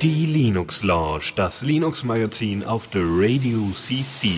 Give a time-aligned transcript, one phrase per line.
[0.00, 4.28] Die Linux Lounge, das Linux Magazin auf der Radio CC.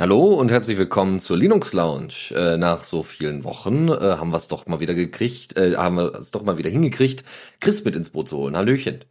[0.00, 2.32] Hallo und herzlich willkommen zur Linux Lounge.
[2.34, 5.96] Äh, nach so vielen Wochen äh, haben wir es doch mal wieder gekriegt, äh, haben
[5.96, 7.24] wir es doch mal wieder hingekriegt,
[7.60, 8.56] Chris mit ins Boot zu holen.
[8.56, 9.04] Hallöchen.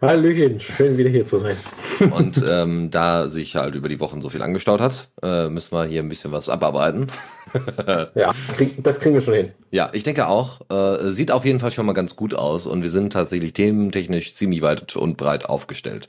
[0.00, 1.56] Hallöchen, schön wieder hier zu sein.
[2.12, 5.86] Und ähm, da sich halt über die Wochen so viel angestaut hat, äh, müssen wir
[5.86, 7.08] hier ein bisschen was abarbeiten.
[8.14, 8.30] ja,
[8.78, 9.50] das kriegen wir schon hin.
[9.72, 10.60] Ja, ich denke auch.
[10.70, 14.34] Äh, sieht auf jeden Fall schon mal ganz gut aus und wir sind tatsächlich thementechnisch
[14.34, 16.08] ziemlich weit und breit aufgestellt.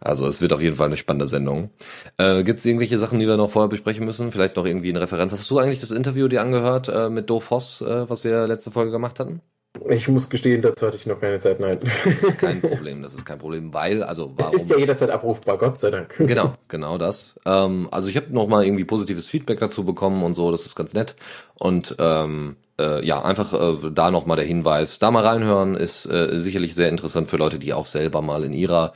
[0.00, 1.68] Also es wird auf jeden Fall eine spannende Sendung.
[2.16, 4.32] Äh, Gibt es irgendwelche Sachen, die wir noch vorher besprechen müssen?
[4.32, 5.32] Vielleicht noch irgendwie eine Referenz.
[5.32, 8.70] Hast du eigentlich das Interview dir angehört äh, mit Do Voss, äh, was wir letzte
[8.70, 9.42] Folge gemacht hatten?
[9.88, 11.78] Ich muss gestehen, dazu hatte ich noch keine Zeit, nein.
[11.80, 14.54] Das ist kein Problem, das ist kein Problem, weil, also warum?
[14.54, 16.14] Es ist ja jederzeit abrufbar, Gott sei Dank.
[16.18, 17.36] Genau, genau das.
[17.44, 20.76] Ähm, also ich habe noch mal irgendwie positives Feedback dazu bekommen und so, das ist
[20.76, 21.16] ganz nett.
[21.54, 26.38] Und ähm, äh, ja, einfach äh, da nochmal der Hinweis, da mal reinhören, ist äh,
[26.38, 28.92] sicherlich sehr interessant für Leute, die auch selber mal in ihrer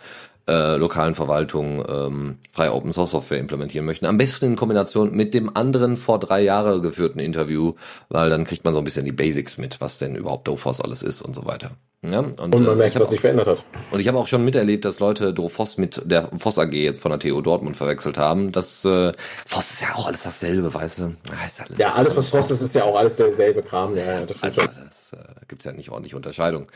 [0.50, 4.06] äh, lokalen Verwaltung ähm, freie Open Source Software implementieren möchten.
[4.06, 7.74] Am besten in Kombination mit dem anderen vor drei Jahren geführten Interview,
[8.08, 11.04] weil dann kriegt man so ein bisschen die Basics mit, was denn überhaupt DoFoss alles
[11.04, 11.70] ist und so weiter.
[12.02, 13.64] Ja, und, und man äh, merkt, was sich verändert hat.
[13.92, 17.10] Und ich habe auch schon miterlebt, dass Leute DoFoss mit der Voss AG jetzt von
[17.10, 18.50] der TU Dortmund verwechselt haben.
[18.50, 19.12] Das äh,
[19.46, 21.02] Voss ist ja auch alles dasselbe, weißt du?
[21.02, 23.96] Ja, alles, ja, alles was Voss ist, ist ja auch alles derselbe Kram.
[23.96, 26.66] Ja, ja das also, das, äh, gibt's ja nicht ordentlich Unterscheidung.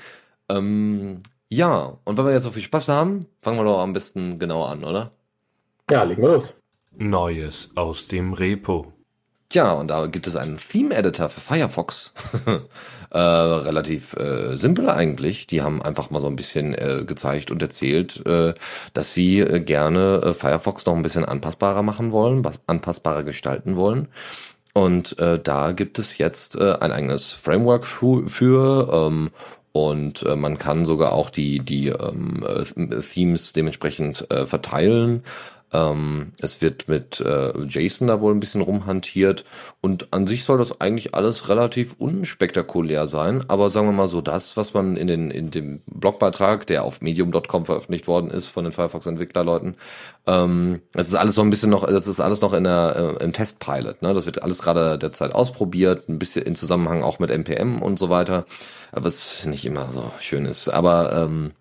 [0.50, 4.38] Ähm, ja, und wenn wir jetzt so viel Spaß haben, fangen wir doch am besten
[4.38, 5.12] genau an, oder?
[5.90, 6.56] Ja, legen wir los.
[6.96, 8.92] Neues aus dem Repo.
[9.48, 12.14] Tja, und da gibt es einen Theme-Editor für Firefox.
[13.10, 15.46] äh, relativ äh, simpel eigentlich.
[15.46, 18.54] Die haben einfach mal so ein bisschen äh, gezeigt und erzählt, äh,
[18.94, 24.08] dass sie äh, gerne äh, Firefox noch ein bisschen anpassbarer machen wollen, anpassbarer gestalten wollen.
[24.72, 29.30] Und äh, da gibt es jetzt äh, ein eigenes Framework für, für ähm,
[29.76, 35.24] und äh, man kann sogar auch die die ähm, äh, Themes dementsprechend äh, verteilen
[35.74, 39.44] ähm, es wird mit äh, JSON da wohl ein bisschen rumhantiert.
[39.80, 44.20] Und an sich soll das eigentlich alles relativ unspektakulär sein, aber sagen wir mal so,
[44.20, 48.64] das, was man in, den, in dem Blogbeitrag, der auf medium.com veröffentlicht worden ist von
[48.64, 49.76] den Firefox-Entwicklerleuten,
[50.26, 53.24] ähm, das ist alles so ein bisschen noch, das ist alles noch in der, äh,
[53.24, 54.14] im Testpilot, ne?
[54.14, 58.08] Das wird alles gerade derzeit ausprobiert, ein bisschen in Zusammenhang auch mit NPM und so
[58.10, 58.46] weiter,
[58.92, 61.52] was nicht immer so schön ist, aber ähm,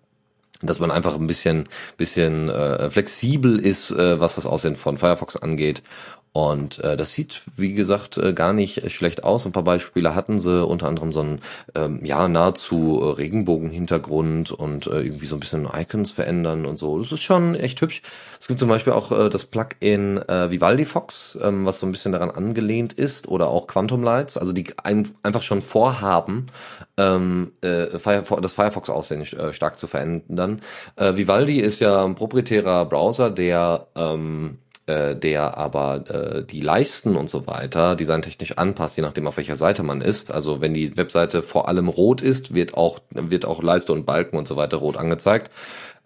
[0.66, 1.64] dass man einfach ein bisschen,
[1.96, 5.82] bisschen äh, flexibel ist, äh, was das Aussehen von Firefox angeht
[6.36, 9.46] und äh, das sieht, wie gesagt, äh, gar nicht schlecht aus.
[9.46, 11.40] Ein paar Beispiele hatten sie, unter anderem so ein
[11.76, 16.98] ähm, ja nahezu äh, Regenbogen-Hintergrund und äh, irgendwie so ein bisschen Icons verändern und so.
[16.98, 18.02] Das ist schon echt hübsch.
[18.40, 21.92] Es gibt zum Beispiel auch äh, das Plugin äh, Vivaldi Fox, ähm, was so ein
[21.92, 26.46] bisschen daran angelehnt ist, oder auch Quantum Lights, also die ein, einfach schon vorhaben,
[26.96, 30.53] ähm, äh, Firefox, das Firefox-Aussehen äh, stark zu verändern.
[30.96, 37.16] Äh, Vivaldi ist ja ein proprietärer Browser, der ähm, äh, der aber äh, die Leisten
[37.16, 40.30] und so weiter designtechnisch anpasst, je nachdem auf welcher Seite man ist.
[40.30, 44.36] Also wenn die Webseite vor allem rot ist, wird auch wird auch Leiste und Balken
[44.36, 45.50] und so weiter rot angezeigt.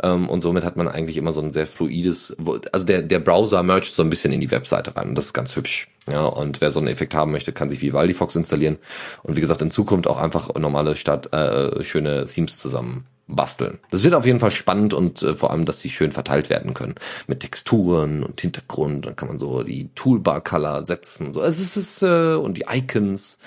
[0.01, 2.37] Ähm, und somit hat man eigentlich immer so ein sehr fluides,
[2.71, 5.17] also der der Browser mergt so ein bisschen in die Webseite rein.
[5.17, 5.89] Das ist ganz hübsch.
[6.09, 8.79] Ja, und wer so einen Effekt haben möchte, kann sich Vivaldi Fox installieren.
[9.25, 13.79] Und wie gesagt, in Zukunft auch einfach normale Stadt, äh, schöne Themes zusammen basteln.
[13.91, 16.75] Das wird auf jeden Fall spannend und äh, vor allem, dass die schön verteilt werden
[16.75, 16.95] können.
[17.27, 19.07] Mit Texturen und Hintergrund.
[19.07, 21.33] Dann kann man so die Toolbar-Color setzen.
[21.33, 23.39] So, es ist, äh, und die Icons.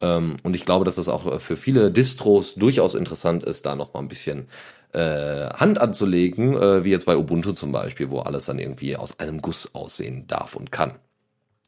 [0.00, 3.92] Ähm, und ich glaube, dass das auch für viele Distros durchaus interessant ist, da noch
[3.92, 4.48] mal ein bisschen
[4.92, 9.18] äh, Hand anzulegen, äh, wie jetzt bei Ubuntu zum Beispiel, wo alles dann irgendwie aus
[9.18, 10.94] einem Guss aussehen darf und kann.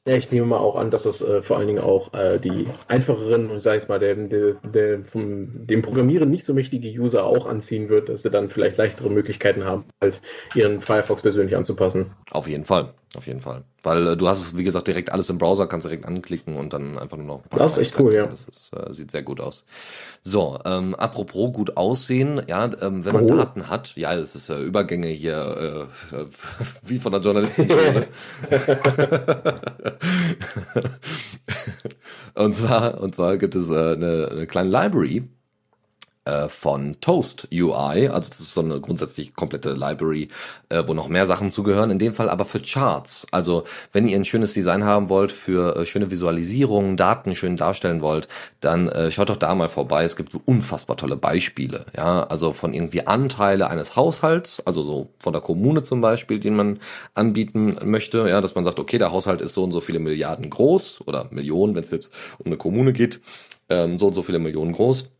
[0.07, 2.69] Ja, ich nehme mal auch an, dass es äh, vor allen Dingen auch äh, die
[2.87, 7.47] einfacheren und sag ich mal, der, der vom dem Programmieren nicht so mächtige User auch
[7.47, 10.21] anziehen wird, dass sie dann vielleicht leichtere Möglichkeiten haben, halt
[10.55, 12.13] ihren Firefox persönlich anzupassen.
[12.31, 13.65] Auf jeden Fall, auf jeden Fall.
[13.83, 16.73] Weil äh, du hast es, wie gesagt, direkt alles im Browser, kannst direkt anklicken und
[16.73, 17.43] dann einfach nur noch.
[17.51, 18.27] Das ist echt cool, ja.
[18.27, 19.65] Das ist, äh, sieht sehr gut aus.
[20.23, 23.37] So, ähm, apropos gut aussehen, ja, ähm, wenn man oh.
[23.37, 26.17] Daten hat, ja, es ist äh, Übergänge hier äh,
[26.83, 28.09] wie von der Journalistenschule.
[32.35, 35.29] und zwar, und zwar gibt es äh, eine, eine kleine Library,
[36.27, 38.09] äh, von Toast UI.
[38.09, 40.29] Also das ist so eine grundsätzlich komplette Library,
[40.69, 41.91] äh, wo noch mehr Sachen zugehören.
[41.91, 43.29] In dem Fall aber für Charts.
[43.31, 43.63] Also
[43.93, 48.27] wenn ihr ein schönes Design haben wollt für äh, schöne Visualisierungen, Daten schön darstellen wollt,
[48.61, 50.03] dann schaut doch da mal vorbei.
[50.03, 51.87] Es gibt unfassbar tolle Beispiele.
[51.97, 56.57] Ja, also von irgendwie Anteile eines Haushalts, also so von der Kommune zum Beispiel, den
[56.57, 56.81] man
[57.15, 58.29] anbieten möchte.
[58.29, 61.29] Ja, dass man sagt, okay, der Haushalt ist so und so viele Milliarden groß oder
[61.31, 63.21] Millionen, wenn es jetzt um eine Kommune geht,
[63.69, 65.16] ähm, so und so viele Millionen groß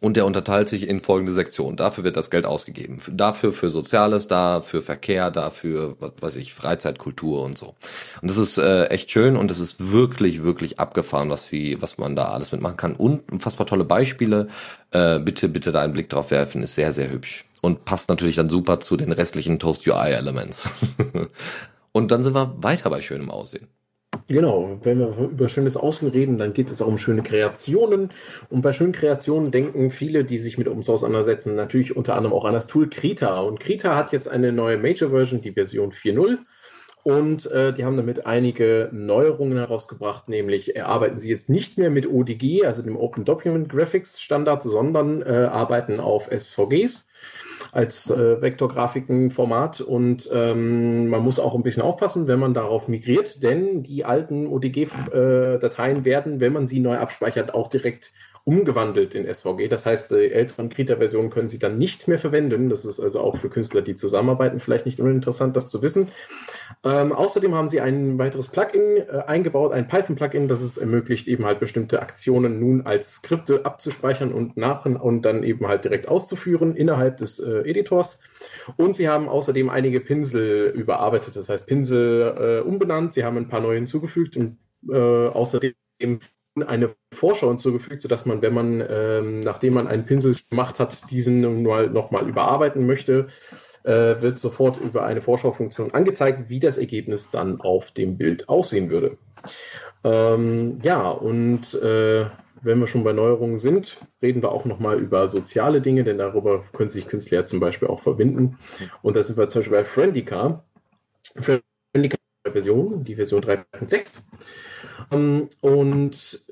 [0.00, 1.76] und der unterteilt sich in folgende Sektionen.
[1.76, 2.96] Dafür wird das Geld ausgegeben.
[3.12, 7.74] Dafür für Soziales, da für Verkehr, dafür, was weiß ich, Freizeitkultur und so.
[8.22, 11.98] Und das ist äh, echt schön und es ist wirklich, wirklich abgefahren, was sie, was
[11.98, 12.94] man da alles mitmachen kann.
[12.94, 14.48] Und unfassbar tolle Beispiele.
[14.90, 17.44] Äh, bitte, bitte da einen Blick drauf werfen, ist sehr, sehr hübsch.
[17.60, 20.70] Und passt natürlich dann super zu den restlichen Toast UI Elements.
[21.92, 23.68] und dann sind wir weiter bei schönem Aussehen.
[24.26, 28.10] Genau, wenn wir über schönes Außen reden, dann geht es auch um schöne Kreationen.
[28.48, 32.44] Und bei schönen Kreationen denken viele, die sich mit uns auseinandersetzen, natürlich unter anderem auch
[32.44, 33.40] an das Tool Krita.
[33.40, 36.38] Und Krita hat jetzt eine neue Major-Version, die Version 4.0.
[37.02, 42.06] Und äh, die haben damit einige Neuerungen herausgebracht, nämlich arbeiten sie jetzt nicht mehr mit
[42.06, 47.06] ODG, also dem Open Document Graphics Standard, sondern äh, arbeiten auf SVGs
[47.72, 53.42] als äh, Vektorgrafikenformat und ähm, man muss auch ein bisschen aufpassen, wenn man darauf migriert,
[53.42, 58.12] denn die alten ODG-Dateien äh, werden, wenn man sie neu abspeichert, auch direkt
[58.44, 59.68] umgewandelt in SVG.
[59.68, 62.68] Das heißt, die älteren Krita-Versionen können Sie dann nicht mehr verwenden.
[62.68, 66.08] Das ist also auch für Künstler, die zusammenarbeiten, vielleicht nicht uninteressant, das zu wissen.
[66.84, 71.44] Ähm, außerdem haben Sie ein weiteres Plugin äh, eingebaut, ein Python-Plugin, das es ermöglicht, eben
[71.44, 76.74] halt bestimmte Aktionen nun als Skripte abzuspeichern und nach und dann eben halt direkt auszuführen
[76.76, 78.20] innerhalb des äh, Editors.
[78.76, 83.12] Und Sie haben außerdem einige Pinsel überarbeitet, das heißt Pinsel äh, umbenannt.
[83.12, 84.58] Sie haben ein paar neue hinzugefügt und
[84.88, 85.74] äh, außerdem
[86.62, 91.62] eine Vorschau hinzugefügt, sodass man, wenn man, ähm, nachdem man einen Pinsel gemacht hat, diesen
[91.62, 93.28] nochmal überarbeiten möchte,
[93.84, 98.90] äh, wird sofort über eine Vorschaufunktion angezeigt, wie das Ergebnis dann auf dem Bild aussehen
[98.90, 99.16] würde.
[100.04, 102.26] Ähm, ja, und äh,
[102.62, 106.62] wenn wir schon bei Neuerungen sind, reden wir auch nochmal über soziale Dinge, denn darüber
[106.72, 108.58] können sich Künstler zum Beispiel auch verbinden.
[109.02, 110.64] Und da sind wir zum Beispiel bei Friendica.
[111.36, 114.22] Friendica Version, die Version 3.6.
[115.12, 116.44] Ähm, und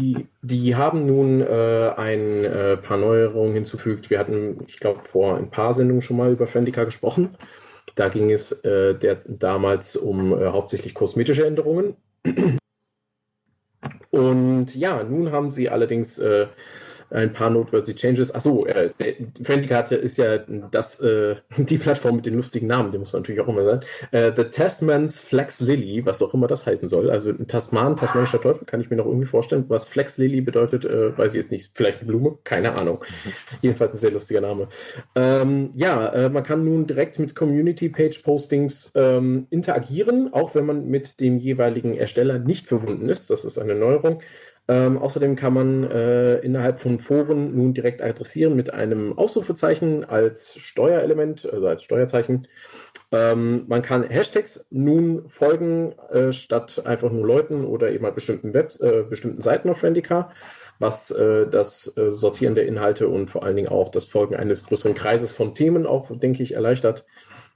[0.00, 4.10] die, die, haben nun äh, ein äh, paar Neuerungen hinzufügt.
[4.10, 7.36] Wir hatten, ich glaube, vor ein paar Sendungen schon mal über Friendica gesprochen.
[7.94, 11.96] Da ging es äh, der, damals um äh, hauptsächlich kosmetische Änderungen.
[14.10, 16.48] Und ja, nun haben sie allerdings äh,
[17.10, 18.34] ein paar noteworthy Changes.
[18.34, 18.90] Achso, äh,
[19.42, 19.68] Friendly
[20.02, 20.38] ist ja
[20.70, 23.80] das, äh, die Plattform mit den lustigen Namen, die muss man natürlich auch immer sagen.
[24.10, 27.10] Äh, The Tasman's Flex Lily, was auch immer das heißen soll.
[27.10, 29.64] Also ein Tasman, tasmanischer Teufel, kann ich mir noch irgendwie vorstellen.
[29.68, 31.70] Was Flex Lily bedeutet, äh, weiß ich jetzt nicht.
[31.74, 32.38] Vielleicht eine Blume?
[32.44, 33.04] Keine Ahnung.
[33.62, 34.68] Jedenfalls ein sehr lustiger Name.
[35.14, 41.20] Ähm, ja, äh, man kann nun direkt mit Community-Page-Postings ähm, interagieren, auch wenn man mit
[41.20, 43.30] dem jeweiligen Ersteller nicht verbunden ist.
[43.30, 44.20] Das ist eine Neuerung.
[44.68, 50.56] Ähm, außerdem kann man äh, innerhalb von Foren nun direkt adressieren mit einem Ausrufezeichen als
[50.58, 52.48] Steuerelement, also als Steuerzeichen.
[53.12, 58.54] Ähm, man kann Hashtags nun folgen, äh, statt einfach nur Leuten oder eben halt bestimmten,
[58.54, 60.30] Webs, äh, bestimmten Seiten auf Friendica,
[60.80, 64.66] was äh, das äh, Sortieren der Inhalte und vor allen Dingen auch das Folgen eines
[64.66, 67.04] größeren Kreises von Themen auch, denke ich, erleichtert.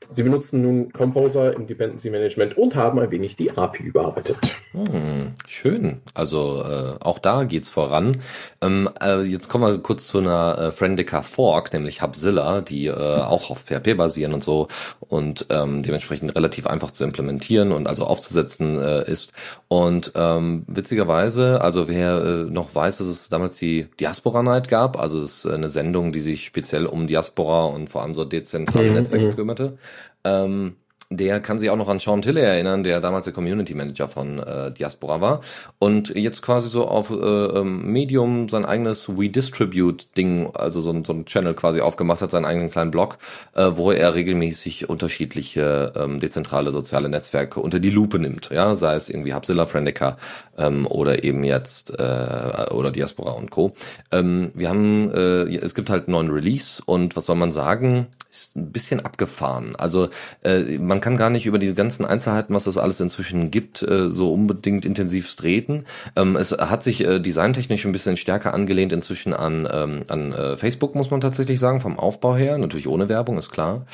[0.08, 4.36] Sie benutzen nun Composer im Dependency Management und haben ein wenig die API überarbeitet.
[4.72, 6.00] Hm, schön.
[6.14, 8.16] Also äh, auch da geht's voran.
[8.60, 12.92] Ähm, äh, jetzt kommen wir kurz zu einer äh, Friendica Fork, nämlich Hubzilla, die äh,
[12.92, 14.68] auch auf PHP basieren und so
[15.00, 19.32] und ähm, dementsprechend relativ einfach zu implementieren und also aufzusetzen äh, ist.
[19.68, 24.98] Und ähm, witzigerweise, also wer äh, noch weiß, dass es damals die Diaspora Night gab,
[24.98, 28.88] also es ist eine Sendung, die sich speziell um Diaspora und vor allem so dezentrale
[28.88, 29.36] mhm, Netzwerke mhm.
[29.36, 29.78] kümmerte.
[30.24, 30.76] Ähm,
[31.12, 34.38] der kann sich auch noch an Sean Tilley erinnern, der damals der Community Manager von
[34.38, 35.40] äh, Diaspora war
[35.80, 41.02] und jetzt quasi so auf äh, ähm, Medium sein eigenes We Distribute Ding, also so,
[41.04, 43.18] so ein Channel quasi aufgemacht hat, seinen eigenen kleinen Blog,
[43.54, 48.94] äh, wo er regelmäßig unterschiedliche ähm, dezentrale soziale Netzwerke unter die Lupe nimmt, ja, sei
[48.94, 50.16] es irgendwie Hubzilla, Friendica
[50.58, 53.74] ähm, oder eben jetzt äh, oder Diaspora und Co.
[54.12, 58.06] Ähm, wir haben, äh, es gibt halt einen neuen Release und was soll man sagen,
[58.30, 59.74] ist ein bisschen abgefahren.
[59.76, 60.08] Also
[60.44, 63.80] äh, man man kann gar nicht über die ganzen Einzelheiten, was das alles inzwischen gibt,
[63.80, 65.86] äh, so unbedingt intensiv treten.
[66.14, 70.56] Ähm, es hat sich äh, designtechnisch ein bisschen stärker angelehnt inzwischen an, ähm, an äh,
[70.58, 72.58] Facebook, muss man tatsächlich sagen, vom Aufbau her.
[72.58, 73.86] Natürlich ohne Werbung, ist klar.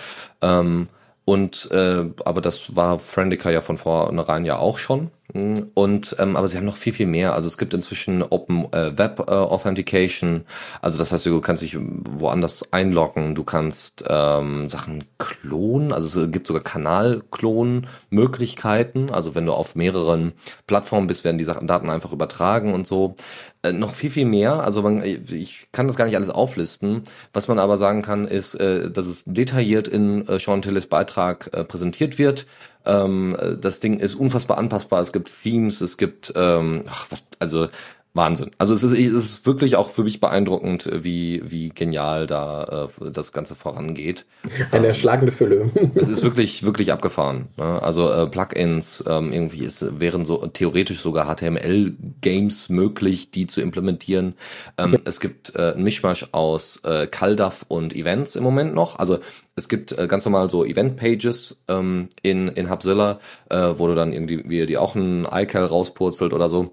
[0.43, 0.89] Ähm,
[1.25, 5.13] und äh, aber das war Friendica ja von vornherein ja auch schon.
[5.33, 7.35] Und ähm, aber sie haben noch viel viel mehr.
[7.35, 10.45] Also es gibt inzwischen Open äh, Web äh, Authentication.
[10.81, 13.35] Also das heißt, du kannst dich woanders einloggen.
[13.35, 15.93] Du kannst ähm, Sachen klonen.
[15.93, 19.11] Also es gibt sogar Kanalklon-Möglichkeiten.
[19.11, 20.33] Also wenn du auf mehreren
[20.69, 23.17] Plattformen bist, werden die Sachen Daten einfach übertragen und so.
[23.65, 24.63] Äh, noch viel viel mehr.
[24.63, 27.03] Also man, ich kann das gar nicht alles auflisten.
[27.33, 31.51] Was man aber sagen kann, ist, äh, dass es detailliert in äh, Sean Tillis Beitrag
[31.53, 32.47] äh, präsentiert wird
[32.87, 35.01] ähm, das Ding ist unfassbar anpassbar.
[35.01, 37.69] Es gibt Themes, es gibt, ähm, ach, also
[38.17, 38.51] Wahnsinn.
[38.59, 43.11] Also es ist, es ist wirklich auch für mich beeindruckend, wie, wie genial da äh,
[43.11, 44.27] das Ganze vorangeht.
[44.71, 45.71] Eine erschlagende Fülle.
[45.95, 47.49] es ist wirklich, wirklich abgefahren.
[47.57, 47.83] Ne?
[47.83, 54.35] Also äh, Plugins, ähm, irgendwie ist, wären so theoretisch sogar HTML-Games möglich, die zu implementieren.
[54.79, 58.99] Ähm, es gibt äh, ein Mischmasch aus äh, CalDAV und Events im Moment noch.
[58.99, 59.19] Also
[59.55, 63.21] es gibt äh, ganz normal so Event-Pages ähm, in, in Hubzilla,
[63.51, 66.73] äh, wo du dann irgendwie wie die auch ein iCal rauspurzelt oder so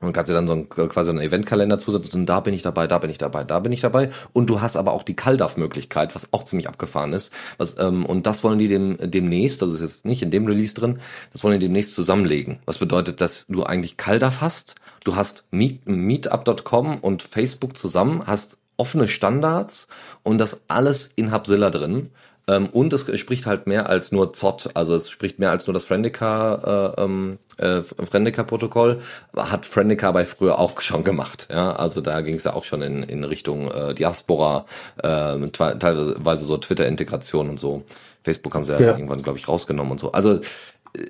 [0.00, 2.86] und kannst dir dann so ein, quasi einen Eventkalender zusetzen und da bin ich dabei,
[2.86, 4.10] da bin ich dabei, da bin ich dabei.
[4.34, 7.32] Und du hast aber auch die CalDAV-Möglichkeit, was auch ziemlich abgefahren ist.
[7.56, 10.74] Was, ähm, und das wollen die dem, demnächst, das ist jetzt nicht in dem Release
[10.74, 10.98] drin,
[11.32, 12.58] das wollen die demnächst zusammenlegen.
[12.66, 14.74] Was bedeutet, dass du eigentlich CalDAV hast,
[15.04, 19.88] du hast Meet, Meetup.com und Facebook zusammen, hast offene Standards
[20.22, 22.10] und das alles in Hubzilla drin.
[22.48, 25.74] Ähm, und es spricht halt mehr als nur ZOT, also es spricht mehr als nur
[25.74, 29.00] das Friendica, äh, ähm, äh, Friendica-Protokoll,
[29.36, 31.48] hat Friendica bei früher auch schon gemacht.
[31.50, 34.66] Ja, also da ging es ja auch schon in, in Richtung äh, Diaspora,
[34.98, 37.82] äh, teilweise so Twitter-Integration und so.
[38.22, 38.92] Facebook haben sie ja, ja.
[38.92, 40.12] irgendwann, glaube ich, rausgenommen und so.
[40.12, 40.40] Also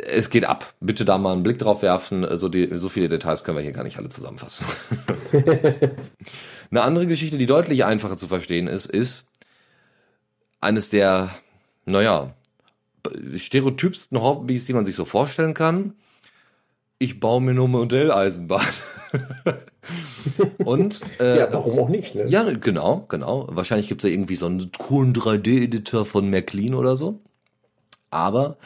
[0.08, 0.74] es geht ab.
[0.80, 2.26] Bitte da mal einen Blick drauf werfen.
[2.36, 4.66] So, die, so viele Details können wir hier gar nicht alle zusammenfassen.
[6.70, 9.28] Eine andere Geschichte, die deutlich einfacher zu verstehen ist, ist,
[10.60, 11.30] eines der,
[11.84, 12.34] naja,
[13.36, 15.94] stereotypsten Hobbys, die man sich so vorstellen kann.
[16.98, 18.66] Ich baue mir nur Modelleisenbahn.
[20.58, 22.14] Und äh, ja, warum auch nicht?
[22.14, 22.26] Ne?
[22.26, 23.46] Ja, genau, genau.
[23.50, 27.20] Wahrscheinlich gibt's ja irgendwie so einen coolen 3D-Editor von Märklin oder so.
[28.10, 28.56] Aber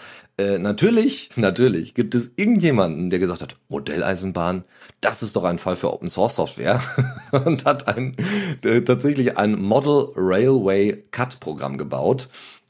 [0.40, 4.64] äh, natürlich, natürlich gibt es irgendjemanden, der gesagt hat, Modelleisenbahn,
[5.02, 6.80] das ist doch ein Fall für Open Source Software
[7.44, 8.16] und hat ein
[8.64, 12.28] äh, tatsächlich ein Model Railway Cut Programm gebaut.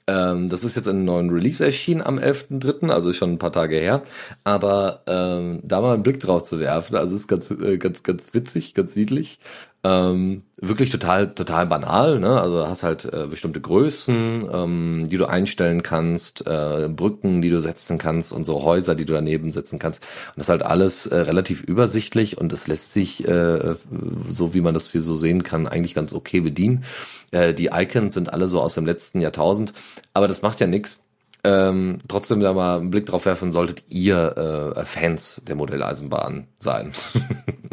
[0.08, 3.38] Ähm, das ist jetzt in einem neuen Release erschienen am 11.3., also ist schon ein
[3.38, 4.02] paar Tage her.
[4.42, 8.34] Aber ähm, da mal einen Blick drauf zu werfen, also ist ganz, äh, ganz, ganz
[8.34, 9.38] witzig, ganz niedlich.
[9.82, 12.38] Ähm, wirklich total, total banal, ne?
[12.38, 17.60] Also hast halt äh, bestimmte Größen, ähm, die du einstellen kannst, äh, Brücken, die du
[17.60, 20.02] setzen kannst und so Häuser, die du daneben setzen kannst.
[20.02, 23.74] Und das ist halt alles äh, relativ übersichtlich und es lässt sich, äh,
[24.28, 26.84] so wie man das hier so sehen kann, eigentlich ganz okay bedienen.
[27.32, 29.72] Äh, die Icons sind alle so aus dem letzten Jahrtausend,
[30.12, 31.00] aber das macht ja nichts.
[31.42, 36.92] Ähm, trotzdem da mal einen Blick drauf werfen, solltet ihr äh, Fans der Modelleisenbahn sein.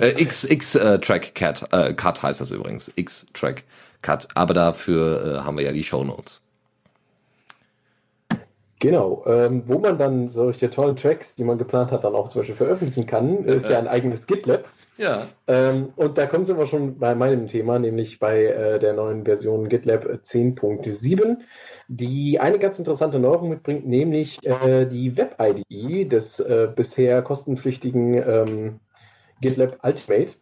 [0.00, 2.92] Äh, X, X äh, Track Cat, äh, Cut heißt das übrigens.
[2.94, 3.64] X Track
[4.02, 4.28] Cut.
[4.34, 6.42] Aber dafür äh, haben wir ja die Show Notes.
[8.84, 12.40] Genau, ähm, wo man dann solche tollen Tracks, die man geplant hat, dann auch zum
[12.40, 14.68] Beispiel veröffentlichen kann, ist ja ein eigenes GitLab.
[14.98, 15.22] Ja.
[15.46, 19.70] Ähm, und da kommen wir schon bei meinem Thema, nämlich bei äh, der neuen Version
[19.70, 21.38] GitLab 10.7,
[21.88, 28.80] die eine ganz interessante Neuerung mitbringt, nämlich äh, die Web-IDE des äh, bisher kostenpflichtigen ähm,
[29.44, 30.32] GitLab Ultimate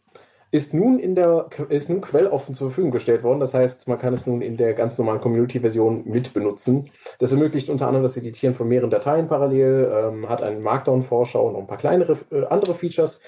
[0.52, 3.40] ist nun in der ist nun quelloffen zur Verfügung gestellt worden.
[3.40, 6.90] Das heißt, man kann es nun in der ganz normalen Community-Version mitbenutzen.
[7.18, 11.56] Das ermöglicht unter anderem das Editieren von mehreren Dateien parallel, ähm, hat einen Markdown-Vorschau und
[11.56, 13.20] ein paar kleinere äh, andere Features,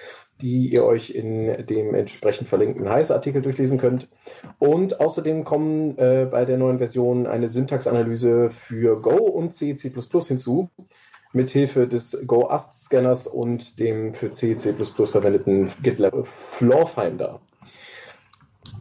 [0.43, 4.09] die ihr euch in dem entsprechend verlinkten Heiß-Artikel durchlesen könnt.
[4.59, 9.90] Und außerdem kommen äh, bei der neuen Version eine Syntaxanalyse für Go und C, C++
[10.28, 10.69] hinzu
[11.34, 17.40] mithilfe des Go-Ast-Scanners und dem für C, C++ verwendeten GitLab Floor Finder.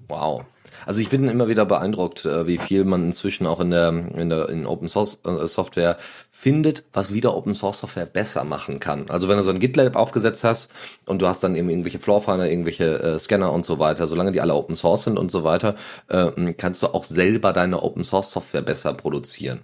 [0.07, 0.45] Wow.
[0.85, 4.29] Also ich bin immer wieder beeindruckt, äh, wie viel man inzwischen auch in der in
[4.29, 5.97] der in Open Source äh, Software
[6.31, 9.09] findet, was wieder Open Source Software besser machen kann.
[9.09, 10.71] Also wenn du so ein GitLab aufgesetzt hast
[11.05, 14.41] und du hast dann eben irgendwelche Floorfinder, irgendwelche äh, Scanner und so weiter, solange die
[14.41, 15.75] alle Open Source sind und so weiter,
[16.09, 19.61] äh, kannst du auch selber deine Open Source Software besser produzieren.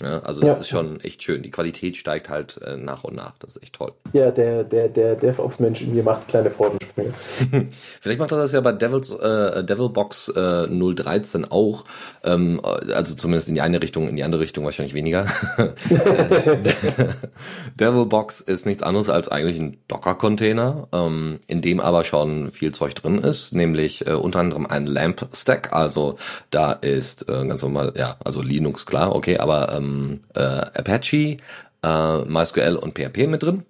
[0.00, 0.60] Ja, also das ja.
[0.60, 1.42] ist schon echt schön.
[1.42, 3.34] Die Qualität steigt halt äh, nach und nach.
[3.38, 3.92] Das ist echt toll.
[4.12, 7.12] Ja, der, der, der DevOps-Mensch in mir macht kleine Freudensprünge.
[8.00, 11.84] Vielleicht macht er das ja bei Devils, äh, Devilbox äh, 013 auch.
[12.24, 15.26] Ähm, also zumindest in die eine Richtung, in die andere Richtung wahrscheinlich weniger.
[17.78, 22.94] Devilbox ist nichts anderes als eigentlich ein Docker-Container, ähm, in dem aber schon viel Zeug
[22.94, 25.74] drin ist, nämlich äh, unter anderem ein Lamp-Stack.
[25.74, 26.16] Also
[26.50, 29.89] da ist äh, ganz normal, ja, also Linux klar, okay, aber ähm,
[30.34, 31.36] äh, Apache,
[31.82, 33.64] äh, MySQL und PHP mit drin.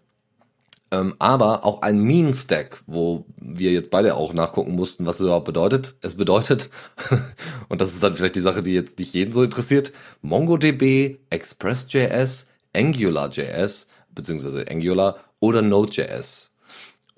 [0.93, 5.23] ähm, aber auch ein Mean Stack, wo wir jetzt beide auch nachgucken mussten, was es
[5.23, 5.95] überhaupt bedeutet.
[6.03, 6.71] Es bedeutet,
[7.69, 12.47] und das ist dann vielleicht die Sache, die jetzt nicht jeden so interessiert, MongoDB, Express.js,
[12.75, 16.50] AngularJS, beziehungsweise Angular oder Node.js.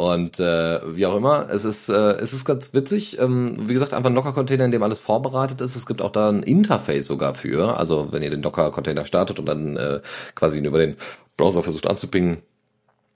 [0.02, 3.21] Und äh, wie auch immer, es ist, äh, es ist ganz witzig.
[3.21, 5.76] Ähm, wie gesagt, einfach ein Docker-Container, in dem alles vorbereitet ist.
[5.76, 7.76] Es gibt auch da ein Interface sogar für.
[7.76, 10.00] Also wenn ihr den Docker-Container startet und dann äh,
[10.35, 10.97] quasi über den
[11.37, 12.42] Browser versucht anzupingen,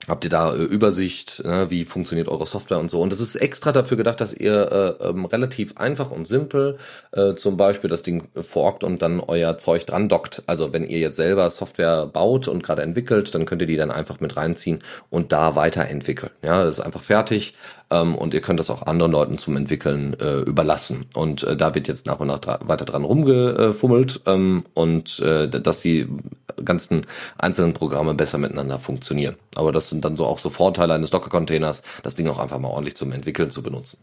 [0.07, 3.01] habt ihr da äh, Übersicht, ne, wie funktioniert eure Software und so.
[3.01, 6.77] Und das ist extra dafür gedacht, dass ihr äh, ähm, relativ einfach und simpel
[7.11, 10.43] äh, zum Beispiel das Ding forkt und dann euer Zeug dran dockt.
[10.45, 13.91] Also wenn ihr jetzt selber Software baut und gerade entwickelt, dann könnt ihr die dann
[13.91, 16.31] einfach mit reinziehen und da weiterentwickeln.
[16.43, 17.55] Ja, das ist einfach fertig
[17.89, 21.05] ähm, und ihr könnt das auch anderen Leuten zum Entwickeln äh, überlassen.
[21.15, 25.49] Und äh, da wird jetzt nach und nach dra weiter dran rumgefummelt ähm, und äh,
[25.49, 26.07] dass die
[26.63, 27.01] ganzen
[27.37, 29.35] einzelnen Programme besser miteinander funktionieren.
[29.55, 32.69] Aber das sind dann so auch so Vorteile eines Docker-Containers, das Ding auch einfach mal
[32.69, 33.99] ordentlich zum Entwickeln zu benutzen.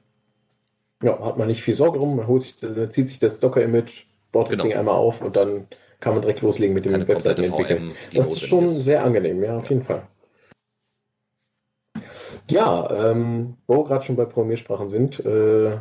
[1.02, 2.56] Ja, hat man nicht viel Sorge drum, man holt sich,
[2.90, 4.64] zieht sich das Docker-Image, baut das genau.
[4.64, 5.66] Ding einmal auf und dann
[6.00, 7.92] kann man direkt loslegen mit dem Webseiten entwickeln.
[8.14, 8.82] Das ist schon ist.
[8.82, 10.02] sehr angenehm, ja, auf jeden Fall.
[12.48, 15.78] Ja, ähm, wo wir gerade schon bei Programmiersprachen sind, äh,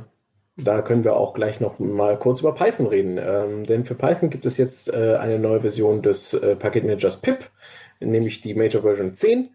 [0.55, 3.19] da können wir auch gleich noch mal kurz über Python reden.
[3.19, 7.49] Ähm, denn für Python gibt es jetzt äh, eine neue Version des äh, Paketmanagers pip,
[7.99, 9.49] nämlich die Major Version 10.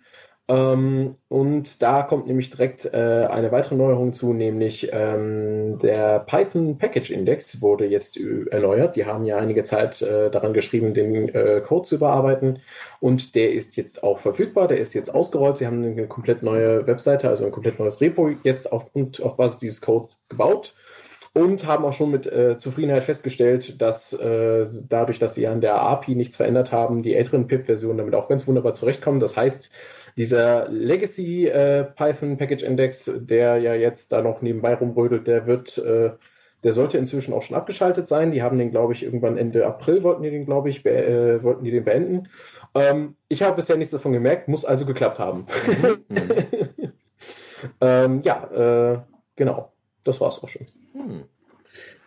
[0.50, 6.78] Ähm, und da kommt nämlich direkt äh, eine weitere Neuerung zu, nämlich ähm, der Python
[6.78, 8.96] Package Index wurde jetzt erneuert.
[8.96, 12.60] Die haben ja einige Zeit äh, daran geschrieben, den äh, Code zu überarbeiten
[13.00, 15.58] und der ist jetzt auch verfügbar, der ist jetzt ausgerollt.
[15.58, 19.58] Sie haben eine komplett neue Webseite, also ein komplett neues Repo jetzt aufgrund, auf Basis
[19.58, 20.74] dieses Codes gebaut
[21.34, 25.80] und haben auch schon mit äh, Zufriedenheit festgestellt, dass äh, dadurch, dass sie an der
[25.82, 29.20] API nichts verändert haben, die älteren PIP-Versionen damit auch ganz wunderbar zurechtkommen.
[29.20, 29.70] Das heißt,
[30.18, 35.78] dieser Legacy äh, Python Package Index, der ja jetzt da noch nebenbei rumrödelt, der wird,
[35.78, 36.10] äh,
[36.64, 38.32] der sollte inzwischen auch schon abgeschaltet sein.
[38.32, 41.62] Die haben den, glaube ich, irgendwann Ende April wollten die den, glaube ich, äh, wollten
[41.62, 42.28] die den beenden.
[42.74, 45.46] Ähm, ich habe bisher nichts davon gemerkt, muss also geklappt haben.
[46.08, 46.92] Mhm.
[47.80, 48.98] ähm, ja, äh,
[49.36, 49.72] genau.
[50.02, 50.66] Das war's auch schon.
[50.94, 51.24] Hm.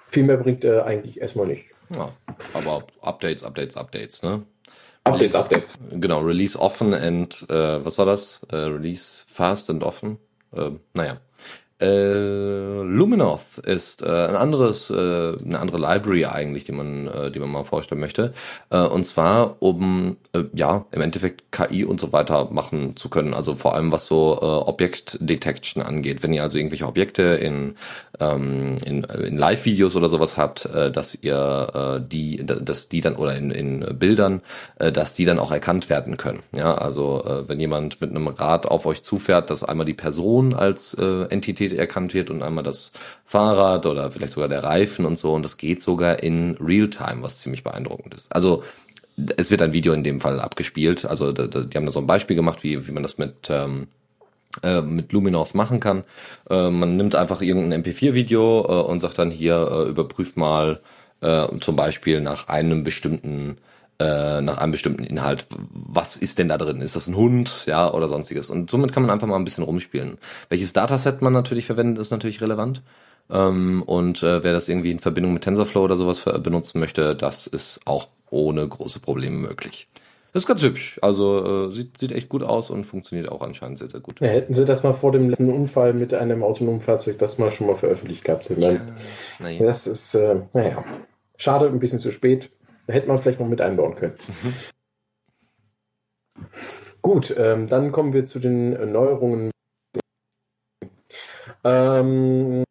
[0.07, 1.67] Viel mehr bringt er eigentlich erstmal nicht.
[1.95, 2.11] Ja,
[2.53, 4.43] aber Updates, Updates, Updates, ne?
[5.03, 5.77] Updates, Updates.
[5.89, 8.41] Genau, Release often and, äh, was war das?
[8.51, 10.19] Äh, release fast and often.
[10.53, 11.17] Äh, naja.
[11.81, 17.39] Äh, Luminoth ist äh, ein anderes, äh, eine andere Library eigentlich, die man, äh, die
[17.39, 18.33] man mal vorstellen möchte.
[18.69, 23.33] Äh, und zwar, um äh, ja im Endeffekt KI und so weiter machen zu können.
[23.33, 26.21] Also vor allem was so äh, Object Detection angeht.
[26.21, 27.75] Wenn ihr also irgendwelche Objekte in
[28.21, 33.15] ähm, in, in Live-Videos oder sowas habt, äh, dass ihr äh, die, dass die dann
[33.15, 34.41] oder in, in Bildern,
[34.79, 36.39] äh, dass die dann auch erkannt werden können.
[36.55, 40.53] Ja, also äh, wenn jemand mit einem Rad auf euch zufährt, dass einmal die Person
[40.53, 42.91] als äh, Entität Mobilität erkannt wird und einmal das
[43.25, 45.33] Fahrrad oder vielleicht sogar der Reifen und so.
[45.33, 48.33] Und das geht sogar in Realtime, was ziemlich beeindruckend ist.
[48.33, 48.63] Also
[49.37, 51.05] es wird ein Video in dem Fall abgespielt.
[51.05, 53.87] Also die haben da so ein Beispiel gemacht, wie, wie man das mit ähm,
[54.63, 56.03] äh, mit Luminos machen kann.
[56.49, 60.79] Äh, man nimmt einfach irgendein MP4-Video äh, und sagt dann hier, überprüft mal
[61.59, 63.59] zum Beispiel nach einem bestimmten
[64.01, 66.81] äh, nach einem bestimmten Inhalt, was ist denn da drin?
[66.81, 68.49] Ist das ein Hund, ja, oder sonstiges?
[68.49, 70.17] Und somit kann man einfach mal ein bisschen rumspielen.
[70.49, 72.81] Welches Dataset man natürlich verwendet, ist natürlich relevant.
[73.29, 77.47] Ähm, und äh, wer das irgendwie in Verbindung mit TensorFlow oder sowas benutzen möchte, das
[77.47, 79.87] ist auch ohne große Probleme möglich.
[80.33, 80.97] Das ist ganz hübsch.
[81.01, 84.21] Also äh, sieht, sieht echt gut aus und funktioniert auch anscheinend sehr, sehr gut.
[84.21, 87.51] Ja, hätten sie das mal vor dem letzten Unfall mit einem autonomen Fahrzeug das mal
[87.51, 88.49] schon mal veröffentlicht gehabt.
[88.49, 88.95] Ich meine,
[89.39, 89.65] ja, ja.
[89.65, 90.83] Das ist, äh, naja,
[91.35, 92.49] schade, ein bisschen zu spät.
[92.87, 94.15] Hätte man vielleicht noch mit einbauen können.
[94.27, 94.53] Mhm.
[97.01, 99.51] Gut, ähm, dann kommen wir zu den Neuerungen.
[101.63, 102.63] Ähm,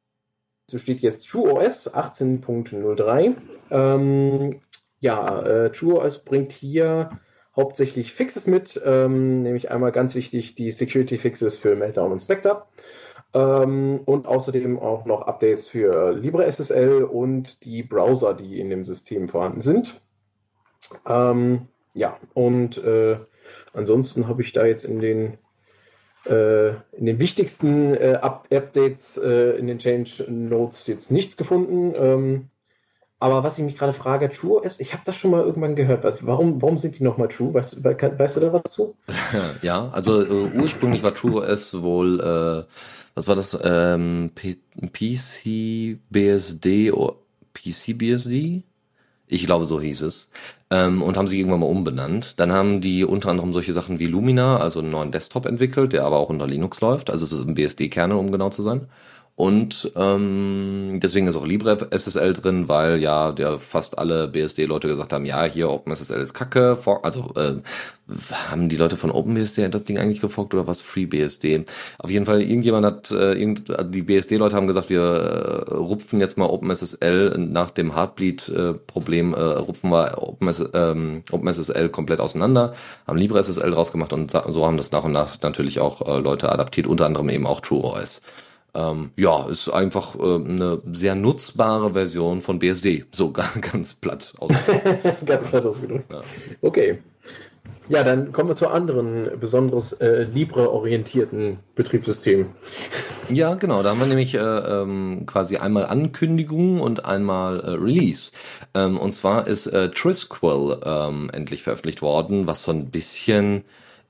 [0.70, 3.34] so steht jetzt TrueOS 18.03.
[3.70, 4.60] Ähm,
[5.00, 7.18] ja, äh, TrueOS bringt hier
[7.56, 12.66] hauptsächlich Fixes mit, ähm, nämlich einmal ganz wichtig die Security Fixes für Meltdown und Spectre.
[13.32, 19.28] Ähm, und außerdem auch noch Updates für LibreSSL und die Browser, die in dem System
[19.28, 20.00] vorhanden sind.
[21.06, 23.18] Ähm, ja, und äh,
[23.72, 25.38] ansonsten habe ich da jetzt in den
[26.26, 31.92] äh, in den wichtigsten äh, Up Updates äh, in den Change Notes jetzt nichts gefunden.
[31.96, 32.50] Ähm,
[33.20, 36.04] aber was ich mich gerade frage, True ist, ich habe das schon mal irgendwann gehört.
[36.22, 37.52] Warum, warum sind die nochmal True?
[37.52, 38.96] Weißt, weißt du da was zu?
[39.62, 42.72] Ja, also äh, ursprünglich war True OS wohl, äh,
[43.14, 47.16] was war das, ähm, PC BSD oder
[47.52, 48.62] PC BSD?
[49.26, 50.30] Ich glaube, so hieß es.
[50.70, 52.40] Ähm, und haben sich irgendwann mal umbenannt.
[52.40, 56.04] Dann haben die unter anderem solche Sachen wie Lumina, also einen neuen Desktop entwickelt, der
[56.04, 57.10] aber auch unter Linux läuft.
[57.10, 58.88] Also es ist ein BSD-Kernel, um genau zu sein.
[59.40, 65.24] Und ähm, deswegen ist auch LibreSSL drin, weil ja der fast alle BSD-Leute gesagt haben,
[65.24, 66.76] ja, hier OpenSSL ist Kacke.
[67.02, 67.54] Also äh,
[68.50, 71.64] haben die Leute von OpenBSD das Ding eigentlich gefolgt oder was FreeBSD?
[72.00, 73.62] Auf jeden Fall, irgendjemand hat, äh, irgend,
[73.94, 79.88] die BSD-Leute haben gesagt, wir äh, rupfen jetzt mal OpenSSL nach dem Heartbleed-Problem, äh, rupfen
[79.88, 82.74] wir OpenS, ähm, OpenSSL komplett auseinander,
[83.06, 86.52] haben LibreSSL draus gemacht und so haben das nach und nach natürlich auch äh, Leute
[86.52, 88.20] adaptiert, unter anderem eben auch TrueOS.
[88.74, 93.04] Ähm, ja, ist einfach äh, eine sehr nutzbare Version von BSD.
[93.12, 93.32] So
[93.72, 95.16] ganz platt ausgedrückt.
[95.26, 96.12] ganz platt ausgedrückt.
[96.12, 96.22] Ja.
[96.62, 96.98] Okay.
[97.90, 102.46] Ja, dann kommen wir zu anderen besonders äh, Libre-orientierten Betriebssystemen.
[103.32, 103.84] Ja, genau.
[103.84, 108.32] Da haben wir nämlich äh, ähm, quasi einmal Ankündigung und einmal äh, Release.
[108.74, 113.62] Ähm, und zwar ist äh, Trisquel ähm, endlich veröffentlicht worden, was so ein bisschen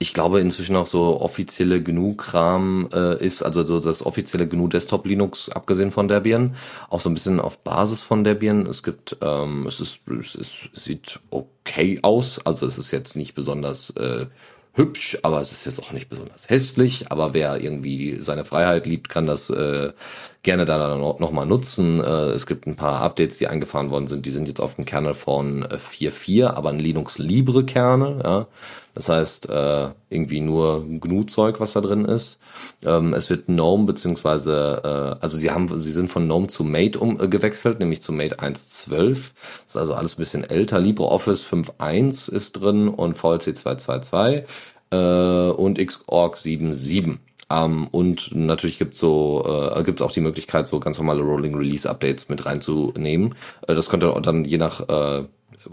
[0.03, 5.05] ich glaube inzwischen auch so offizielle GNU-Kram äh, ist, also so das offizielle GNU Desktop
[5.05, 6.57] Linux, abgesehen von Debian,
[6.89, 8.65] auch so ein bisschen auf Basis von Debian.
[8.65, 13.35] Es gibt, ähm, es ist, es ist, sieht okay aus, also es ist jetzt nicht
[13.35, 14.25] besonders äh,
[14.73, 17.13] hübsch, aber es ist jetzt auch nicht besonders hässlich.
[17.13, 19.93] Aber wer irgendwie seine Freiheit liebt, kann das äh,
[20.43, 22.01] gerne da noch mal nutzen.
[22.01, 24.25] Äh, es gibt ein paar Updates, die eingefahren worden sind.
[24.25, 28.21] Die sind jetzt auf dem Kernel von 4.4, äh, aber ein Linux Libre Kernel.
[28.25, 28.47] Ja.
[28.95, 32.39] Das heißt, äh, irgendwie nur GNU-Zeug, was da drin ist.
[32.85, 37.79] Ähm, es wird GNOME beziehungsweise, also sie haben, sie sind von GNOME zu Mate umgewechselt,
[37.79, 39.13] nämlich zu Mate 1.12.
[39.13, 39.31] Das
[39.69, 40.81] ist also alles ein bisschen älter.
[40.81, 44.45] LibreOffice 5.1 ist drin und VLC 2.2.2
[44.91, 47.19] äh, und Xorg 7.7.
[47.51, 51.89] Ähm, und natürlich gibt's so, äh, gibt's auch die Möglichkeit, so ganz normale Rolling Release
[51.89, 53.35] Updates mit reinzunehmen.
[53.67, 55.25] Äh, das könnt ihr dann je nach, äh,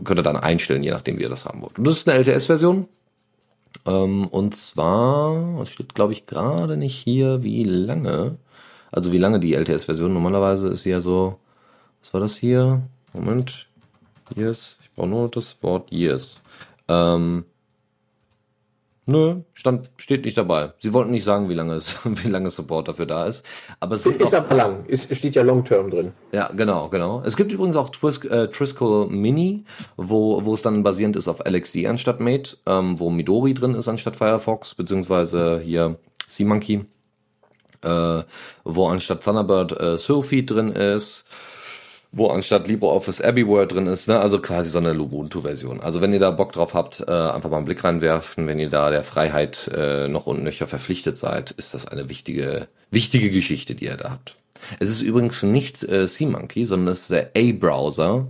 [0.04, 1.78] könnt ihr dann einstellen, je nachdem, wie ihr das haben wollt.
[1.78, 2.88] Und das ist eine LTS-Version.
[3.86, 8.38] Ähm, und zwar, es steht glaube ich gerade nicht hier, wie lange.
[8.92, 10.14] Also wie lange die LTS-Version.
[10.14, 11.38] Normalerweise ist sie ja so,
[12.02, 12.82] was war das hier?
[13.14, 13.68] Moment.
[14.36, 14.80] Yes.
[14.82, 16.38] Ich brauche nur das Wort yes.
[16.88, 17.46] Ähm,
[19.10, 20.74] Nö, stand, steht nicht dabei.
[20.80, 23.42] Sie wollten nicht sagen, wie lange es, wie lange Support dafür da ist.
[23.80, 24.86] Aber es ist aber lang.
[24.90, 26.12] Es steht ja Long Term drin.
[26.34, 27.22] Ja, genau, genau.
[27.26, 29.64] Es gibt übrigens auch Tris äh, Trisco Mini,
[29.96, 33.88] wo, wo es dann basierend ist auf LXD anstatt Mate, ähm, wo Midori drin ist
[33.88, 36.84] anstatt Firefox, beziehungsweise hier SeaMonkey,
[37.84, 38.24] äh,
[38.66, 41.24] wo anstatt Thunderbird äh, Sylphid drin ist
[42.12, 44.20] wo anstatt LibreOffice Everywhere drin ist, ne?
[44.20, 45.82] also quasi so eine Lubuntu-Version.
[45.82, 48.48] Also wenn ihr da Bock drauf habt, äh, einfach mal einen Blick reinwerfen.
[48.48, 52.68] Wenn ihr da der Freiheit äh, noch und nöcher verpflichtet seid, ist das eine wichtige,
[52.92, 54.38] wichtige Geschichte, die ihr da habt.
[54.80, 58.28] Es ist übrigens nicht äh, SeaMonkey, sondern es ist der A-Browser,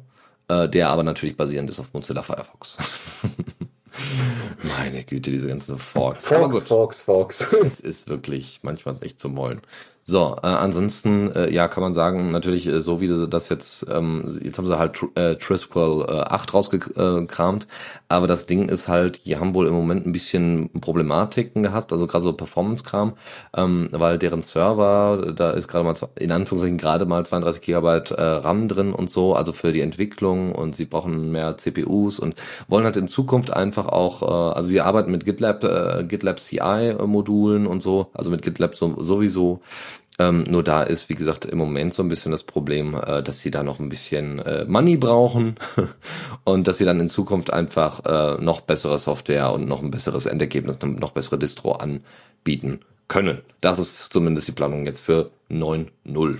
[0.48, 2.78] äh, der aber natürlich basierend ist auf Mozilla Firefox.
[4.80, 6.26] Meine Güte, diese ganzen Forks.
[6.26, 7.54] Forks, Forks, Forks.
[7.64, 9.62] Es ist wirklich manchmal echt zum Mollen.
[10.10, 14.40] So, äh, ansonsten, äh, ja, kann man sagen, natürlich, äh, so wie das jetzt, ähm,
[14.42, 17.68] jetzt haben sie halt tr äh, Trisquel äh, 8 rausgekramt,
[18.08, 22.08] aber das Ding ist halt, die haben wohl im Moment ein bisschen Problematiken gehabt, also
[22.08, 23.18] gerade so Performance-Kram,
[23.58, 28.24] ähm, weil deren Server, da ist gerade mal, in Anführungszeichen gerade mal 32 Gigabyte äh,
[28.24, 32.36] RAM drin und so, also für die Entwicklung und sie brauchen mehr CPUs und
[32.70, 37.68] wollen halt in Zukunft einfach auch, äh, also sie arbeiten mit GitLab, äh, GitLab CI-Modulen
[37.68, 39.60] und so, also mit GitLab so, sowieso,
[40.20, 43.40] ähm, nur da ist, wie gesagt, im Moment so ein bisschen das Problem, äh, dass
[43.40, 45.56] sie da noch ein bisschen äh, Money brauchen
[46.44, 50.26] und dass sie dann in Zukunft einfach äh, noch bessere Software und noch ein besseres
[50.26, 53.42] Endergebnis, noch bessere Distro anbieten können.
[53.62, 56.40] Das ist zumindest die Planung jetzt für 9.0.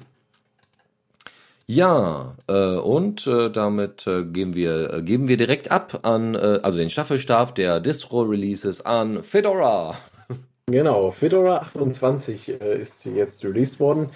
[1.70, 6.62] Ja, äh, und äh, damit äh, geben wir äh, geben wir direkt ab an äh,
[6.64, 9.98] also den Staffelstab der Distro Releases an Fedora.
[10.70, 14.10] Genau, Fedora 28 äh, ist jetzt released worden.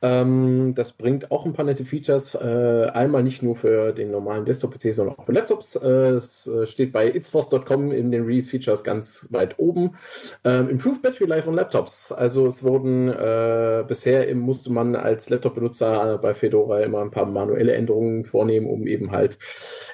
[0.00, 2.34] Ähm, das bringt auch ein paar nette Features.
[2.34, 5.76] Äh, einmal nicht nur für den normalen Desktop-PC, sondern auch für Laptops.
[5.76, 9.98] Äh, es äh, steht bei itsforce.com in den Release-Features ganz weit oben.
[10.44, 12.10] Ähm, Improved Battery Life on Laptops.
[12.10, 17.74] Also es wurden äh, bisher musste man als Laptop-Benutzer bei Fedora immer ein paar manuelle
[17.74, 19.36] Änderungen vornehmen, um eben halt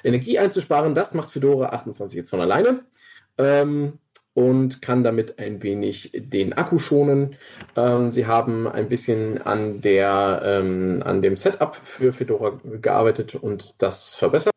[0.01, 0.95] Energie einzusparen.
[0.95, 2.85] Das macht Fedora 28 jetzt von alleine.
[3.37, 3.99] Ähm,
[4.35, 7.35] und kann damit ein wenig den Akku schonen.
[7.75, 13.81] Ähm, sie haben ein bisschen an der ähm, an dem Setup für Fedora gearbeitet und
[13.81, 14.51] das verbessert.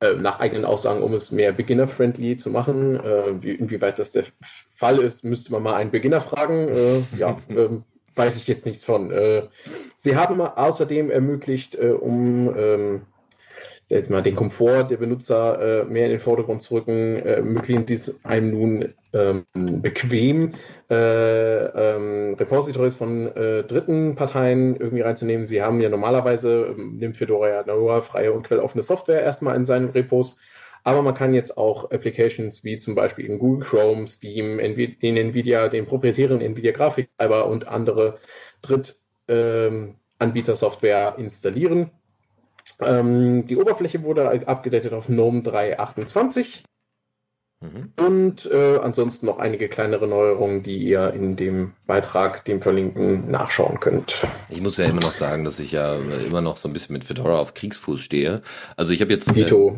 [0.00, 3.00] Äh, nach eigenen Aussagen, um es mehr beginner-friendly zu machen.
[3.00, 4.24] Äh, wie, inwieweit das der
[4.70, 6.68] Fall ist, müsste man mal einen Beginner fragen.
[6.68, 9.10] Äh, ja, ähm, weiß ich jetzt nichts von.
[9.10, 9.48] Äh,
[9.96, 13.02] sie haben außerdem ermöglicht, äh, um ähm,
[13.88, 17.86] jetzt mal den Komfort der Benutzer äh, mehr in den Vordergrund zu rücken, äh, ermöglichen
[17.86, 20.52] sie einem nun ähm, bequem,
[20.90, 25.46] äh, ähm, Repositories von äh, dritten Parteien irgendwie reinzunehmen.
[25.46, 29.64] Sie haben ja normalerweise, ähm, nimmt Fedora ja nur freie und quelloffene Software erstmal in
[29.64, 30.36] seinen Repos.
[30.84, 35.16] Aber man kann jetzt auch Applications wie zum Beispiel in Google Chrome, Steam, Nvi den
[35.16, 38.18] Nvidia, den proprietären Nvidia Grafiktreiber und andere
[38.62, 41.90] Drittanbieter-Software ähm, installieren.
[42.80, 46.62] Ähm, die Oberfläche wurde abgedatet auf GNOME 3.28.
[47.60, 47.92] Mhm.
[47.96, 53.80] Und äh, ansonsten noch einige kleinere Neuerungen, die ihr in dem Beitrag, dem verlinken, nachschauen
[53.80, 54.24] könnt.
[54.48, 57.02] Ich muss ja immer noch sagen, dass ich ja immer noch so ein bisschen mit
[57.02, 58.42] Fedora auf Kriegsfuß stehe.
[58.76, 59.72] Also ich habe jetzt äh,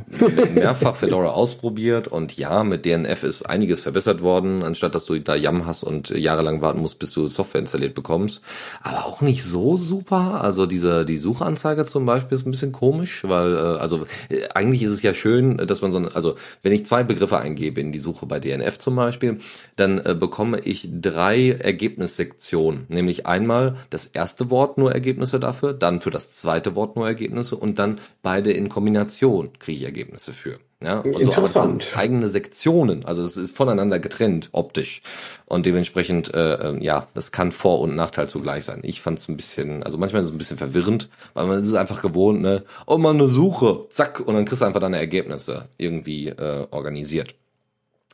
[0.55, 5.35] mehrfach Fedora ausprobiert und ja, mit DNF ist einiges verbessert worden, anstatt dass du da
[5.35, 8.43] YAM hast und jahrelang warten musst, bis du Software installiert bekommst.
[8.83, 10.43] Aber auch nicht so super.
[10.43, 14.83] Also diese die Suchanzeige zum Beispiel ist ein bisschen komisch, weil äh, also äh, eigentlich
[14.83, 17.93] ist es ja schön, dass man so, also wenn ich zwei Begriffe eingebe eingebe in
[17.93, 19.39] die Suche bei DNF zum Beispiel,
[19.77, 22.87] dann äh, bekomme ich drei Ergebnissektionen.
[22.89, 27.57] Nämlich einmal das erste Wort nur Ergebnisse dafür, dann für das zweite Wort nur Ergebnisse
[27.57, 30.59] und dann beide in Kombination kriege ich Ergebnisse für.
[30.83, 31.89] Ja, also Interessant.
[31.93, 35.03] Aber eigene Sektionen, also es ist voneinander getrennt optisch
[35.45, 38.81] und dementsprechend äh, ähm, ja, das kann Vor- und Nachteil zugleich sein.
[38.83, 41.69] Ich fand es ein bisschen, also manchmal ist es ein bisschen verwirrend, weil man ist
[41.69, 44.97] es einfach gewohnt, ne, oh mal eine Suche, zack und dann kriegst du einfach deine
[44.97, 47.35] Ergebnisse irgendwie äh, organisiert.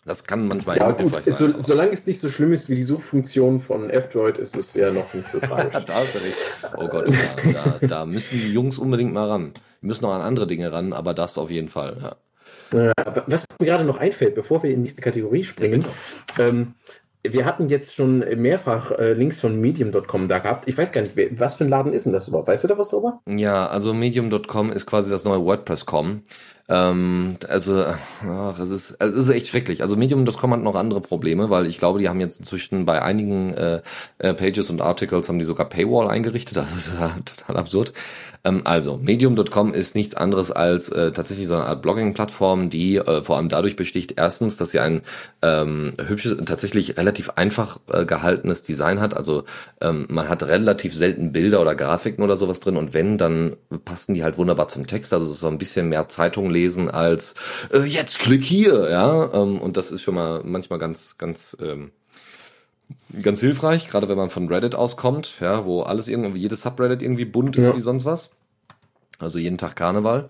[0.06, 1.32] Das kann manchmal ja, gut, sein.
[1.32, 4.92] So, solange es nicht so schlimm ist wie die Suchfunktion von F-Droid, ist es ja
[4.92, 5.84] noch nicht so tragisch.
[5.84, 6.36] da hast du recht.
[6.76, 9.52] Oh Gott, da, da, da, müssen die Jungs unbedingt mal ran.
[9.82, 12.14] Die müssen noch an andere Dinge ran, aber das auf jeden Fall.
[12.72, 12.92] Ja.
[13.26, 15.84] Was mir gerade noch einfällt, bevor wir in die nächste Kategorie springen,
[16.38, 16.74] ähm,
[17.22, 20.68] wir hatten jetzt schon mehrfach äh, Links von medium.com da gehabt.
[20.68, 22.48] Ich weiß gar nicht, was für ein Laden ist denn das überhaupt?
[22.48, 23.20] Weißt du da was drüber?
[23.26, 26.22] Ja, also medium.com ist quasi das neue WordPress.com.
[26.68, 27.84] Ähm, also,
[28.28, 29.82] ach, es ist, es ist echt schrecklich.
[29.82, 33.54] Also Medium.com hat noch andere Probleme, weil ich glaube, die haben jetzt inzwischen bei einigen
[33.54, 33.82] äh,
[34.18, 36.56] äh Pages und Articles haben die sogar Paywall eingerichtet.
[36.56, 37.92] Das ist ja total absurd.
[38.46, 43.22] Ähm, also, Medium.com ist nichts anderes als äh, tatsächlich so eine Art Blogging-Plattform, die äh,
[43.22, 45.02] vor allem dadurch besticht, erstens, dass sie ein
[45.42, 49.16] ähm, hübsches, tatsächlich relativ einfach äh, gehaltenes Design hat.
[49.16, 49.44] Also
[49.80, 54.14] ähm, man hat relativ selten Bilder oder Grafiken oder sowas drin und wenn, dann passen
[54.14, 55.12] die halt wunderbar zum Text.
[55.12, 57.34] Also es ist so ein bisschen mehr Zeitung lesen als
[57.72, 59.32] äh, jetzt klick hier, ja.
[59.32, 61.90] Ähm, und das ist schon mal manchmal ganz, ganz ähm,
[63.22, 67.24] ganz hilfreich, gerade wenn man von Reddit auskommt, ja, wo alles irgendwie, jedes Subreddit irgendwie
[67.24, 67.76] bunt ist ja.
[67.76, 68.30] wie sonst was.
[69.18, 70.28] Also jeden Tag Karneval.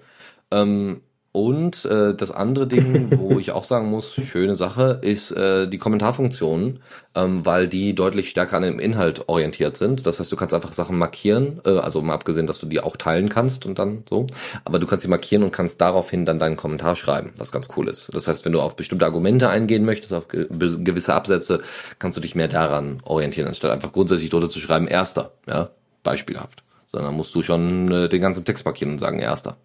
[0.51, 1.01] Ähm,
[1.37, 5.77] und äh, das andere Ding, wo ich auch sagen muss, schöne Sache, ist äh, die
[5.77, 6.81] Kommentarfunktion,
[7.15, 10.07] ähm, weil die deutlich stärker an dem Inhalt orientiert sind.
[10.07, 12.97] Das heißt, du kannst einfach Sachen markieren, äh, also mal abgesehen, dass du die auch
[12.97, 14.27] teilen kannst und dann so,
[14.65, 17.87] aber du kannst sie markieren und kannst daraufhin dann deinen Kommentar schreiben, was ganz cool
[17.89, 18.09] ist.
[18.15, 21.61] Das heißt, wenn du auf bestimmte Argumente eingehen möchtest, auf ge gewisse Absätze,
[21.99, 25.69] kannst du dich mehr daran orientieren, anstatt einfach grundsätzlich drunter zu schreiben, erster, ja,
[26.03, 26.63] beispielhaft.
[26.87, 29.59] Sondern musst du schon äh, den ganzen Text markieren und sagen, erster.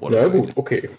[0.00, 0.90] Oder ja, gut, okay.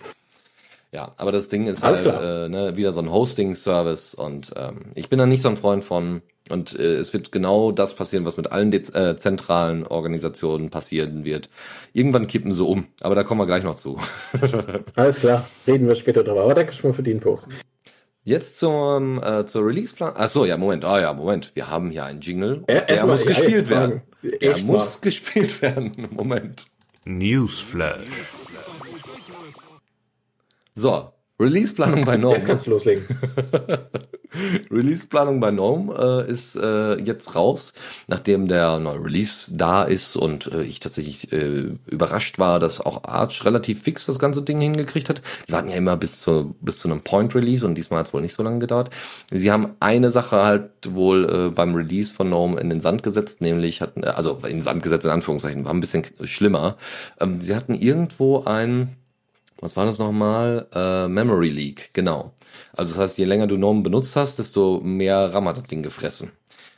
[0.92, 4.86] Ja, aber das Ding ist Alles halt äh, ne, wieder so ein Hosting-Service und ähm,
[4.96, 6.22] ich bin da nicht so ein Freund von.
[6.50, 11.48] Und äh, es wird genau das passieren, was mit allen äh, zentralen Organisationen passieren wird.
[11.94, 14.00] Irgendwann kippen sie um, aber da kommen wir gleich noch zu.
[14.96, 16.42] Alles klar, reden wir später drüber.
[16.42, 17.48] Aber danke schon mal für die Infos.
[18.24, 20.14] Jetzt zum, äh, zur Release-Plan.
[20.16, 20.86] Ach so, ja, Moment.
[20.86, 21.52] Ah oh, ja, Moment.
[21.56, 22.64] Wir haben hier einen Jingle.
[22.66, 24.02] Äh, der muss gespielt werden.
[24.24, 26.08] Der muss gespielt werden.
[26.12, 26.66] Moment.
[27.06, 28.34] Newsflash.
[30.80, 31.12] So,
[31.42, 32.36] Release-Planung bei Gnome.
[32.36, 33.04] Jetzt kannst du loslegen.
[34.72, 37.74] Release-Planung bei Gnome äh, ist äh, jetzt raus,
[38.08, 43.04] nachdem der neue Release da ist und äh, ich tatsächlich äh, überrascht war, dass auch
[43.04, 45.22] Arch relativ fix das ganze Ding hingekriegt hat.
[45.50, 48.22] Die warten ja immer bis zu, bis zu einem Point-Release und diesmal hat es wohl
[48.22, 48.90] nicht so lange gedauert.
[49.32, 53.42] Sie haben eine Sache halt wohl äh, beim Release von Gnome in den Sand gesetzt,
[53.42, 56.78] nämlich hatten, äh, also in den Sand gesetzt in Anführungszeichen, war ein bisschen schlimmer.
[57.20, 58.96] Ähm, sie hatten irgendwo ein
[59.62, 60.68] was war das nochmal?
[60.74, 62.34] Äh, Memory Leak, genau.
[62.74, 65.84] Also das heißt, je länger du GNOME benutzt hast, desto mehr RAM hat das Ding
[65.84, 66.32] gefressen.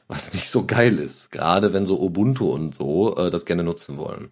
[0.08, 3.98] Was nicht so geil ist, gerade wenn so Ubuntu und so äh, das gerne nutzen
[3.98, 4.30] wollen.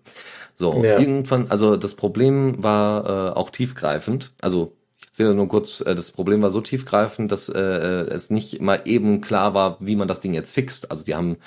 [0.56, 1.00] So, ja.
[1.00, 4.34] irgendwann, also das Problem war äh, auch tiefgreifend.
[4.42, 8.30] Also ich erzähle nur kurz, äh, das Problem war so tiefgreifend, dass äh, äh es
[8.30, 10.92] nicht mal eben klar war, wie man das Ding jetzt fixt.
[10.92, 11.38] Also die haben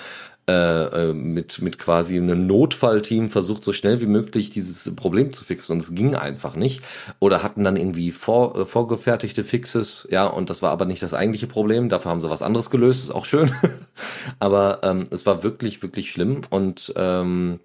[0.49, 5.45] äh, äh, mit, mit quasi einem Notfallteam versucht, so schnell wie möglich dieses Problem zu
[5.45, 6.81] fixen und es ging einfach nicht.
[7.19, 11.13] Oder hatten dann irgendwie vor, äh, vorgefertigte Fixes, ja, und das war aber nicht das
[11.13, 11.87] eigentliche Problem.
[11.87, 13.51] Dafür haben sie was anderes gelöst, ist auch schön.
[14.39, 17.59] aber ähm, es war wirklich, wirklich schlimm und ähm,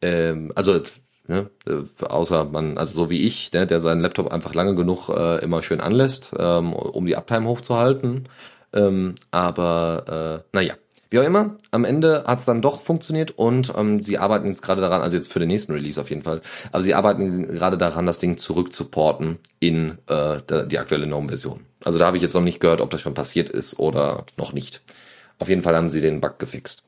[0.00, 0.80] ähm, also
[1.28, 1.50] Ne?
[1.66, 5.38] Äh, außer man, also so wie ich, ne, der seinen Laptop einfach lange genug äh,
[5.38, 8.28] immer schön anlässt, ähm, um die Uptime hochzuhalten.
[8.72, 10.74] Ähm, aber äh, naja,
[11.12, 14.62] wie auch immer, am Ende hat es dann doch funktioniert und ähm, sie arbeiten jetzt
[14.62, 16.40] gerade daran, also jetzt für den nächsten Release auf jeden Fall,
[16.72, 21.60] aber sie arbeiten gerade daran, das Ding zurückzuporten in äh, die aktuelle GNOME-Version.
[21.84, 24.52] Also da habe ich jetzt noch nicht gehört, ob das schon passiert ist oder noch
[24.52, 24.82] nicht.
[25.38, 26.84] Auf jeden Fall haben sie den Bug gefixt.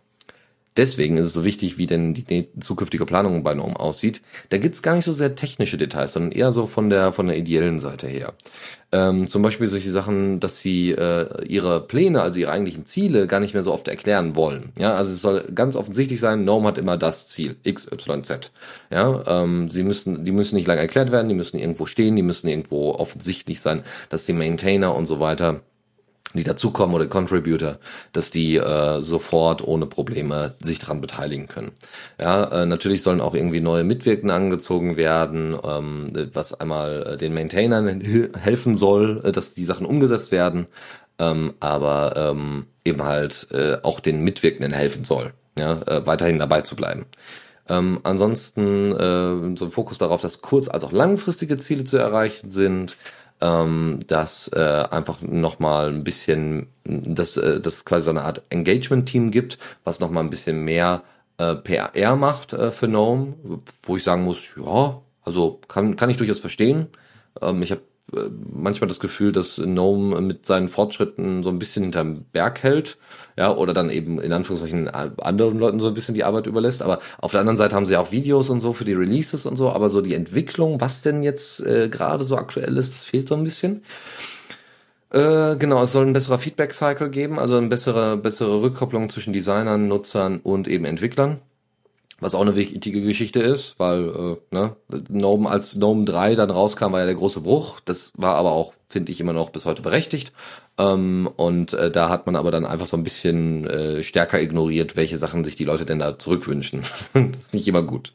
[0.76, 4.22] Deswegen ist es so wichtig, wie denn die zukünftige Planung bei GNOME aussieht.
[4.48, 7.36] Da gibt's gar nicht so sehr technische Details, sondern eher so von der von der
[7.36, 8.34] ideellen Seite her.
[8.90, 13.40] Ähm, zum Beispiel solche Sachen, dass sie äh, ihre Pläne, also ihre eigentlichen Ziele, gar
[13.40, 14.72] nicht mehr so oft erklären wollen.
[14.78, 18.50] Ja, also es soll ganz offensichtlich sein, GNOME hat immer das Ziel X, Y, Z.
[18.90, 22.22] Ja, ähm, sie müssen, die müssen nicht lange erklärt werden, die müssen irgendwo stehen, die
[22.22, 25.60] müssen irgendwo offensichtlich sein, dass die Maintainer und so weiter
[26.38, 27.78] die dazukommen oder Contributor,
[28.12, 31.72] dass die äh, sofort ohne Probleme sich daran beteiligen können.
[32.20, 37.34] Ja, äh, natürlich sollen auch irgendwie neue Mitwirkende angezogen werden, ähm, was einmal äh, den
[37.34, 38.00] Maintainern
[38.36, 40.66] helfen soll, äh, dass die Sachen umgesetzt werden,
[41.18, 46.62] ähm, aber ähm, eben halt äh, auch den Mitwirkenden helfen soll, ja, äh, weiterhin dabei
[46.62, 47.06] zu bleiben.
[47.68, 52.50] Ähm, ansonsten äh, so ein Fokus darauf, dass kurz- als auch langfristige Ziele zu erreichen
[52.50, 52.96] sind
[53.40, 59.30] ähm, dass äh, einfach nochmal ein bisschen, dass äh, das quasi so eine Art Engagement-Team
[59.30, 61.02] gibt, was nochmal ein bisschen mehr
[61.38, 63.34] äh, PR macht äh, für Gnome,
[63.82, 66.88] wo ich sagen muss, ja, also kann, kann ich durchaus verstehen.
[67.40, 71.82] Ähm, ich habe äh, manchmal das Gefühl, dass Gnome mit seinen Fortschritten so ein bisschen
[71.82, 72.98] hinterm Berg hält,
[73.36, 76.82] ja, oder dann eben in Anführungszeichen anderen Leuten so ein bisschen die Arbeit überlässt.
[76.82, 79.56] Aber auf der anderen Seite haben sie auch Videos und so für die Releases und
[79.56, 83.28] so, aber so die Entwicklung, was denn jetzt äh, gerade so aktuell ist, das fehlt
[83.28, 83.82] so ein bisschen.
[85.10, 89.86] Äh, genau, es soll ein besserer Feedback-Cycle geben, also eine bessere, bessere Rückkopplung zwischen Designern,
[89.88, 91.40] Nutzern und eben Entwicklern.
[92.24, 96.92] Was auch eine wichtige Geschichte ist, weil äh, ne, Gnome, als Gnome 3 dann rauskam,
[96.92, 97.80] war ja der große Bruch.
[97.84, 100.32] Das war aber auch, finde ich, immer noch bis heute berechtigt.
[100.78, 104.96] Ähm, und äh, da hat man aber dann einfach so ein bisschen äh, stärker ignoriert,
[104.96, 106.80] welche Sachen sich die Leute denn da zurückwünschen.
[107.12, 108.14] das ist nicht immer gut.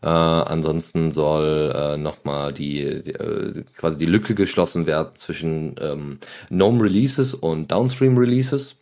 [0.00, 6.18] Äh, ansonsten soll äh, nochmal die, die äh, quasi die Lücke geschlossen werden zwischen ähm,
[6.50, 8.76] GNOME Releases und Downstream Releases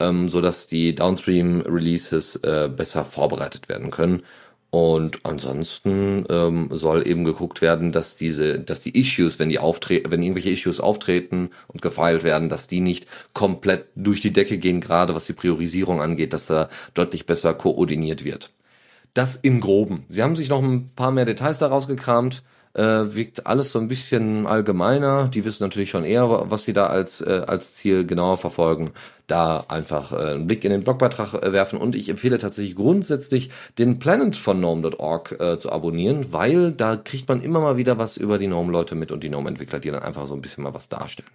[0.00, 4.22] ähm, so dass die Downstream Releases äh, besser vorbereitet werden können.
[4.70, 10.10] Und ansonsten ähm, soll eben geguckt werden, dass diese, dass die Issues, wenn die auftreten,
[10.10, 14.82] wenn irgendwelche Issues auftreten und gefeilt werden, dass die nicht komplett durch die Decke gehen,
[14.82, 18.50] gerade was die Priorisierung angeht, dass da deutlich besser koordiniert wird.
[19.14, 20.04] Das im Groben.
[20.10, 22.42] Sie haben sich noch ein paar mehr Details daraus gekramt
[22.74, 25.28] äh, wirkt alles so ein bisschen allgemeiner.
[25.28, 28.90] Die wissen natürlich schon eher, was sie da als, äh, als Ziel genauer verfolgen.
[29.26, 33.50] Da einfach äh, einen Blick in den Blogbeitrag äh, werfen und ich empfehle tatsächlich grundsätzlich
[33.78, 38.16] den Planet von Gnome.org äh, zu abonnieren, weil da kriegt man immer mal wieder was
[38.16, 40.88] über die Gnome-Leute mit und die Gnome-Entwickler, die dann einfach so ein bisschen mal was
[40.88, 41.28] darstellen.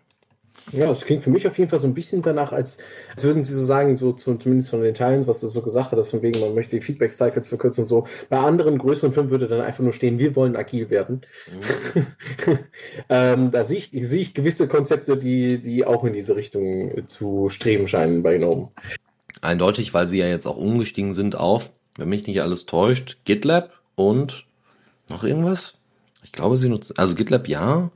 [0.72, 2.78] Ja, das klingt für mich auf jeden Fall so ein bisschen danach, als,
[3.12, 6.00] als würden sie so sagen, so zumindest von den Teilen, was du so gesagt hat,
[6.00, 8.08] dass von wegen, man möchte die Feedback-Cycles verkürzen und so.
[8.30, 11.22] Bei anderen größeren Firmen würde dann einfach nur stehen, wir wollen agil werden.
[11.96, 12.58] Mhm.
[13.10, 17.50] ähm, da sehe ich, sehe ich gewisse Konzepte, die, die auch in diese Richtung zu
[17.50, 18.72] streben scheinen bei GNOME.
[19.42, 23.72] Eindeutig, weil sie ja jetzt auch umgestiegen sind auf, wenn mich nicht alles täuscht, GitLab
[23.96, 24.46] und
[25.10, 25.76] noch irgendwas?
[26.24, 27.92] Ich glaube, sie nutzen, also GitLab ja,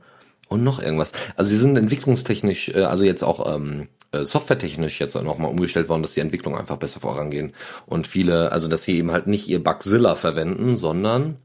[0.48, 1.12] und noch irgendwas.
[1.36, 6.02] Also sie sind entwicklungstechnisch, äh, also jetzt auch ähm, äh, softwaretechnisch jetzt nochmal umgestellt worden,
[6.02, 7.52] dass die Entwicklung einfach besser vorangehen.
[7.86, 11.36] Und viele, also dass sie eben halt nicht ihr Bugzilla verwenden, sondern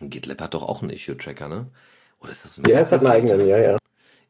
[0.00, 1.66] GitLab hat doch auch einen Issue-Tracker, ne?
[2.20, 3.76] Oder ist das ein Ja, es hat einen eigenen, ja, ja.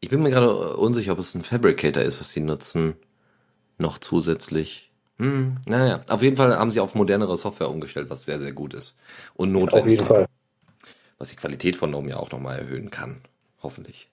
[0.00, 2.94] Ich bin mir gerade unsicher, ob es ein Fabricator ist, was sie nutzen.
[3.78, 4.92] Noch zusätzlich.
[5.18, 6.02] Hm, naja.
[6.08, 8.94] Auf jeden Fall haben sie auf modernere Software umgestellt, was sehr, sehr gut ist.
[9.34, 9.82] Und notwendig.
[9.82, 10.26] Auf jeden Fall.
[11.18, 13.22] Was die Qualität von GNOME ja auch nochmal erhöhen kann.
[13.62, 14.10] Hoffentlich.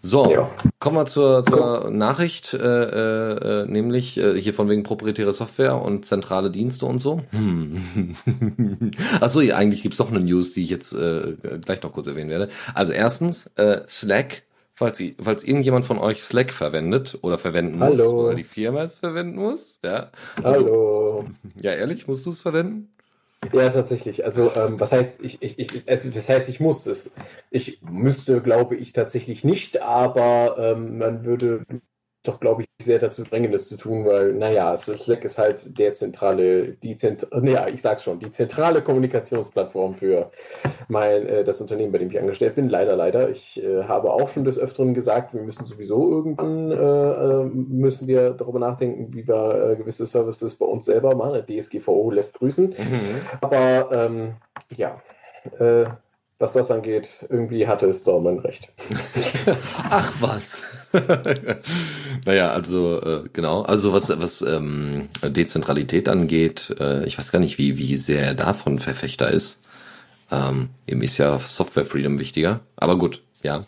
[0.00, 0.50] So, ja.
[0.78, 5.80] kommen wir zur, zur Nachricht, äh, äh, äh, nämlich äh, hier von wegen proprietäre Software
[5.82, 7.22] und zentrale Dienste und so.
[7.30, 8.16] Hm.
[9.20, 12.30] Achso, ja, eigentlich gibt's doch eine News, die ich jetzt äh, gleich noch kurz erwähnen
[12.30, 12.48] werde.
[12.74, 18.26] Also erstens, äh, Slack, falls, falls irgendjemand von euch Slack verwendet oder verwenden muss, Hallo.
[18.26, 20.10] oder die Firma es verwenden muss, ja.
[20.42, 21.24] Also, Hallo.
[21.60, 22.95] Ja, ehrlich, musst du es verwenden?
[23.52, 24.24] Ja, tatsächlich.
[24.24, 27.10] Also, ähm, was heißt, ich, ich, ich, also, das heißt, ich muss es.
[27.50, 31.64] Ich müsste, glaube ich, tatsächlich nicht, aber ähm, man würde
[32.28, 35.94] doch, glaube ich, sehr dazu drängen, das zu tun, weil, naja, Slack ist halt der
[35.94, 40.30] zentrale, die Zent ja, ich sag's schon, die zentrale Kommunikationsplattform für
[40.88, 42.68] mein, äh, das Unternehmen, bei dem ich angestellt bin.
[42.68, 43.30] Leider, leider.
[43.30, 48.08] Ich äh, habe auch schon des Öfteren gesagt, wir müssen sowieso irgendwann, äh, äh müssen
[48.08, 51.44] wir darüber nachdenken, wie wir äh, gewisse Services bei uns selber machen.
[51.46, 52.66] DSGVO lässt grüßen.
[52.66, 53.20] Mhm.
[53.40, 54.34] Aber, ähm,
[54.76, 55.00] ja.
[55.58, 55.86] äh,
[56.38, 58.70] was das angeht, irgendwie hatte Stallman recht.
[59.90, 60.62] Ach was.
[62.24, 67.58] naja, also äh, genau, also was, was ähm, Dezentralität angeht, äh, ich weiß gar nicht,
[67.58, 69.60] wie, wie sehr er davon Verfechter ist.
[70.30, 73.64] Ähm, ihm ist ja Software Freedom wichtiger, aber gut, ja.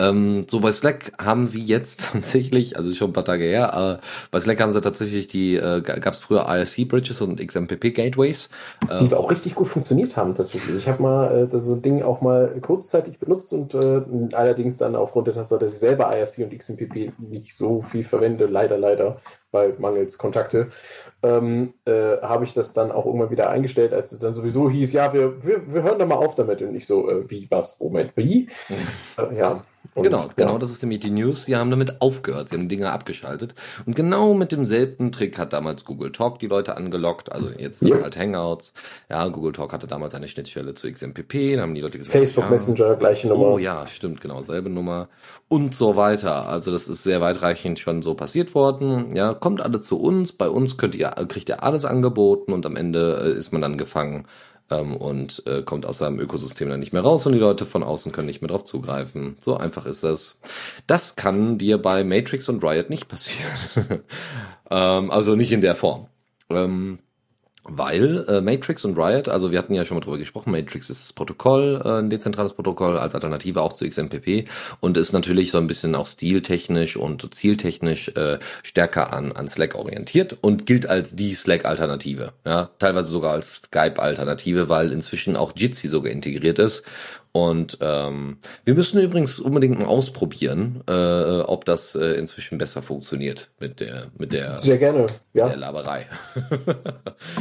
[0.00, 4.06] Ähm, so bei Slack haben sie jetzt tatsächlich, also schon ein paar Tage her, äh,
[4.30, 8.48] bei Slack haben sie tatsächlich die, äh, gab es früher IRC Bridges und XMPP Gateways.
[8.88, 10.76] Äh, die auch richtig gut funktioniert haben tatsächlich.
[10.76, 14.02] Ich habe mal äh, das so ein Ding auch mal kurzzeitig benutzt und äh,
[14.34, 18.46] allerdings dann aufgrund der Tatsache, dass ich selber IRC und XMPP nicht so viel verwende,
[18.46, 19.20] leider, leider,
[19.50, 20.68] weil mangels Kontakte,
[21.22, 24.92] ähm, äh, habe ich das dann auch irgendwann wieder eingestellt, als es dann sowieso hieß,
[24.92, 26.62] ja, wir, wir, wir hören da mal auf damit.
[26.62, 28.48] Und ich so, äh, wie, was, Moment, wie?
[29.16, 29.64] Äh, ja.
[29.94, 30.28] Und, genau, ja.
[30.36, 31.46] genau, das ist nämlich die News.
[31.46, 33.54] Sie haben damit aufgehört, sie haben Dinge abgeschaltet.
[33.86, 38.00] Und genau mit demselben Trick hat damals Google Talk die Leute angelockt, also jetzt ja.
[38.02, 38.74] halt Hangouts.
[39.08, 42.44] Ja, Google Talk hatte damals eine Schnittstelle zu XMPP, da haben die Leute gesagt, Facebook
[42.44, 43.46] ja, Messenger, gleiche Nummer.
[43.46, 45.08] Oh ja, stimmt, genau, selbe Nummer.
[45.48, 46.46] Und so weiter.
[46.46, 49.14] Also das ist sehr weitreichend schon so passiert worden.
[49.16, 52.76] Ja, kommt alle zu uns, bei uns könnt ihr, kriegt ihr alles angeboten und am
[52.76, 54.26] Ende äh, ist man dann gefangen
[54.70, 57.82] ähm, und äh, kommt aus seinem Ökosystem dann nicht mehr raus und die Leute von
[57.82, 59.36] außen können nicht mehr drauf zugreifen.
[59.40, 60.38] So einfach ist das.
[60.86, 64.02] Das kann dir bei Matrix und Riot nicht passieren.
[64.70, 66.08] ähm, also nicht in der Form.
[66.50, 66.98] Ähm,
[67.68, 71.02] weil äh, Matrix und Riot, also wir hatten ja schon mal drüber gesprochen, Matrix ist
[71.02, 74.48] das Protokoll, äh, ein dezentrales Protokoll als Alternative auch zu XMPP
[74.80, 79.74] und ist natürlich so ein bisschen auch stiltechnisch und zieltechnisch äh, stärker an, an Slack
[79.74, 82.32] orientiert und gilt als die Slack-Alternative.
[82.44, 86.82] Ja, teilweise sogar als Skype-Alternative, weil inzwischen auch Jitsi sogar integriert ist
[87.32, 93.50] und ähm, wir müssen übrigens unbedingt mal ausprobieren, äh, ob das äh, inzwischen besser funktioniert
[93.60, 95.48] mit der mit der sehr gerne ja.
[95.48, 96.06] der Laberei.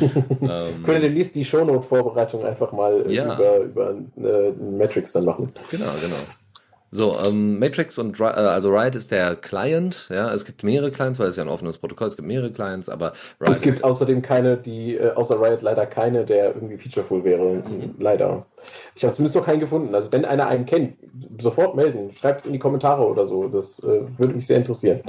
[0.02, 3.36] ähm, Können demnächst die Shownote-Vorbereitung einfach mal äh, ja.
[3.36, 5.54] über über äh, Matrix dann machen.
[5.72, 6.16] Genau, genau.
[6.90, 11.20] So, ähm, Matrix und äh, also Riot ist der Client, ja, es gibt mehrere Clients,
[11.20, 13.12] weil es ja ein offenes Protokoll, es gibt mehrere Clients, aber
[13.42, 17.56] Riot Es gibt außerdem keine, die, äh, außer Riot leider keine, der irgendwie featureful wäre.
[17.56, 17.96] Mhm.
[18.00, 18.46] Leider.
[18.96, 19.94] Ich habe zumindest noch keinen gefunden.
[19.94, 20.96] Also wenn einer einen kennt,
[21.40, 23.50] sofort melden, schreibt es in die Kommentare oder so.
[23.50, 25.02] Das äh, würde mich sehr interessieren.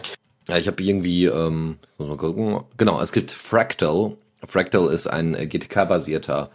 [0.48, 4.16] Ja, ich habe irgendwie, ähm, muss mal gucken, genau, es gibt Fractal.
[4.44, 6.50] Fractal ist ein äh, GTK-basierter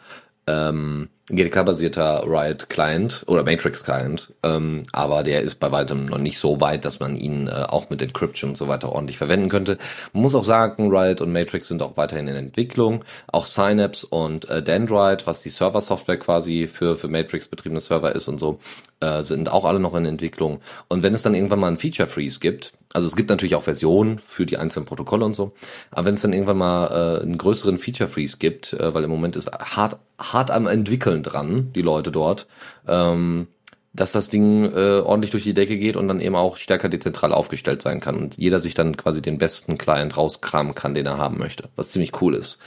[0.47, 6.37] ähm, GTK-basierter Riot Client oder Matrix Client, ähm, aber der ist bei weitem noch nicht
[6.37, 9.77] so weit, dass man ihn äh, auch mit Encryption und so weiter ordentlich verwenden könnte.
[10.11, 13.05] Man muss auch sagen, Riot und Matrix sind auch weiterhin in Entwicklung.
[13.27, 18.27] Auch Synapse und äh, Dendrite, was die Server-Software quasi für, für Matrix betriebene Server ist
[18.27, 18.59] und so,
[18.99, 20.59] äh, sind auch alle noch in Entwicklung.
[20.89, 23.63] Und wenn es dann irgendwann mal einen Feature Freeze gibt, also es gibt natürlich auch
[23.63, 25.53] Versionen für die einzelnen Protokolle und so,
[25.91, 29.09] aber wenn es dann irgendwann mal äh, einen größeren Feature Freeze gibt, äh, weil im
[29.09, 32.47] Moment ist hart hart am entwickeln dran, die Leute dort,
[32.87, 33.47] ähm,
[33.93, 37.31] dass das Ding äh, ordentlich durch die Decke geht und dann eben auch stärker dezentral
[37.31, 41.17] aufgestellt sein kann und jeder sich dann quasi den besten Client rauskramen kann, den er
[41.17, 42.57] haben möchte, was ziemlich cool ist.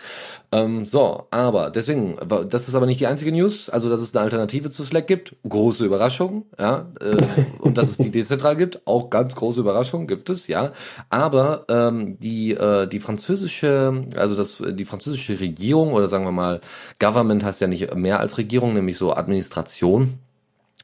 [0.52, 2.16] Ähm, so, aber deswegen,
[2.48, 5.34] das ist aber nicht die einzige News, also dass es eine Alternative zu Slack gibt,
[5.48, 7.16] große Überraschung, ja, äh,
[7.58, 10.72] und dass es die dezentral gibt, auch ganz große Überraschung gibt es, ja,
[11.10, 16.60] aber ähm, die äh, die französische, also das die französische Regierung oder sagen wir mal
[17.00, 20.20] Government heißt ja nicht mehr als Regierung, nämlich so Administration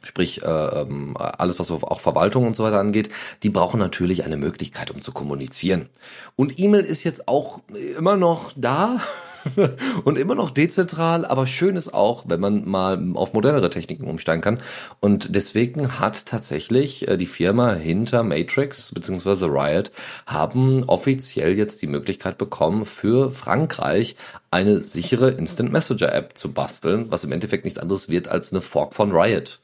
[0.02, 3.10] sprich äh, ähm, alles, was auch Verwaltung und so weiter angeht,
[3.42, 5.88] die brauchen natürlich eine Möglichkeit, um zu kommunizieren.
[6.36, 7.60] Und E-Mail ist jetzt auch
[7.96, 9.00] immer noch da.
[10.04, 14.42] und immer noch dezentral, aber schön ist auch, wenn man mal auf modernere Techniken umsteigen
[14.42, 14.58] kann.
[15.00, 19.46] Und deswegen hat tatsächlich äh, die Firma hinter Matrix bzw.
[19.46, 19.90] Riot
[20.26, 24.16] haben offiziell jetzt die Möglichkeit bekommen, für Frankreich
[24.50, 28.60] eine sichere Instant Messenger App zu basteln, was im Endeffekt nichts anderes wird als eine
[28.60, 29.60] Fork von Riot.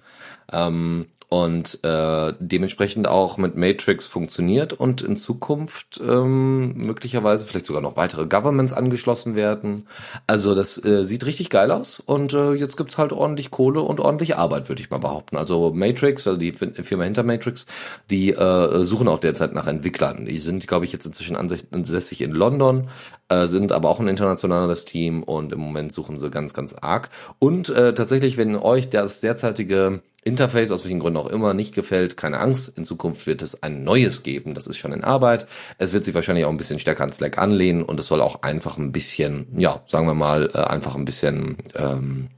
[0.52, 7.82] Ähm, und äh, dementsprechend auch mit Matrix funktioniert und in Zukunft ähm, möglicherweise vielleicht sogar
[7.82, 9.86] noch weitere Governments angeschlossen werden.
[10.26, 14.00] Also das äh, sieht richtig geil aus und äh, jetzt gibt's halt ordentlich Kohle und
[14.00, 15.36] ordentlich Arbeit, würde ich mal behaupten.
[15.36, 17.66] Also Matrix, also die Firma hinter Matrix,
[18.10, 20.24] die äh, suchen auch derzeit nach Entwicklern.
[20.24, 22.88] Die sind, glaube ich, jetzt inzwischen ansässig in London,
[23.28, 27.10] äh, sind aber auch ein internationales Team und im Moment suchen sie ganz, ganz arg.
[27.38, 32.16] Und äh, tatsächlich, wenn euch das derzeitige Interface, aus welchen Gründen auch immer, nicht gefällt,
[32.16, 32.76] keine Angst.
[32.76, 34.54] In Zukunft wird es ein neues geben.
[34.54, 35.46] Das ist schon in Arbeit.
[35.78, 38.42] Es wird sich wahrscheinlich auch ein bisschen stärker an Slack anlehnen und es soll auch
[38.42, 42.28] einfach ein bisschen, ja, sagen wir mal, äh, einfach ein bisschen, ähm,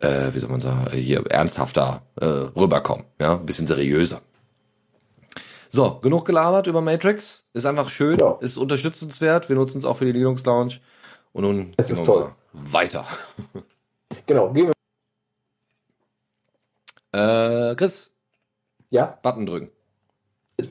[0.00, 3.04] äh, wie soll man sagen, hier ernsthafter äh, rüberkommen.
[3.20, 4.20] Ja, ein bisschen seriöser.
[5.70, 7.44] So, genug gelabert über Matrix.
[7.52, 8.36] Ist einfach schön, ja.
[8.40, 9.48] ist unterstützenswert.
[9.48, 10.80] Wir nutzen es auch für die Linux Lounge.
[11.32, 12.32] Und nun es ist toll.
[12.52, 13.06] weiter.
[14.26, 14.77] Genau, gehen wir
[17.12, 18.12] Äh, Chris,
[18.90, 19.70] Ja, Button drücken.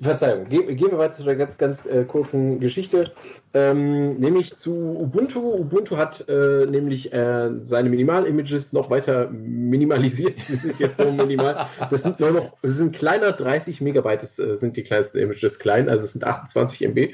[0.02, 3.14] Verzeihung, Ge gehen wir weiter zu der ganz, ganz äh, kurzen Geschichte,
[3.54, 5.40] ähm, nämlich zu Ubuntu.
[5.40, 10.36] Ubuntu hat äh, nämlich äh, seine Minimal-Images noch weiter minimalisiert.
[10.50, 11.68] Die sind jetzt so minimal.
[11.90, 15.58] Das sind nur noch, es sind kleiner 30 Megabyte, das äh, sind die kleinsten Images
[15.58, 17.14] klein, also es sind 28 MB.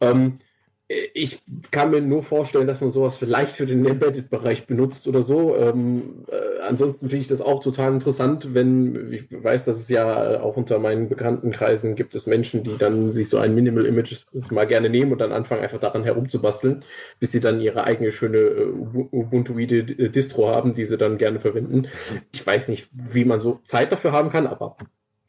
[0.00, 0.38] Ähm,
[0.86, 5.56] ich kann mir nur vorstellen, dass man sowas vielleicht für den Embedded-Bereich benutzt oder so.
[5.56, 10.42] Ähm, äh, ansonsten finde ich das auch total interessant, wenn ich weiß, dass es ja
[10.42, 14.66] auch unter meinen Bekanntenkreisen gibt es Menschen, die dann sich so ein Minimal Image mal
[14.66, 16.84] gerne nehmen und dann anfangen einfach daran herumzubasteln,
[17.18, 18.66] bis sie dann ihre eigene schöne äh,
[19.10, 21.88] Ubuntuide Distro haben, die sie dann gerne verwenden.
[22.34, 24.76] Ich weiß nicht, wie man so Zeit dafür haben kann, aber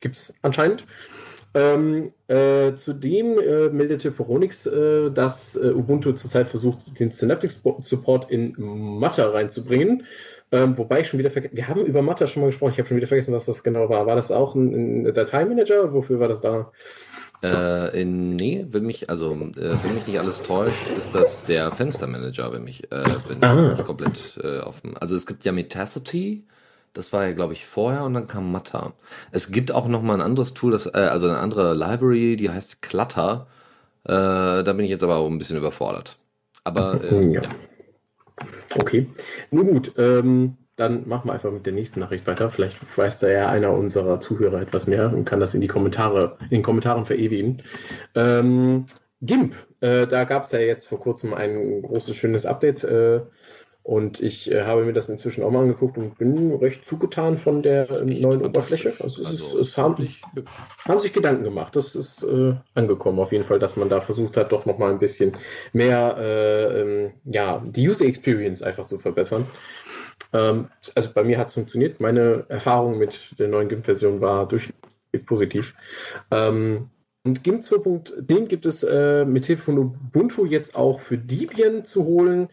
[0.01, 0.85] gibt's anscheinend.
[1.57, 7.49] Ähm, äh, zudem äh, meldete Phoronix, äh, dass äh, Ubuntu zurzeit versucht, den Synaptic
[7.79, 10.03] Support in Matter reinzubringen.
[10.51, 12.89] Ähm, wobei ich schon wieder vergessen, wir haben über Matter schon mal gesprochen, ich habe
[12.89, 14.05] schon wieder vergessen, was das genau war.
[14.05, 15.93] War das auch ein, ein Dateimanager?
[15.93, 16.71] Wofür war das da?
[17.41, 22.51] Äh, nee, wenn mich, also, äh, wenn mich nicht alles täuscht, ist das der Fenstermanager,
[22.51, 23.75] wenn mich, äh, wenn Ah.
[23.77, 26.43] ich komplett äh, dem, also es gibt ja Metacity,
[26.95, 28.93] das war ja, glaube ich, vorher und dann kam Matter.
[29.31, 32.49] Es gibt auch noch mal ein anderes Tool, das, äh, also eine andere Library, die
[32.49, 33.47] heißt Clutter.
[34.05, 36.17] Äh, da bin ich jetzt aber auch ein bisschen überfordert.
[36.63, 37.41] Aber äh, Ja.
[37.43, 37.49] ja.
[38.77, 39.07] Okay.
[39.51, 42.49] Nun gut, ähm, dann machen wir einfach mit der nächsten Nachricht weiter.
[42.49, 46.37] Vielleicht weiß da ja einer unserer Zuhörer etwas mehr und kann das in die Kommentare,
[46.43, 47.61] in den Kommentaren verewigen.
[48.13, 48.85] Ähm,
[49.21, 52.83] GIMP, äh, da gab es ja jetzt vor kurzem ein großes, schönes Update.
[52.83, 53.21] Äh,
[53.85, 57.61] und ich äh, habe mir das inzwischen auch mal angeguckt und bin recht zugetan von
[57.61, 58.43] der äh, neuen.
[58.43, 58.93] Oberfläche.
[58.99, 59.95] Also es, Also ist, es haben,
[60.87, 61.75] haben sich Gedanken gemacht.
[61.75, 64.89] Das ist äh, angekommen auf jeden Fall, dass man da versucht hat, doch noch mal
[64.89, 65.33] ein bisschen
[65.71, 69.45] mehr, äh, ähm, ja, die User Experience einfach zu verbessern.
[70.33, 71.99] Ähm, also bei mir hat es funktioniert.
[71.99, 74.73] Meine Erfahrung mit der neuen GIMP-Version war durchweg
[75.27, 75.75] positiv.
[76.31, 76.89] Ähm,
[77.23, 82.05] und GIMP 2.10 gibt es äh, mit Hilfe von Ubuntu jetzt auch für Debian zu
[82.05, 82.49] holen.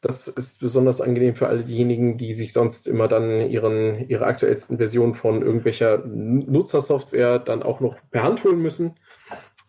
[0.00, 4.78] Das ist besonders angenehm für alle diejenigen, die sich sonst immer dann ihren, ihre aktuellsten
[4.78, 8.94] Versionen von irgendwelcher Nutzersoftware dann auch noch per Hand holen müssen.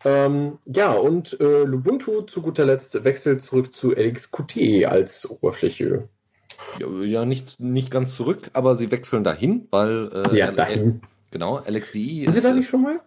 [0.04, 6.08] Ähm, ja, und äh, Lubuntu zu guter Letzt wechselt zurück zu LXQT als Oberfläche.
[6.78, 11.02] Ja, nicht, nicht ganz zurück, aber sie wechseln dahin, weil äh, Ja, dahin.
[11.30, 12.44] Genau, LXDI Sind Sie ist.
[12.44, 13.00] da nicht schon mal?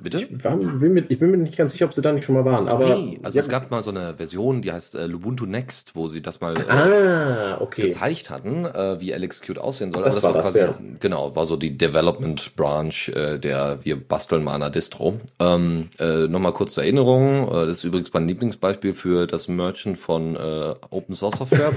[0.00, 0.20] Bitte?
[0.22, 2.34] Ich, war, bin mir, ich bin mir nicht ganz sicher, ob Sie da nicht schon
[2.34, 2.68] mal waren.
[2.68, 6.08] Aber Nee, also es gab mal so eine Version, die heißt äh, Lubuntu Next, wo
[6.08, 7.82] sie das mal äh, Ah, okay.
[7.82, 10.02] gezeigt hatten, äh, wie LXQt aussehen soll.
[10.02, 10.78] Das war das, quasi, ja.
[11.00, 15.20] genau, war so die Development Branch äh, der wir basteln mal an einer Distro.
[15.38, 19.98] Ähm, äh, Nochmal kurz zur Erinnerung, äh, das ist übrigens mein Lieblingsbeispiel für das Merchant
[19.98, 21.72] von äh, Open Source Software.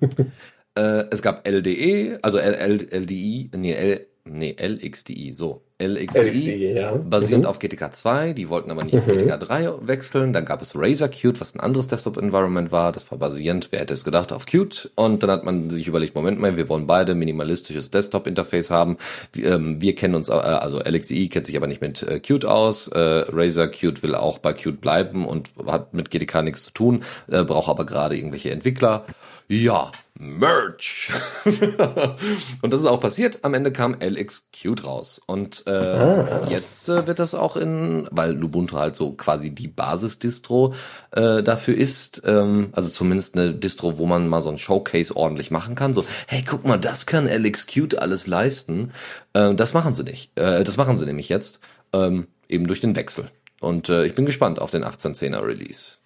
[0.74, 5.62] äh, es gab LDE, also L L LDI, nee, L, nee, LXDI, so.
[5.80, 6.92] LXDI, LXDE, ja.
[6.94, 7.48] basierend Mhm.
[7.50, 9.12] auf GTK 2, die wollten aber nicht auf Mhm.
[9.12, 10.32] GTK 3 wechseln.
[10.32, 12.92] Dann gab es Razer Qt, was ein anderes Desktop-Environment war.
[12.92, 14.90] Das war basierend, wer hätte es gedacht, auf Qt.
[14.94, 18.98] Und dann hat man sich überlegt, Moment mal, wir wollen beide minimalistisches Desktop-Interface haben.
[19.32, 22.44] Wir, ähm, wir kennen uns, äh, also LXDE kennt sich aber nicht mit äh, Qt
[22.44, 22.88] aus.
[22.88, 27.04] Äh, Razer Qt will auch bei Qt bleiben und hat mit GTK nichts zu tun,
[27.28, 29.06] äh, braucht aber gerade irgendwelche Entwickler.
[29.48, 29.90] Ja,
[30.22, 31.10] Merch.
[32.62, 33.38] und das ist auch passiert.
[33.42, 35.20] Am Ende kam LXQt raus.
[35.26, 36.46] Und äh, Ah.
[36.48, 40.74] jetzt äh, wird das auch in, weil Lubuntu halt so quasi die Basisdistro
[41.12, 45.50] äh, dafür ist, ähm, also zumindest eine Distro, wo man mal so ein Showcase ordentlich
[45.50, 45.92] machen kann.
[45.92, 48.92] So, hey, guck mal, das kann LXQt alles leisten.
[49.32, 50.30] Äh, das machen sie nicht.
[50.38, 51.60] Äh, das machen sie nämlich jetzt,
[51.92, 53.26] ähm, eben durch den Wechsel.
[53.60, 55.98] Und äh, ich bin gespannt auf den 1810er Release.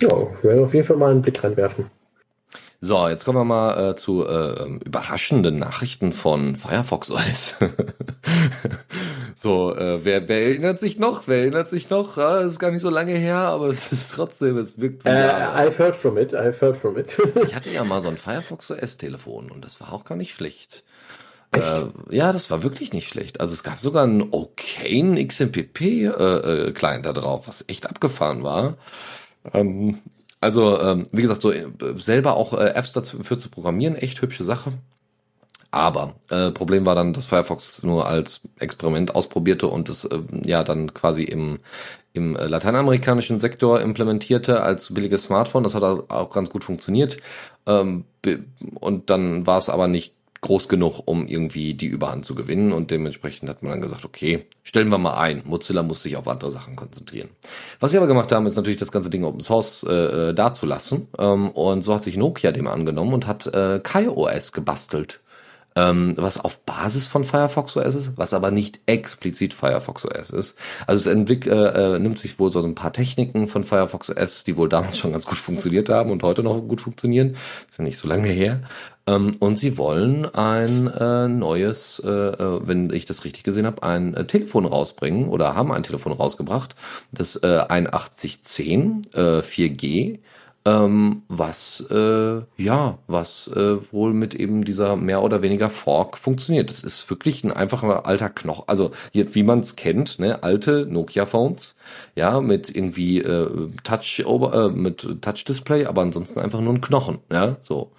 [0.00, 1.86] Ja, ich werde auf jeden Fall mal einen Blick reinwerfen.
[2.84, 7.54] So, jetzt kommen wir mal äh, zu äh, ähm, überraschenden Nachrichten von Firefox OS.
[9.36, 11.28] so, äh, wer, wer erinnert sich noch?
[11.28, 12.16] Wer erinnert sich noch?
[12.16, 15.10] Ja, das ist gar nicht so lange her, aber es ist trotzdem, es wirkt Äh.
[15.10, 17.16] I've heard from it, I've heard from it.
[17.44, 20.34] Ich hatte ja mal so ein Firefox OS Telefon und das war auch gar nicht
[20.34, 20.82] schlecht.
[21.52, 21.64] Echt?
[21.64, 23.40] Äh, ja, das war wirklich nicht schlecht.
[23.40, 28.42] Also es gab sogar einen okayen XMPP äh, äh, Client da drauf, was echt abgefahren
[28.42, 28.76] war.
[29.54, 29.98] Ähm,
[30.42, 34.44] also ähm, wie gesagt, so äh, selber auch äh, Apps dafür zu programmieren, echt hübsche
[34.44, 34.72] Sache.
[35.70, 40.18] Aber äh, Problem war dann, dass Firefox es nur als Experiment ausprobierte und es äh,
[40.44, 41.60] ja dann quasi im,
[42.12, 45.62] im äh, lateinamerikanischen Sektor implementierte als billiges Smartphone.
[45.62, 47.18] Das hat auch ganz gut funktioniert.
[47.66, 48.04] Ähm,
[48.74, 50.12] und dann war es aber nicht
[50.42, 52.72] groß genug, um irgendwie die Überhand zu gewinnen.
[52.72, 55.42] Und dementsprechend hat man dann gesagt, okay, stellen wir mal ein.
[55.44, 57.30] Mozilla muss sich auf andere Sachen konzentrieren.
[57.80, 61.08] Was sie aber gemacht haben, ist natürlich das ganze Ding Open Source äh, äh, dazulassen.
[61.18, 65.20] Ähm, und so hat sich Nokia dem angenommen und hat äh, KaiOS gebastelt.
[65.76, 70.58] Ähm, was auf Basis von Firefox OS ist, was aber nicht explizit Firefox OS ist.
[70.86, 74.44] Also es entwick äh, äh, nimmt sich wohl so ein paar Techniken von Firefox OS,
[74.44, 77.36] die wohl damals schon ganz gut funktioniert haben und heute noch gut funktionieren.
[77.68, 78.60] Ist ja nicht so lange her.
[79.06, 83.82] Ähm, und sie wollen ein äh, neues, äh, äh wenn ich das richtig gesehen habe,
[83.82, 86.76] ein äh, Telefon rausbringen oder haben ein Telefon rausgebracht,
[87.10, 90.20] das äh, 8110 äh, 4G
[90.64, 96.70] ähm, was äh, ja, was äh, wohl mit eben dieser mehr oder weniger Fork funktioniert.
[96.70, 100.86] Das ist wirklich ein einfacher alter Knochen, also hier, wie man es kennt, ne, alte
[100.86, 101.74] Nokia-Phones,
[102.14, 107.18] ja, mit irgendwie äh, Touch äh, mit Touch Display, aber ansonsten einfach nur ein Knochen,
[107.30, 107.92] ja, so.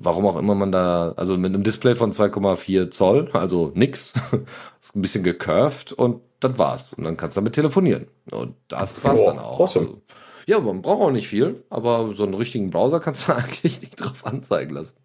[0.00, 4.14] Warum auch immer man da, also mit einem Display von 2,4 Zoll, also nix,
[4.80, 6.94] ist ein bisschen gecurved und das war's.
[6.94, 8.06] Und dann kannst du damit telefonieren.
[8.30, 9.60] Und das war's Boah, dann auch.
[9.60, 9.86] Awesome.
[9.86, 10.02] Also,
[10.48, 13.96] ja, man braucht auch nicht viel, aber so einen richtigen Browser kannst du eigentlich nicht
[13.96, 14.96] drauf anzeigen lassen.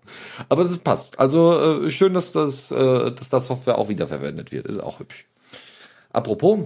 [0.48, 1.20] Aber das passt.
[1.20, 4.68] Also äh, schön, dass das, äh, dass das Software auch wiederverwendet wird.
[4.68, 5.28] Ist auch hübsch.
[6.14, 6.60] Apropos,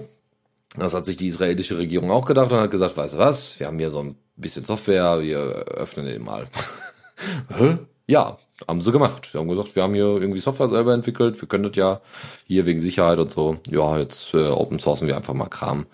[0.77, 3.65] das hat sich die israelische Regierung auch gedacht und hat gesagt, weißt du was, wir
[3.65, 6.47] haben hier so ein bisschen Software, wir öffnen den mal.
[8.09, 9.27] Ja, haben sie gemacht.
[9.29, 11.99] Sie haben gesagt, wir haben hier irgendwie Software selber entwickelt, wir können das ja
[12.45, 13.57] hier wegen Sicherheit und so.
[13.69, 15.87] Ja, jetzt äh, open sourcen wir einfach mal Kram.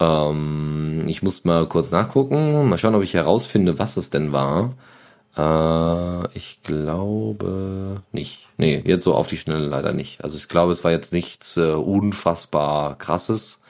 [0.00, 4.74] Ähm, ich muss mal kurz nachgucken, mal schauen, ob ich herausfinde, was es denn war.
[5.36, 8.48] Äh, ich glaube nicht.
[8.56, 10.22] Nee, jetzt so auf die Schnelle leider nicht.
[10.22, 13.60] Also ich glaube, es war jetzt nichts äh, unfassbar krasses.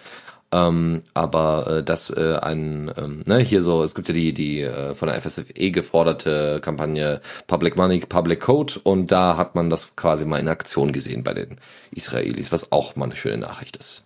[0.52, 4.60] Ähm, aber äh, dass äh, ein, ähm, ne, hier so, es gibt ja die, die
[4.60, 9.96] äh, von der FSFE geforderte Kampagne Public Money, Public Code und da hat man das
[9.96, 11.58] quasi mal in Aktion gesehen bei den
[11.90, 14.04] Israelis, was auch mal eine schöne Nachricht ist.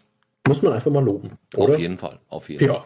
[0.49, 1.39] Muss man einfach mal loben.
[1.57, 1.75] Oder?
[1.75, 2.75] Auf jeden Fall, auf jeden ja.
[2.75, 2.85] Fall.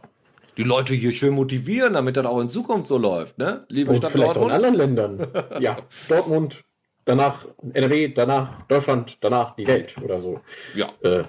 [0.58, 3.64] Die Leute hier schön motivieren, damit das auch in Zukunft so läuft, ne?
[3.68, 4.52] Liebe Und Stadt vielleicht Dortmund.
[4.52, 5.26] auch in anderen Ländern.
[5.60, 6.64] ja, Dortmund,
[7.04, 10.40] danach NRW, danach Deutschland, danach die Welt oder so.
[10.74, 10.88] Ja.
[11.02, 11.24] Äh,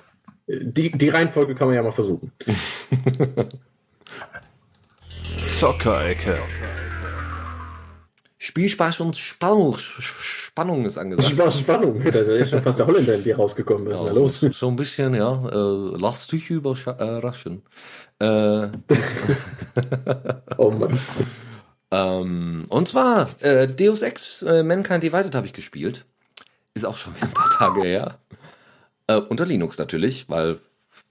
[0.47, 2.34] die, die Reihenfolge kann man ja mal versuchen.
[5.47, 6.39] Soccer-Ecke.
[8.43, 11.29] Spielspaß und Spannung, Spannung ist angesagt.
[11.29, 13.87] Spaß, Spannung, da ist schon fast der Holländer in dir rausgekommen.
[13.87, 14.39] Was ja, ist da los?
[14.59, 15.47] So ein bisschen, ja.
[15.47, 17.61] Äh, lass dich überraschen.
[18.19, 18.25] Äh,
[20.57, 20.99] oh Mann.
[21.91, 26.03] ähm, und zwar äh, Deus Ex äh, Mankind Divided habe ich gespielt.
[26.73, 28.19] Ist auch schon wieder ein paar Tage her.
[29.07, 30.59] Äh, unter Linux natürlich, weil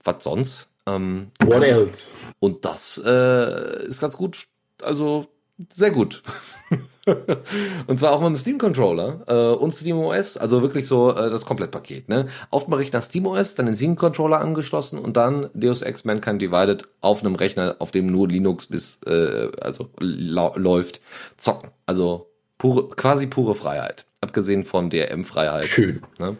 [0.03, 0.67] was sonst?
[0.85, 2.13] Ähm, What else?
[2.39, 4.45] Und das äh, ist ganz gut.
[4.83, 5.25] Also
[5.71, 6.21] sehr gut.
[7.87, 11.29] und zwar auch mit dem Steam Controller äh, und Steam OS, also wirklich so äh,
[11.29, 12.07] das Komplettpaket.
[12.07, 12.27] Ne?
[12.49, 16.41] Aufmache ich nach Steam OS, dann den Steam Controller angeschlossen und dann Deus Ex Mankind
[16.41, 21.01] Divided auf einem Rechner, auf dem nur Linux bis äh, also läuft,
[21.37, 21.71] zocken.
[21.85, 24.05] Also pure, quasi pure Freiheit.
[24.21, 25.65] Abgesehen von DRM-Freiheit.
[25.65, 26.01] Schön.
[26.17, 26.37] Ne?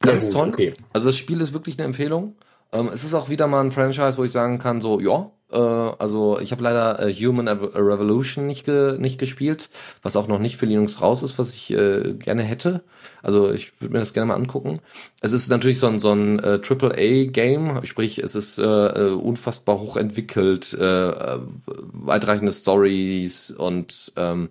[0.00, 0.48] Ganz ja, toll.
[0.48, 0.72] Okay.
[0.92, 2.36] Also das Spiel ist wirklich eine Empfehlung.
[2.72, 6.38] Ähm, es ist auch wieder mal ein Franchise, wo ich sagen kann, so, ja, also
[6.40, 9.68] ich habe leider äh, Human Revolution nicht, ge nicht gespielt,
[10.02, 12.82] was auch noch nicht für Linux raus ist, was ich äh, gerne hätte.
[13.22, 14.80] Also ich würde mir das gerne mal angucken.
[15.20, 19.78] Es ist natürlich so ein, so ein äh, AAA-Game, sprich es ist äh, äh, unfassbar
[19.78, 24.48] hochentwickelt, äh, äh, weitreichende Stories und ähm,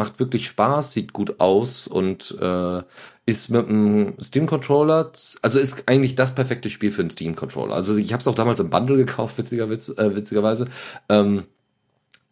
[0.00, 2.82] macht wirklich Spaß, sieht gut aus und äh,
[3.26, 7.74] ist mit einem Steam Controller, also ist eigentlich das perfekte Spiel für einen Steam Controller.
[7.74, 10.66] Also ich habe es auch damals im Bundle gekauft, witziger, witz, äh, witzigerweise.
[11.10, 11.44] Ähm,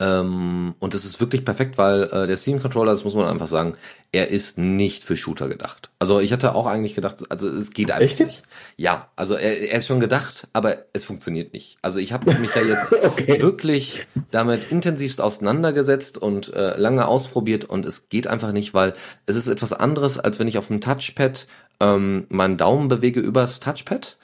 [0.01, 3.49] ähm, und das ist wirklich perfekt, weil äh, der Steam Controller, das muss man einfach
[3.49, 3.73] sagen,
[4.13, 5.91] er ist nicht für Shooter gedacht.
[5.99, 8.21] Also ich hatte auch eigentlich gedacht, also es geht einfach Echt?
[8.21, 8.43] nicht.
[8.77, 11.79] Ja, also er, er ist schon gedacht, aber es funktioniert nicht.
[11.83, 13.43] Also ich habe mich ja jetzt okay.
[13.43, 18.95] wirklich damit intensivst auseinandergesetzt und äh, lange ausprobiert und es geht einfach nicht, weil
[19.27, 21.49] es ist etwas anderes, als wenn ich auf dem Touchpad
[21.81, 24.17] ähm, meinen Daumen bewege übers Touchpad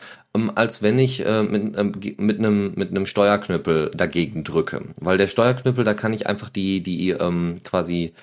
[0.55, 5.29] als wenn ich äh, mit, ähm, mit einem mit einem Steuerknüppel dagegen drücke, weil der
[5.29, 8.15] Steuerknüppel, da kann ich einfach die die ähm, quasi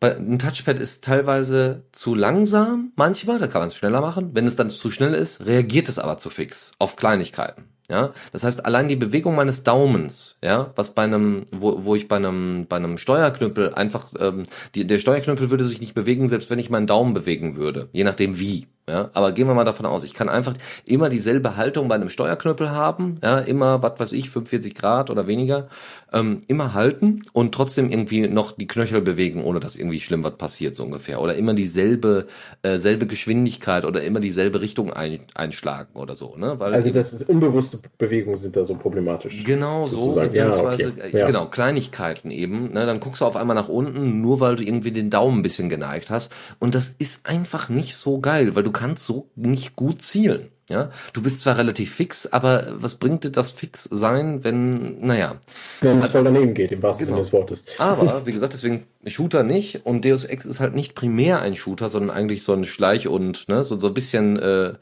[0.00, 4.30] ein Touchpad ist teilweise zu langsam, manchmal, da kann man es schneller machen.
[4.34, 7.64] Wenn es dann zu schnell ist, reagiert es aber zu fix auf Kleinigkeiten.
[7.88, 12.08] Ja, das heißt, allein die Bewegung meines Daumens, ja, was bei einem, wo, wo ich
[12.08, 14.42] bei einem, bei einem Steuerknüppel einfach, ähm,
[14.74, 18.02] die, der Steuerknüppel würde sich nicht bewegen, selbst wenn ich meinen Daumen bewegen würde, je
[18.02, 18.66] nachdem wie.
[18.88, 22.08] Ja, aber gehen wir mal davon aus, ich kann einfach immer dieselbe Haltung bei einem
[22.08, 25.66] Steuerknüppel haben, ja, immer, was weiß ich, 45 Grad oder weniger,
[26.12, 30.36] ähm, immer halten und trotzdem irgendwie noch die Knöchel bewegen, ohne dass irgendwie schlimm was
[30.36, 31.20] passiert, so ungefähr.
[31.20, 32.26] Oder immer dieselbe,
[32.62, 36.60] äh, selbe Geschwindigkeit oder immer dieselbe Richtung ein, einschlagen oder so, ne?
[36.60, 39.42] Weil also das ist unbewusste Bewegungen sind da so problematisch.
[39.42, 41.18] Genau so, beziehungsweise, ja, okay.
[41.18, 41.26] ja.
[41.26, 42.86] genau, Kleinigkeiten eben, ne?
[42.86, 45.68] Dann guckst du auf einmal nach unten, nur weil du irgendwie den Daumen ein bisschen
[45.68, 46.30] geneigt hast.
[46.60, 50.50] Und das ist einfach nicht so geil, weil du kannst so nicht gut zielen.
[50.68, 55.36] Ja, du bist zwar relativ fix, aber was bringt dir das fix sein, wenn, naja.
[55.80, 57.22] Wenn es voll daneben geht, im wahrsten genau.
[57.22, 57.64] Sinne des Wortes.
[57.78, 61.88] Aber, wie gesagt, deswegen Shooter nicht und Deus Ex ist halt nicht primär ein Shooter,
[61.88, 64.72] sondern eigentlich so ein Schleich- und, ne, so, so ein bisschen, äh,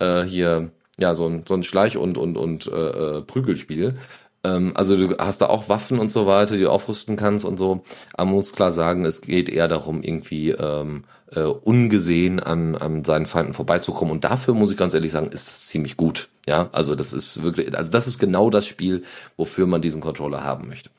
[0.00, 3.94] äh, hier, ja, so ein, so ein Schleich- und, und, und, äh, äh Prügelspiel.
[4.42, 7.58] Ähm, also du hast da auch Waffen und so weiter, die du aufrüsten kannst und
[7.58, 7.84] so.
[8.14, 11.04] Aber man muss klar sagen, es geht eher darum, irgendwie, ähm,
[11.34, 14.12] äh, ungesehen an, an seinen Feinden vorbeizukommen.
[14.12, 16.28] Und dafür muss ich ganz ehrlich sagen, ist das ziemlich gut.
[16.46, 19.02] Ja, also das ist wirklich, also das ist genau das Spiel,
[19.36, 20.90] wofür man diesen Controller haben möchte.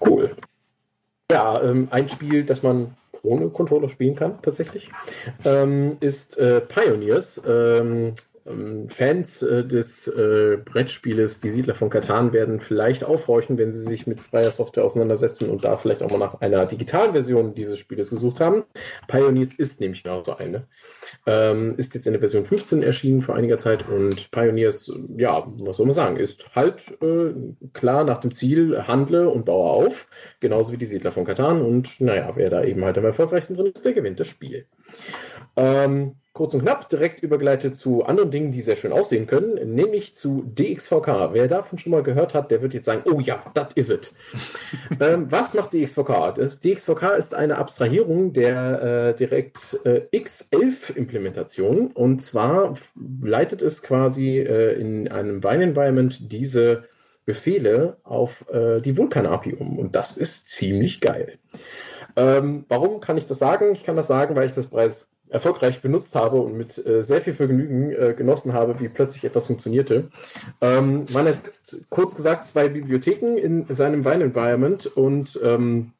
[0.00, 0.36] Cool.
[1.30, 4.90] Ja, ähm, ein Spiel, das man ohne Controller spielen kann, tatsächlich,
[5.44, 7.42] ähm, ist äh, Pioneers.
[7.46, 8.14] Ähm,
[8.88, 14.06] Fans äh, des äh, Brettspieles Die Siedler von Katan werden vielleicht aufhorchen, wenn sie sich
[14.06, 18.10] mit freier Software auseinandersetzen und da vielleicht auch mal nach einer digitalen Version dieses Spieles
[18.10, 18.62] gesucht haben.
[19.08, 20.68] Pioneers ist nämlich genau so eine.
[21.26, 25.78] Ähm, ist jetzt in der Version 15 erschienen vor einiger Zeit und Pioneers, ja, was
[25.78, 27.34] soll man sagen, ist halt äh,
[27.72, 30.06] klar nach dem Ziel, handle und baue auf,
[30.38, 33.72] genauso wie die Siedler von Katan und naja, wer da eben halt am erfolgreichsten drin
[33.74, 34.66] ist, der gewinnt das Spiel.
[35.56, 40.14] Ähm, kurz und knapp direkt übergeleitet zu anderen Dingen, die sehr schön aussehen können, nämlich
[40.14, 41.30] zu DXVK.
[41.32, 43.90] Wer davon schon mal gehört hat, der wird jetzt sagen, oh ja, das is ist
[43.90, 44.12] es.
[45.00, 46.34] ähm, was macht DXVK?
[46.36, 52.74] Das DXVK ist eine Abstrahierung der äh, direkt äh, X11-Implementation und zwar
[53.22, 56.84] leitet es quasi äh, in einem Wine-Environment diese
[57.24, 61.38] Befehle auf äh, die Vulkan-API um und das ist ziemlich geil.
[62.14, 63.72] Ähm, warum kann ich das sagen?
[63.72, 67.20] Ich kann das sagen, weil ich das bereits erfolgreich benutzt habe und mit äh, sehr
[67.20, 70.08] viel Vergnügen äh, genossen habe, wie plötzlich etwas funktionierte.
[70.60, 75.92] Ähm, man ersetzt kurz gesagt zwei Bibliotheken in seinem Wine-Environment und ähm,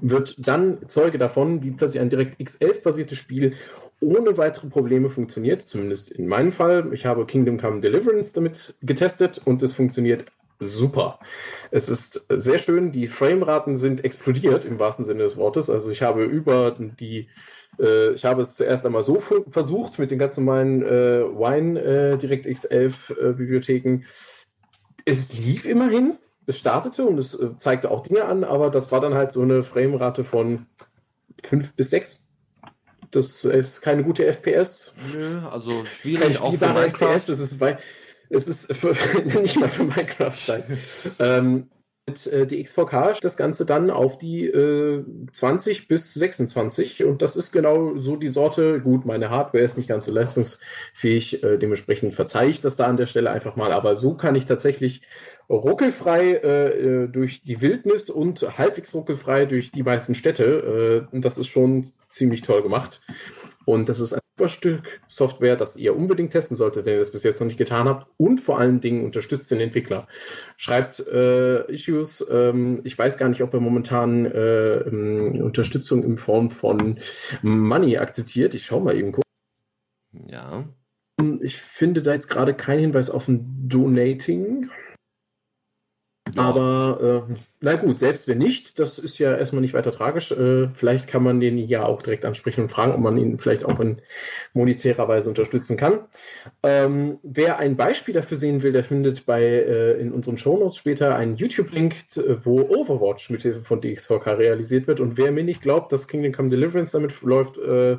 [0.00, 3.54] wird dann Zeuge davon, wie plötzlich ein direkt X11-basiertes Spiel
[4.00, 6.92] ohne weitere Probleme funktioniert, zumindest in meinem Fall.
[6.92, 10.24] Ich habe Kingdom Come Deliverance damit getestet und es funktioniert
[10.64, 11.18] super.
[11.70, 15.70] Es ist sehr schön, die Frameraten sind explodiert im wahrsten Sinne des Wortes.
[15.70, 17.28] Also ich habe über die
[17.78, 22.18] äh, ich habe es zuerst einmal so versucht mit den ganz normalen äh, Wine äh,
[22.18, 24.02] DirectX 11 äh, Bibliotheken.
[25.04, 29.00] Es lief immerhin, es startete und es äh, zeigte auch Dinge an, aber das war
[29.00, 30.66] dann halt so eine Framerate von
[31.42, 32.20] 5 bis 6.
[33.10, 34.92] Das ist keine gute FPS.
[35.12, 37.12] Nö, also schwierig auch für Minecraft.
[37.12, 37.78] FPS, das ist, bei,
[38.30, 38.94] es ist für,
[39.40, 40.62] nicht mal für Minecraft sein.
[41.18, 41.68] ähm,
[42.06, 47.36] mit äh, die XVK das Ganze dann auf die äh, 20 bis 26 und das
[47.36, 48.80] ist genau so die Sorte.
[48.80, 52.96] Gut, meine Hardware ist nicht ganz so leistungsfähig, äh, dementsprechend verzeihe ich das da an
[52.96, 55.02] der Stelle einfach mal, aber so kann ich tatsächlich
[55.48, 61.08] ruckelfrei äh, äh durch die Wildnis und halbwegs ruckelfrei durch die meisten Städte.
[61.10, 63.00] Äh, und das ist schon ziemlich toll gemacht.
[63.64, 67.12] Und das ist ein super Stück Software, das ihr unbedingt testen solltet, wenn ihr das
[67.12, 68.08] bis jetzt noch nicht getan habt.
[68.16, 70.06] Und vor allen Dingen unterstützt den Entwickler.
[70.56, 72.26] Schreibt äh, Issues.
[72.30, 76.98] Ähm, ich weiß gar nicht, ob er momentan äh, ähm, Unterstützung in Form von
[77.42, 78.54] Money akzeptiert.
[78.54, 79.24] Ich schaue mal eben kurz.
[80.28, 80.64] Ja.
[81.40, 84.68] Ich finde da jetzt gerade keinen Hinweis auf ein Donating.
[86.36, 90.32] Aber äh, na gut, selbst wenn nicht, das ist ja erstmal nicht weiter tragisch.
[90.32, 93.64] Äh, vielleicht kann man den ja auch direkt ansprechen und fragen, ob man ihn vielleicht
[93.64, 94.00] auch in
[94.52, 96.00] monetärer Weise unterstützen kann.
[96.62, 101.16] Ähm, wer ein Beispiel dafür sehen will, der findet bei äh, in unseren Shownotes später
[101.16, 101.94] einen YouTube-Link,
[102.42, 105.00] wo Overwatch mit Hilfe von DXVK realisiert wird.
[105.00, 107.96] Und wer mir nicht glaubt, dass Kingdom Come Deliverance damit läuft, äh,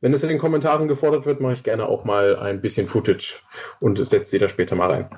[0.00, 3.36] wenn es in den Kommentaren gefordert wird, mache ich gerne auch mal ein bisschen Footage
[3.80, 5.08] und setze sie da später mal rein.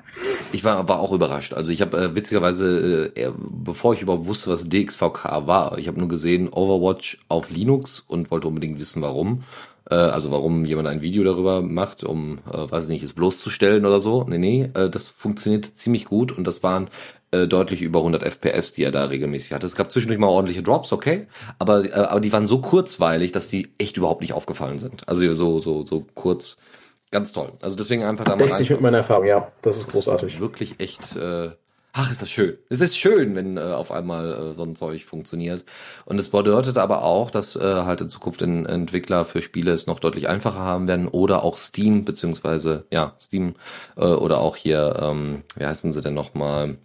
[0.53, 1.53] Ich war, war auch überrascht.
[1.53, 5.99] Also ich habe äh, witzigerweise, äh, bevor ich überhaupt wusste, was DXVK war, ich habe
[5.99, 9.43] nur gesehen Overwatch auf Linux und wollte unbedingt wissen, warum.
[9.89, 13.99] Äh, also warum jemand ein Video darüber macht, um, äh, weiß nicht, es bloßzustellen oder
[13.99, 14.23] so.
[14.23, 16.89] Nee, nee, äh, das funktioniert ziemlich gut und das waren
[17.31, 19.65] äh, deutlich über 100 FPS, die er da regelmäßig hatte.
[19.65, 21.27] Es gab zwischendurch mal ordentliche Drops, okay,
[21.57, 25.07] aber, äh, aber die waren so kurzweilig, dass die echt überhaupt nicht aufgefallen sind.
[25.07, 26.57] Also so, so, so kurz,
[27.11, 27.51] ganz toll.
[27.61, 28.65] Also deswegen einfach da mal rein.
[28.67, 30.39] mit meiner Erfahrung, ja, das ist großartig.
[30.39, 31.51] Wirklich echt, äh,
[31.91, 32.57] Ach, ist das schön.
[32.69, 35.65] Es ist schön, wenn äh, auf einmal äh, so ein Zeug funktioniert.
[36.05, 39.87] Und es bedeutet aber auch, dass äh, halt in Zukunft in, Entwickler für Spiele es
[39.87, 43.55] noch deutlich einfacher haben werden oder auch Steam, beziehungsweise, ja, Steam
[43.97, 46.77] äh, oder auch hier, ähm, wie heißen sie denn nochmal?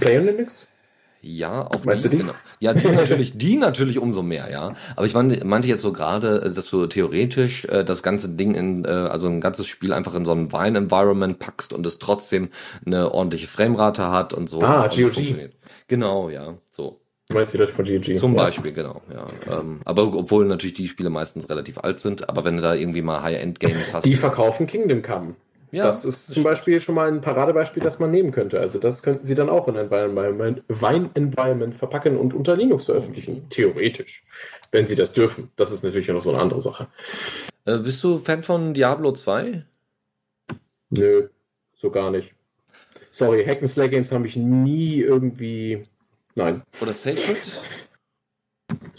[0.00, 0.66] Player Linux?
[1.20, 2.22] Ja, auf Meinst die, du die?
[2.22, 2.34] Genau.
[2.60, 4.74] Ja, die natürlich, die natürlich umso mehr, ja.
[4.94, 8.54] Aber ich meinte, meinte jetzt so gerade, äh, dass du theoretisch äh, das ganze Ding
[8.54, 12.50] in, äh, also ein ganzes Spiel einfach in so ein Wine-Environment packst und es trotzdem
[12.86, 14.62] eine ordentliche Framerate hat und so.
[14.62, 15.50] Ah, und GOG.
[15.88, 17.00] Genau, ja, so.
[17.28, 18.16] Du meinst die Leute von GOG?
[18.16, 18.44] Zum ja.
[18.44, 19.26] Beispiel, genau, ja.
[19.58, 23.02] Ähm, aber obwohl natürlich die Spiele meistens relativ alt sind, aber wenn du da irgendwie
[23.02, 24.04] mal High-End-Games hast.
[24.04, 25.34] Die verkaufen Kingdom Come.
[25.70, 28.58] Ja, das ist zum Beispiel schon mal ein Paradebeispiel, das man nehmen könnte.
[28.58, 33.48] Also das könnten Sie dann auch in ein Environment, Wine-Environment verpacken und unter Linux veröffentlichen.
[33.50, 34.24] Theoretisch.
[34.70, 35.50] Wenn Sie das dürfen.
[35.56, 36.88] Das ist natürlich noch so eine andere Sache.
[37.64, 39.64] Äh, bist du Fan von Diablo 2?
[40.90, 41.28] Nö,
[41.76, 42.34] so gar nicht.
[43.10, 45.82] Sorry, Hack'n'Slay Games habe ich nie irgendwie.
[46.34, 46.62] Nein.
[46.80, 47.60] Oder Sacred?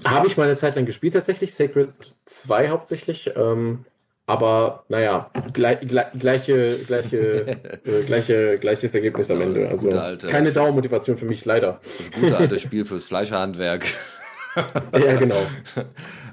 [0.04, 1.54] Habe ich mal eine Zeit lang gespielt, tatsächlich.
[1.54, 1.90] Sacred
[2.26, 3.32] 2 hauptsächlich.
[3.36, 3.86] Ähm,
[4.30, 9.68] aber naja, gleich, gleich, gleiche, gleiche, äh, gleiche, gleiches Ergebnis am Ende.
[9.68, 11.80] Also alte- keine Dauermotivation für mich, leider.
[11.98, 13.86] Das gute alte Spiel fürs Fleischhandwerk.
[14.94, 15.38] Ja, genau.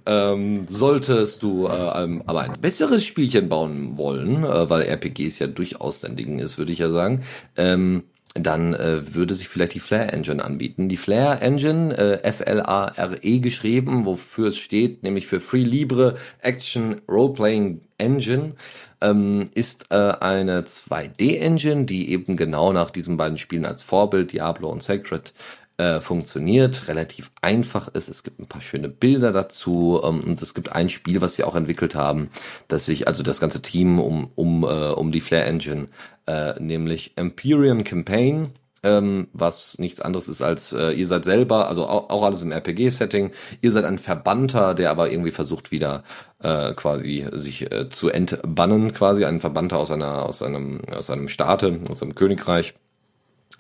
[0.09, 5.99] Ähm, solltest du äh, aber ein besseres Spielchen bauen wollen, äh, weil RPGs ja durchaus
[5.99, 7.23] dein Ding ist, würde ich ja sagen,
[7.57, 8.05] ähm,
[8.41, 10.89] dann äh, würde sich vielleicht die Flare Engine anbieten.
[10.89, 17.81] Die Flare Engine, äh, F-L-A-R-E geschrieben, wofür es steht, nämlich für Free Libre Action Role-Playing
[17.99, 18.55] Engine,
[19.01, 24.71] ähm, ist äh, eine 2D-Engine, die eben genau nach diesen beiden Spielen als Vorbild, Diablo
[24.71, 25.33] und Sacred,
[25.79, 28.09] äh, funktioniert, relativ einfach ist.
[28.09, 31.45] Es gibt ein paar schöne Bilder dazu ähm, und es gibt ein Spiel, was sie
[31.45, 32.31] auch entwickelt haben,
[32.69, 35.89] dass sich also das ganze Team um um äh, um die Flare Engine,
[36.27, 38.53] äh, nämlich Empyrean Campaign,
[38.83, 42.53] ähm, was nichts anderes ist als äh, ihr seid selber, also auch, auch alles im
[42.53, 43.33] RPG-Setting.
[43.61, 46.05] Ihr seid ein Verbannter, der aber irgendwie versucht wieder
[46.43, 51.29] äh, quasi sich äh, zu entbannen, quasi ein Verbannter aus einer aus einem aus einem
[51.29, 52.75] Staate, aus einem Königreich.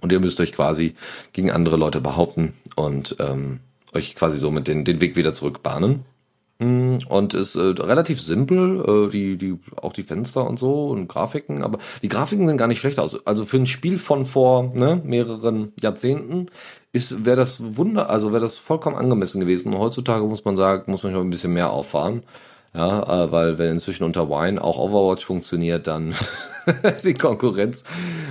[0.00, 0.94] Und ihr müsst euch quasi
[1.32, 3.60] gegen andere Leute behaupten und ähm,
[3.94, 6.04] euch quasi so mit den, den Weg wieder zurückbahnen.
[6.58, 11.06] Mm, Und ist äh, relativ simpel, äh, die, die, auch die Fenster und so und
[11.06, 13.26] Grafiken, aber die Grafiken sehen gar nicht schlecht aus.
[13.26, 16.46] Also für ein Spiel von vor ne, mehreren Jahrzehnten
[16.92, 19.74] ist wäre das Wunder, also wäre das vollkommen angemessen gewesen.
[19.74, 22.22] Und heutzutage muss man sagen, muss man schon ein bisschen mehr auffahren.
[22.74, 26.14] Ja, äh, weil wenn inzwischen unter Wine auch Overwatch funktioniert, dann
[27.04, 27.84] die Konkurrenz,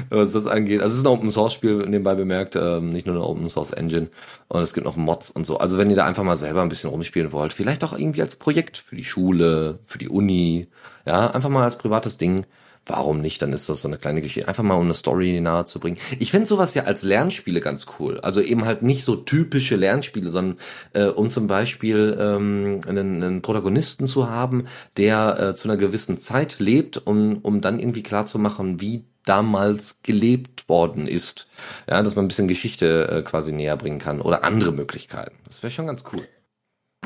[0.10, 0.82] was das angeht.
[0.82, 3.72] Also es ist ein Open Source Spiel, nebenbei bemerkt, ähm, nicht nur eine Open Source
[3.72, 4.10] Engine.
[4.48, 5.58] Und es gibt noch Mods und so.
[5.58, 8.36] Also wenn ihr da einfach mal selber ein bisschen rumspielen wollt, vielleicht auch irgendwie als
[8.36, 10.68] Projekt für die Schule, für die Uni,
[11.06, 12.46] ja, einfach mal als privates Ding.
[12.88, 13.42] Warum nicht?
[13.42, 14.48] Dann ist das so eine kleine Geschichte.
[14.48, 15.98] Einfach mal um eine Story nahe zu bringen.
[16.20, 18.20] Ich fände sowas ja als Lernspiele ganz cool.
[18.20, 20.58] Also eben halt nicht so typische Lernspiele, sondern
[20.94, 24.66] äh, um zum Beispiel ähm, einen, einen Protagonisten zu haben,
[24.98, 30.70] der äh, zu einer gewissen Zeit lebt, um, um dann irgendwie klarzumachen, wie damals gelebt
[30.70, 31.48] worden ist.
[31.90, 35.36] Ja, dass man ein bisschen Geschichte äh, quasi näher bringen kann oder andere Möglichkeiten.
[35.48, 36.24] Das wäre schon ganz cool.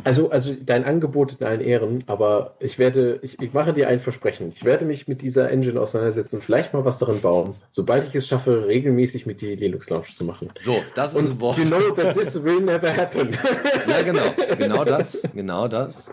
[0.04, 4.00] Also, also dein Angebot in allen Ehren, aber ich werde, ich, ich mache dir ein
[4.00, 4.52] Versprechen.
[4.56, 8.16] Ich werde mich mit dieser Engine auseinandersetzen und vielleicht mal was darin bauen, sobald ich
[8.16, 10.50] es schaffe, regelmäßig mit die Linux Launch zu machen.
[10.58, 11.58] So, das ist ein Und Wort.
[11.58, 13.38] you know that this will never happen.
[13.88, 14.34] Ja, genau.
[14.58, 15.22] Genau das.
[15.34, 16.12] Genau das.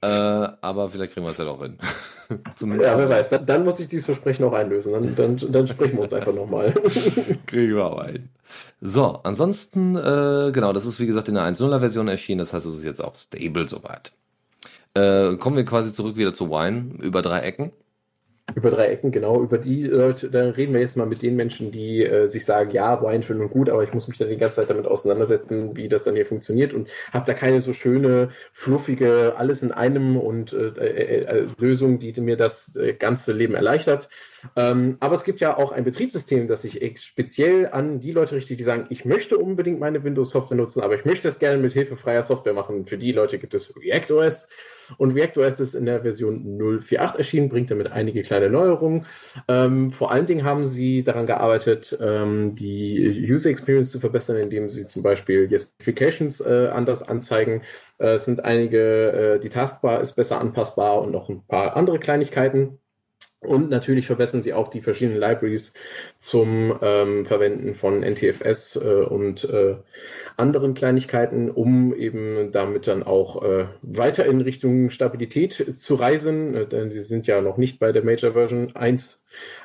[0.00, 1.78] Äh, aber vielleicht kriegen wir es ja doch hin.
[2.56, 3.30] Zumindest ja, wer weiß.
[3.30, 4.92] Dann, dann muss ich dieses Versprechen auch einlösen.
[4.92, 6.72] Dann, dann, dann sprechen wir uns einfach nochmal.
[7.46, 8.28] kriegen wir auch hin.
[8.84, 12.40] So, ansonsten, äh, genau, das ist wie gesagt in der 1.0er Version erschienen.
[12.40, 14.12] Das heißt, es ist jetzt auch stable soweit.
[14.94, 17.70] Äh, kommen wir quasi zurück wieder zu Wine über drei Ecken.
[18.56, 19.40] Über drei Ecken, genau.
[19.40, 22.70] Über die Leute, da reden wir jetzt mal mit den Menschen, die äh, sich sagen,
[22.70, 25.76] ja, Wine schön und gut, aber ich muss mich dann die ganze Zeit damit auseinandersetzen,
[25.76, 30.16] wie das dann hier funktioniert und habe da keine so schöne, fluffige, alles in einem
[30.16, 34.08] und äh, äh, äh, Lösung, die mir das äh, ganze Leben erleichtert.
[34.56, 38.58] Ähm, aber es gibt ja auch ein Betriebssystem, das sich speziell an die Leute richtet,
[38.58, 41.96] die sagen, ich möchte unbedingt meine Windows-Software nutzen, aber ich möchte es gerne mit Hilfe
[41.96, 42.86] freier Software machen.
[42.86, 44.48] Für die Leute gibt es ReactOS.
[44.98, 49.06] Und ReactOS ist in der Version 0.4.8 erschienen, bringt damit einige kleine Neuerungen.
[49.48, 54.68] Ähm, vor allen Dingen haben sie daran gearbeitet, ähm, die User Experience zu verbessern, indem
[54.68, 57.62] sie zum Beispiel jetzt Notifications äh, anders anzeigen.
[57.98, 61.98] Äh, es sind einige, äh, die Taskbar ist besser anpassbar und noch ein paar andere
[61.98, 62.78] Kleinigkeiten.
[63.42, 65.74] Und natürlich verbessern sie auch die verschiedenen Libraries
[66.18, 69.74] zum ähm, Verwenden von NTFS äh, und äh,
[70.36, 76.54] anderen Kleinigkeiten, um eben damit dann auch äh, weiter in Richtung Stabilität zu reisen.
[76.54, 79.20] Äh, denn sie sind ja noch nicht bei der Major Version 1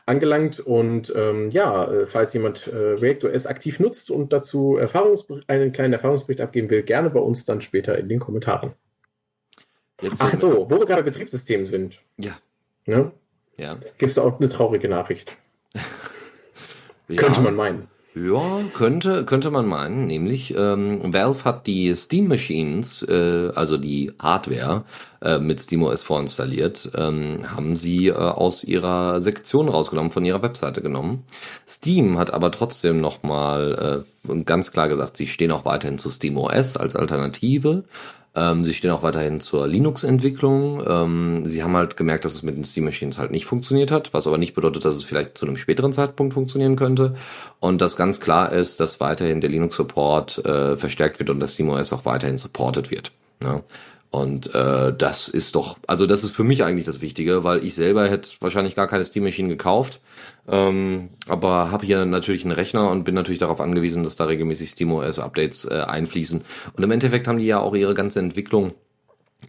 [0.07, 0.59] angelangt.
[0.59, 4.79] Und ähm, ja, äh, falls jemand äh, ReactOS aktiv nutzt und dazu
[5.47, 8.73] einen kleinen Erfahrungsbericht abgeben will, gerne bei uns dann später in den Kommentaren.
[10.01, 11.99] Jetzt Ach so, wo wir gerade Betriebssystem sind.
[12.17, 12.37] Ja.
[12.87, 13.11] Ne?
[13.57, 13.73] Ja.
[13.97, 15.35] Gibt es auch eine traurige Nachricht?
[17.07, 17.15] ja.
[17.17, 17.87] Könnte man meinen.
[18.25, 20.07] Ja, könnte, könnte man meinen.
[20.07, 24.85] Nämlich, ähm, Valve hat die Steam Machines, äh, also die Hardware,
[25.21, 30.81] äh, mit SteamOS vorinstalliert, ähm, haben sie äh, aus ihrer Sektion rausgenommen, von ihrer Webseite
[30.81, 31.25] genommen.
[31.67, 36.77] Steam hat aber trotzdem nochmal äh, ganz klar gesagt, sie stehen auch weiterhin zu SteamOS
[36.77, 37.83] als Alternative.
[38.37, 40.83] Ähm, sie stehen auch weiterhin zur Linux-Entwicklung.
[40.87, 44.13] Ähm, sie haben halt gemerkt, dass es mit den Steam Machines halt nicht funktioniert hat,
[44.13, 47.15] was aber nicht bedeutet, dass es vielleicht zu einem späteren Zeitpunkt funktionieren könnte.
[47.59, 51.91] Und dass ganz klar ist, dass weiterhin der Linux-Support äh, verstärkt wird und das SteamOS
[51.93, 53.11] auch weiterhin supported wird.
[53.43, 53.63] Ja.
[54.09, 57.75] Und äh, das ist doch, also das ist für mich eigentlich das Wichtige, weil ich
[57.75, 59.99] selber hätte wahrscheinlich gar keine Steam Machine gekauft,
[60.47, 64.71] ähm, aber habe hier natürlich einen Rechner und bin natürlich darauf angewiesen, dass da regelmäßig
[64.71, 66.41] SteamOS Updates äh, einfließen.
[66.75, 68.73] Und im Endeffekt haben die ja auch ihre ganze Entwicklung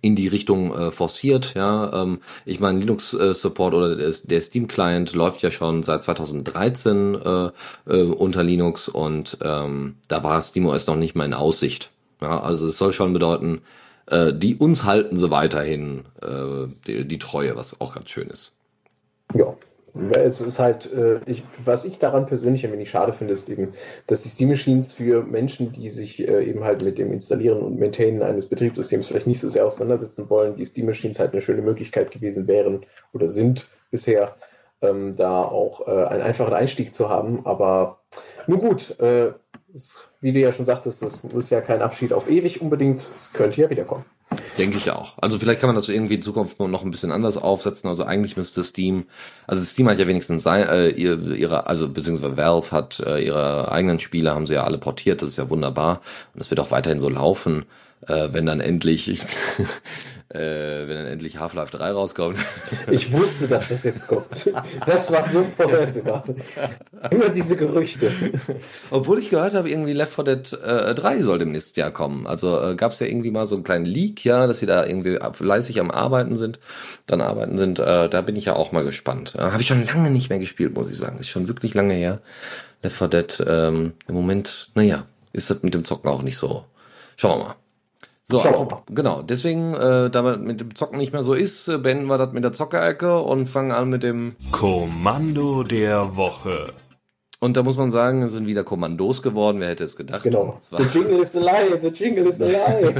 [0.03, 1.55] in die Richtung äh, forciert.
[1.55, 5.83] Ja, ähm, ich meine Linux äh, Support oder der, der Steam Client läuft ja schon
[5.83, 7.51] seit 2013 äh,
[7.87, 11.91] äh, unter Linux und ähm, da war SteamOS noch nicht mal in Aussicht.
[12.21, 13.63] Ja, also es soll schon bedeuten,
[14.11, 18.53] äh, die uns halten sie weiterhin äh, die, die Treue, was auch ganz schön ist.
[19.35, 19.55] Ja,
[20.13, 23.73] es ist halt, äh, ich, was ich daran persönlich ein wenig schade finde, ist eben,
[24.07, 27.79] dass die Steam Machines für Menschen, die sich äh, eben halt mit dem Installieren und
[27.79, 31.63] Maintainen eines Betriebssystems vielleicht nicht so sehr auseinandersetzen wollen, die Steam Machines halt eine schöne
[31.63, 34.37] Möglichkeit gewesen wären oder sind bisher,
[34.83, 37.45] ähm, da auch äh, einen einfachen Einstieg zu haben.
[37.47, 38.01] Aber
[38.47, 39.33] nun gut, äh,
[39.75, 43.11] es, wie du ja schon sagtest, das ist ja kein Abschied auf ewig unbedingt.
[43.17, 44.05] Es könnte ja wiederkommen.
[44.59, 45.15] Denke ich auch.
[45.19, 47.89] Also vielleicht kann man das irgendwie in Zukunft noch ein bisschen anders aufsetzen.
[47.89, 49.07] Also eigentlich müsste Steam,
[49.47, 53.99] also Steam hat ja wenigstens sein, äh, ihre, also beziehungsweise Valve hat äh, ihre eigenen
[53.99, 56.03] Spiele, haben sie ja alle portiert, das ist ja wunderbar.
[56.35, 57.65] Und es wird auch weiterhin so laufen,
[58.07, 59.23] äh, wenn dann endlich
[60.31, 62.39] äh, wenn dann endlich Half-Life 3 rauskommt.
[62.91, 64.51] Ich wusste, dass das jetzt kommt.
[64.87, 66.25] Das war so vorhersehbar.
[67.11, 68.11] Immer diese Gerüchte.
[68.91, 72.27] Obwohl ich gehört habe, irgendwie Left 4 Dead äh, 3 soll demnächst ja kommen.
[72.27, 74.85] Also äh, gab es ja irgendwie mal so einen kleinen Leak, ja, dass sie da
[74.85, 76.59] irgendwie fleißig am Arbeiten sind,
[77.07, 77.79] dann arbeiten sind.
[77.79, 79.35] Äh, da bin ich ja auch mal gespannt.
[79.37, 81.19] Äh, habe ich schon lange nicht mehr gespielt, muss ich sagen.
[81.19, 82.21] Ist schon wirklich lange her.
[82.83, 86.65] Left 4 Dead, ähm, im Moment, naja, ist das mit dem Zocken auch nicht so.
[87.17, 87.57] Schauen wir mal.
[88.31, 89.23] So, aber, genau.
[89.23, 92.45] Deswegen, äh, da mit dem Zocken nicht mehr so ist, äh, beenden wir das mit
[92.45, 96.75] der Zockerecke und fangen an mit dem Kommando der Woche.
[97.41, 99.61] Und da muss man sagen, es sind wieder Kommandos geworden.
[99.61, 100.25] Wer hätte es gedacht?
[100.25, 100.55] Genau.
[100.77, 101.79] The jingle is a lie.
[101.81, 102.95] The jingle is a lie.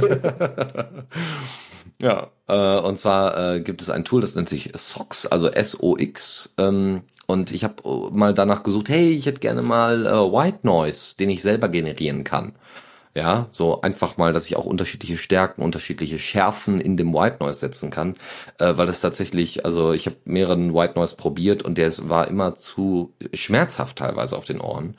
[2.01, 2.27] ja.
[2.47, 6.49] Äh, und zwar äh, gibt es ein Tool, das nennt sich SOX, also S-O-X.
[6.57, 11.17] Ähm, und ich habe mal danach gesucht, hey, ich hätte gerne mal äh, White Noise,
[11.17, 12.53] den ich selber generieren kann.
[13.19, 17.59] Ja, so einfach mal, dass ich auch unterschiedliche Stärken, unterschiedliche Schärfen in dem White Noise
[17.59, 18.13] setzen kann,
[18.59, 22.55] äh, weil das tatsächlich, also ich habe mehreren White Noise probiert und der war immer
[22.55, 24.95] zu schmerzhaft teilweise auf den Ohren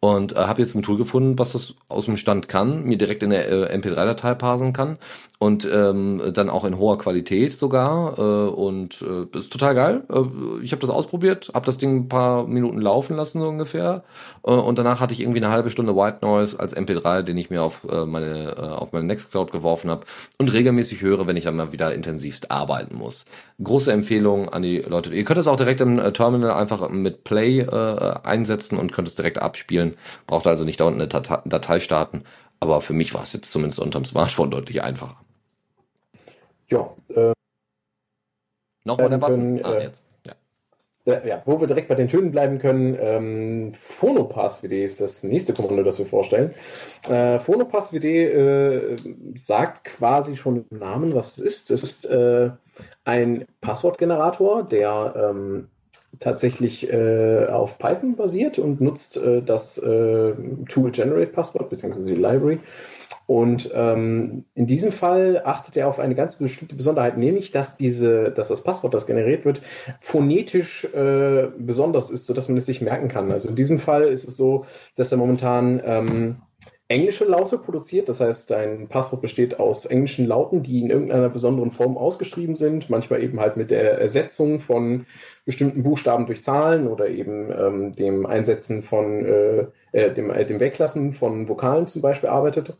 [0.00, 3.22] und äh, habe jetzt ein Tool gefunden, was das aus dem Stand kann, mir direkt
[3.22, 4.98] in der äh, MP3-Datei parsen kann
[5.38, 10.02] und ähm, dann auch in hoher Qualität sogar äh, und äh, ist total geil.
[10.10, 14.02] Äh, ich habe das ausprobiert, habe das Ding ein paar Minuten laufen lassen so ungefähr
[14.39, 17.50] äh, und danach hatte ich irgendwie eine halbe Stunde White Noise als MP3, den ich
[17.50, 20.06] mir auf äh, meine äh, auf meine Nextcloud geworfen habe
[20.38, 23.24] und regelmäßig höre, wenn ich dann mal wieder intensivst arbeiten muss.
[23.62, 25.14] Große Empfehlung an die Leute.
[25.14, 29.08] Ihr könnt es auch direkt im äh, Terminal einfach mit Play äh, einsetzen und könnt
[29.08, 29.96] es direkt abspielen spielen.
[30.26, 32.24] Braucht also nicht da unten eine Datei starten.
[32.58, 35.20] Aber für mich war es jetzt zumindest unterm Smartphone deutlich einfacher.
[36.68, 36.94] Ja.
[37.08, 37.32] Äh,
[38.84, 39.56] Nochmal der Button.
[39.56, 40.04] Können, ah, äh, jetzt.
[41.06, 41.24] Ja.
[41.24, 41.42] ja.
[41.46, 45.82] wo wir direkt bei den Tönen bleiben können, ähm, Phonopass WD ist das nächste Kommando,
[45.82, 46.54] das wir vorstellen.
[47.08, 48.96] Äh, Phonopass WD äh,
[49.34, 51.70] sagt quasi schon im Namen, was es ist.
[51.70, 52.50] Es ist äh,
[53.04, 55.68] ein Passwortgenerator, der ähm,
[56.18, 60.34] tatsächlich äh, auf Python basiert und nutzt äh, das äh,
[60.68, 62.04] Tool Generate Password bzw.
[62.04, 62.58] die Library.
[63.30, 68.32] Und ähm, in diesem Fall achtet er auf eine ganz bestimmte Besonderheit, nämlich dass diese,
[68.32, 69.60] dass das Passwort, das generiert wird,
[70.00, 73.30] phonetisch äh, besonders ist, sodass man es sich merken kann.
[73.30, 74.64] Also in diesem Fall ist es so,
[74.96, 76.42] dass er momentan ähm,
[76.88, 78.08] englische Laute produziert.
[78.08, 82.90] Das heißt, dein Passwort besteht aus englischen Lauten, die in irgendeiner besonderen Form ausgeschrieben sind.
[82.90, 85.06] Manchmal eben halt mit der Ersetzung von
[85.44, 90.58] bestimmten Buchstaben durch Zahlen oder eben ähm, dem Einsetzen von äh, äh, dem, äh, dem
[90.58, 92.74] Weglassen von Vokalen zum Beispiel arbeitet.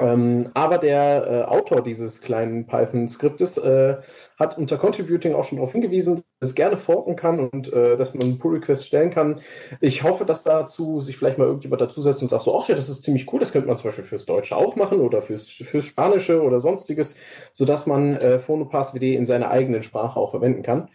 [0.00, 3.96] Ähm, aber der äh, Autor dieses kleinen Python-Skriptes äh,
[4.38, 8.14] hat unter Contributing auch schon darauf hingewiesen, dass es gerne forken kann und äh, dass
[8.14, 9.40] man Pull-Requests stellen kann.
[9.80, 12.88] Ich hoffe, dass dazu sich vielleicht mal irgendjemand dazusetzt und sagt so, ach ja, das
[12.88, 15.84] ist ziemlich cool, das könnte man zum Beispiel fürs Deutsche auch machen oder fürs, fürs
[15.84, 17.16] Spanische oder sonstiges,
[17.52, 20.88] sodass man äh, PhonoPassWD in seiner eigenen Sprache auch verwenden kann.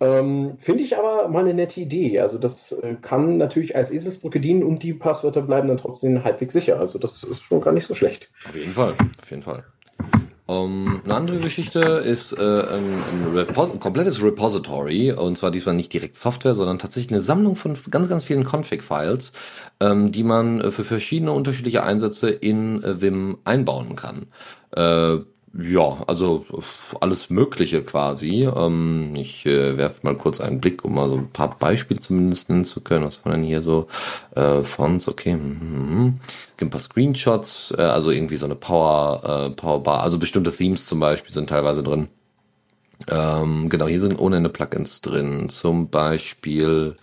[0.00, 2.20] Ähm, Finde ich aber mal eine nette Idee.
[2.20, 6.54] Also das äh, kann natürlich als Eselsbrücke dienen und die Passwörter bleiben dann trotzdem halbwegs
[6.54, 6.78] sicher.
[6.78, 8.28] Also das ist schon gar nicht so schlecht.
[8.46, 9.64] Auf jeden Fall, auf jeden Fall.
[10.46, 13.02] Um, ähm, eine andere Geschichte ist äh, ein,
[13.34, 17.74] ein, ein komplettes Repository und zwar diesmal nicht direkt Software, sondern tatsächlich eine Sammlung von
[17.90, 19.32] ganz, ganz vielen Config-Files,
[19.80, 24.26] ähm, die man äh, für verschiedene unterschiedliche Einsätze in äh, Vim einbauen kann.
[24.76, 25.24] Äh,
[25.56, 26.44] ja, also
[27.00, 28.44] alles Mögliche quasi.
[28.44, 32.48] Ähm, ich äh, werfe mal kurz einen Blick, um mal so ein paar Beispiele zumindest
[32.50, 33.04] nennen zu können.
[33.04, 33.86] Was wir denn hier so?
[34.34, 35.36] Äh, Fonts, okay.
[35.36, 36.18] Mhm.
[36.56, 40.86] Gibt ein paar Screenshots, äh, also irgendwie so eine Power, äh, Powerbar, also bestimmte Themes
[40.86, 42.08] zum Beispiel sind teilweise drin.
[43.08, 45.48] Ähm, genau, hier sind ohne Ende Plugins drin.
[45.50, 46.96] Zum Beispiel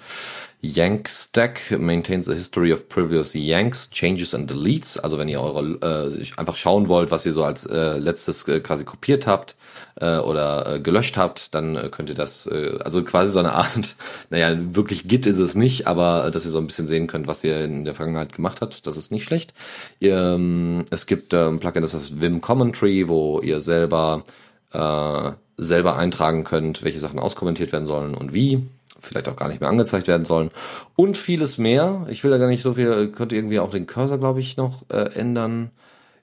[0.63, 4.97] Yank Stack maintains a history of previous Yanks, changes and deletes.
[4.97, 8.59] Also wenn ihr eure äh, einfach schauen wollt, was ihr so als äh, letztes äh,
[8.59, 9.55] quasi kopiert habt
[9.95, 13.53] äh, oder äh, gelöscht habt, dann äh, könnt ihr das, äh, also quasi so eine
[13.61, 13.95] Art,
[14.29, 17.25] naja, wirklich Git ist es nicht, aber äh, dass ihr so ein bisschen sehen könnt,
[17.25, 19.55] was ihr in der Vergangenheit gemacht habt, das ist nicht schlecht.
[19.99, 24.25] Ihr, ähm, es gibt äh, ein Plugin, das heißt Vim Commentary, wo ihr selber
[24.73, 28.67] äh, selber eintragen könnt, welche Sachen auskommentiert werden sollen und wie
[29.01, 30.51] vielleicht auch gar nicht mehr angezeigt werden sollen
[30.95, 32.05] und vieles mehr.
[32.09, 34.83] Ich will da gar nicht so viel, könnte irgendwie auch den Cursor, glaube ich, noch
[34.89, 35.71] äh, ändern.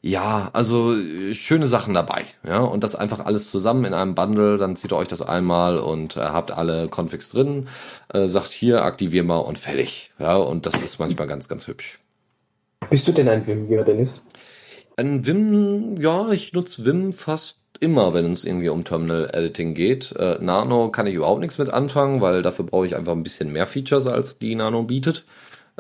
[0.01, 4.57] Ja, also äh, schöne Sachen dabei, ja, und das einfach alles zusammen in einem Bundle,
[4.57, 7.67] dann zieht ihr euch das einmal und äh, habt alle Configs drin,
[8.15, 11.99] äh, sagt hier, aktivier mal und fertig, ja, und das ist manchmal ganz, ganz hübsch.
[12.91, 14.23] Bist du denn ein Vim-User, Dennis?
[14.97, 20.13] Ein Vim, ja, ich nutze Vim fast immer, wenn es irgendwie um Terminal Editing geht.
[20.17, 23.53] Äh, Nano kann ich überhaupt nichts mit anfangen, weil dafür brauche ich einfach ein bisschen
[23.53, 25.25] mehr Features, als die Nano bietet.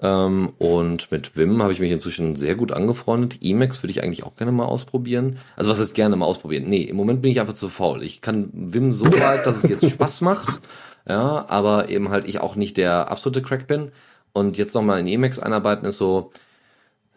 [0.00, 3.38] Ähm, und mit Vim habe ich mich inzwischen sehr gut angefreundet.
[3.42, 5.38] Emacs würde ich eigentlich auch gerne mal ausprobieren.
[5.56, 6.68] Also was heißt gerne mal ausprobieren?
[6.68, 8.02] Nee, im Moment bin ich einfach zu faul.
[8.02, 10.60] Ich kann Vim so weit, dass es jetzt Spaß macht.
[11.08, 13.90] Ja, aber eben halt ich auch nicht der absolute Crack bin.
[14.32, 16.30] Und jetzt nochmal in Emacs einarbeiten ist so,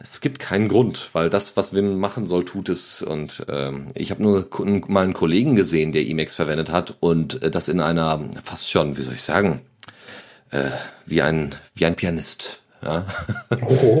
[0.02, 3.02] es gibt keinen Grund, weil das, was Wim machen soll, tut es.
[3.02, 4.48] Und ähm, ich habe nur
[4.88, 8.96] mal einen Kollegen gesehen, der Emacs verwendet hat und äh, das in einer fast schon,
[8.96, 9.60] wie soll ich sagen,
[10.50, 10.70] äh,
[11.06, 12.60] wie ein wie ein Pianist.
[12.82, 13.06] Ja.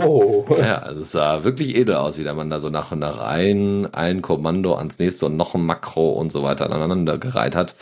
[0.04, 0.44] Oh.
[0.58, 3.18] ja, also es sah wirklich edel aus, wie der Mann da so nach und nach
[3.18, 7.76] ein, ein Kommando ans nächste und noch ein Makro und so weiter aneinander gereiht hat.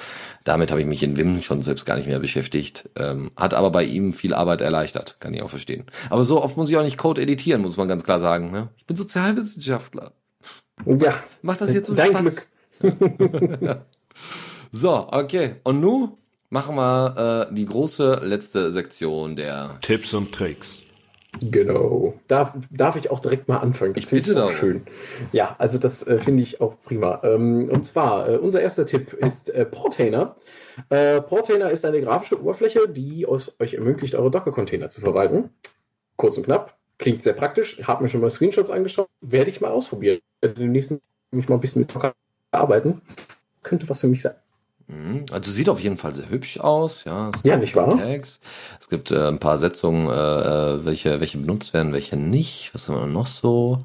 [0.45, 2.89] Damit habe ich mich in Wim schon selbst gar nicht mehr beschäftigt.
[2.97, 5.85] Ähm, hat aber bei ihm viel Arbeit erleichtert, kann ich auch verstehen.
[6.09, 8.51] Aber so oft muss ich auch nicht Code editieren, muss man ganz klar sagen.
[8.51, 8.69] Ne?
[8.77, 10.13] Ich bin Sozialwissenschaftler.
[10.87, 11.15] Ja.
[11.43, 12.51] Macht das jetzt so Dein Spaß?
[12.81, 13.81] Glück.
[14.71, 15.57] so, okay.
[15.63, 16.13] Und nun
[16.49, 20.83] machen wir äh, die große letzte Sektion der Tipps und Tricks.
[21.39, 22.15] Genau.
[22.27, 23.95] Darf, darf ich auch direkt mal anfangen?
[23.95, 24.51] Das ich bitte da.
[24.51, 24.83] Schön.
[25.33, 27.21] Ja, also das äh, finde ich auch prima.
[27.23, 30.35] Ähm, und zwar, äh, unser erster Tipp ist äh, Portainer.
[30.89, 35.51] Äh, Portainer ist eine grafische Oberfläche, die aus, euch ermöglicht, eure Docker-Container zu verwalten.
[36.17, 36.77] Kurz und knapp.
[36.99, 37.81] Klingt sehr praktisch.
[37.87, 39.09] Hab mir schon mal Screenshots angeschaut.
[39.21, 40.19] Werde ich mal ausprobieren.
[40.43, 40.93] Demnächst
[41.31, 42.13] mich mal ein bisschen mit Docker
[42.51, 43.03] arbeiten.
[43.63, 44.35] Könnte was für mich sein.
[44.91, 45.27] Mhm.
[45.31, 47.31] Also sieht auf jeden Fall sehr hübsch aus, ja.
[47.45, 47.97] ja, nicht wahr?
[47.97, 48.41] Tags.
[48.81, 52.71] Es gibt äh, ein paar Setzungen, äh, äh, welche, welche benutzt werden, welche nicht.
[52.75, 53.85] Was haben wir noch so?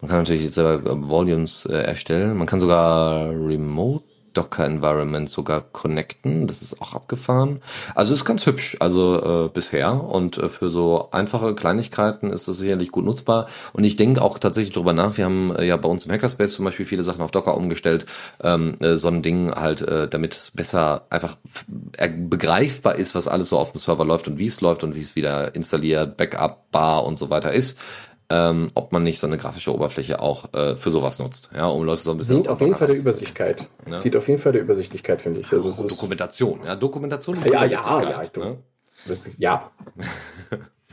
[0.00, 2.36] Man kann natürlich jetzt selber äh, Volumes äh, erstellen.
[2.36, 4.04] Man kann sogar Remote
[4.36, 6.46] Docker-Environment sogar connecten.
[6.46, 7.60] Das ist auch abgefahren.
[7.94, 10.04] Also ist ganz hübsch, also äh, bisher.
[10.04, 13.48] Und äh, für so einfache Kleinigkeiten ist das sicherlich gut nutzbar.
[13.72, 15.16] Und ich denke auch tatsächlich drüber nach.
[15.16, 18.06] Wir haben äh, ja bei uns im Hackerspace zum Beispiel viele Sachen auf Docker umgestellt.
[18.42, 21.36] Ähm, äh, so ein Ding halt, äh, damit es besser einfach
[21.96, 25.00] begreifbar ist, was alles so auf dem Server läuft und wie es läuft und wie
[25.00, 27.78] es wieder installiert, Backup, Bar und so weiter ist
[28.28, 31.84] ähm, ob man nicht so eine grafische Oberfläche auch äh, für sowas nutzt, ja, um
[31.84, 32.36] Leute so ein bisschen.
[32.36, 33.68] Dient auf jeden Fall der Übersichtlichkeit.
[33.86, 34.00] Ne?
[34.00, 35.52] Dient auf jeden Fall der Übersichtlichkeit, finde ich.
[35.52, 37.36] Also oh, Dokumentation, ja, Dokumentation.
[37.44, 38.58] Ja, ja, ja, ich, ne?
[39.06, 39.70] das, ja.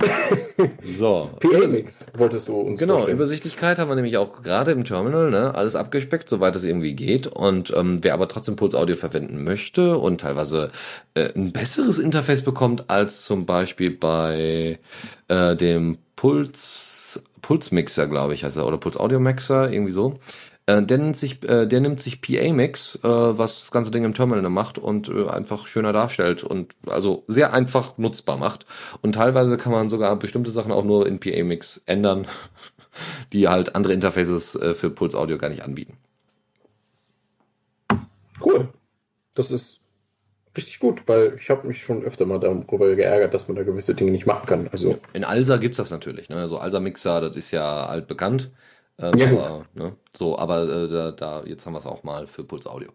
[0.84, 1.30] so.
[1.40, 3.18] PA-Mix wolltest du uns Genau, vorstellen.
[3.18, 7.28] Übersichtlichkeit haben wir nämlich auch gerade im Terminal, ne, alles abgespeckt, soweit es irgendwie geht.
[7.28, 10.72] Und ähm, wer aber trotzdem Puls Audio verwenden möchte und teilweise
[11.14, 14.80] äh, ein besseres Interface bekommt als zum Beispiel bei
[15.28, 17.03] äh, dem Puls
[17.44, 20.20] Pulsmixer, glaube ich, heißt er, oder Puls Audio Mixer, irgendwie so.
[20.66, 24.14] Äh, der nimmt sich, äh, der nimmt sich PA-Mix, äh, was das ganze Ding im
[24.14, 28.66] Terminal macht und äh, einfach schöner darstellt und also sehr einfach nutzbar macht.
[29.02, 32.28] Und teilweise kann man sogar bestimmte Sachen auch nur in PA-Mix ändern,
[33.34, 35.98] die halt andere Interfaces äh, für Puls Audio gar nicht anbieten.
[38.44, 38.70] Cool.
[39.36, 39.83] Das ist
[40.56, 43.96] richtig gut, weil ich habe mich schon öfter mal darüber geärgert, dass man da gewisse
[43.96, 44.70] Dinge nicht machen kann.
[44.72, 46.30] Also in Alsa gibt's das natürlich.
[46.30, 46.38] Ne?
[46.38, 48.52] Also Alsa Mixer, das ist ja altbekannt.
[49.00, 49.96] Ähm, ja, aber, ne?
[50.16, 52.90] So, aber äh, da, da, jetzt haben wir es auch mal für Puls Audio.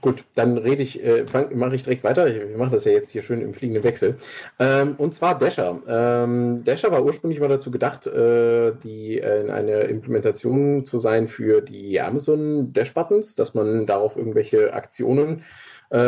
[0.00, 1.24] Gut, dann rede ich, äh,
[1.54, 2.26] mache ich direkt weiter.
[2.26, 4.16] Wir machen das ja jetzt hier schön im fliegenden Wechsel.
[4.58, 5.80] Ähm, und zwar Dasher.
[5.88, 11.62] Ähm, Dasher war ursprünglich mal dazu gedacht, äh, die äh, eine Implementation zu sein für
[11.62, 15.42] die Amazon Dash Buttons, dass man darauf irgendwelche Aktionen äh,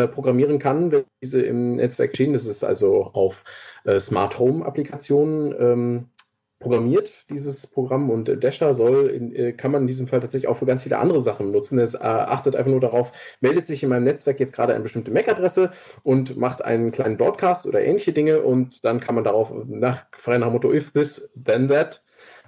[0.09, 2.33] programmieren kann, wenn diese im Netzwerk stehen.
[2.33, 3.45] Das ist also auf
[3.85, 6.07] äh, Smart Home Applikationen ähm,
[6.61, 8.11] programmiert, dieses Programm.
[8.11, 10.99] Und Dasher soll, in, äh, kann man in diesem Fall tatsächlich auch für ganz viele
[10.99, 11.79] andere Sachen nutzen.
[11.79, 15.11] Es äh, achtet einfach nur darauf, meldet sich in meinem Netzwerk jetzt gerade eine bestimmte
[15.11, 15.71] MAC-Adresse
[16.03, 20.39] und macht einen kleinen Broadcast oder ähnliche Dinge und dann kann man darauf nach frei
[20.39, 22.03] nach Motto if this, then that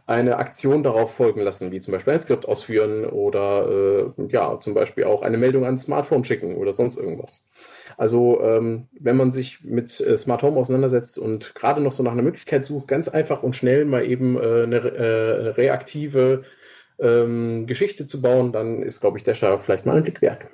[0.06, 4.74] eine Aktion darauf folgen lassen, wie zum Beispiel ein Skript ausführen oder äh, ja, zum
[4.74, 7.44] Beispiel auch eine Meldung ans Smartphone schicken oder sonst irgendwas.
[7.96, 12.12] Also ähm, wenn man sich mit äh, Smart Home auseinandersetzt und gerade noch so nach
[12.12, 16.42] einer Möglichkeit sucht, ganz einfach und schnell mal eben äh, eine, äh, reaktive
[16.98, 20.46] ähm, Geschichte zu bauen, dann ist, glaube ich, der vielleicht mal ein Blick wert.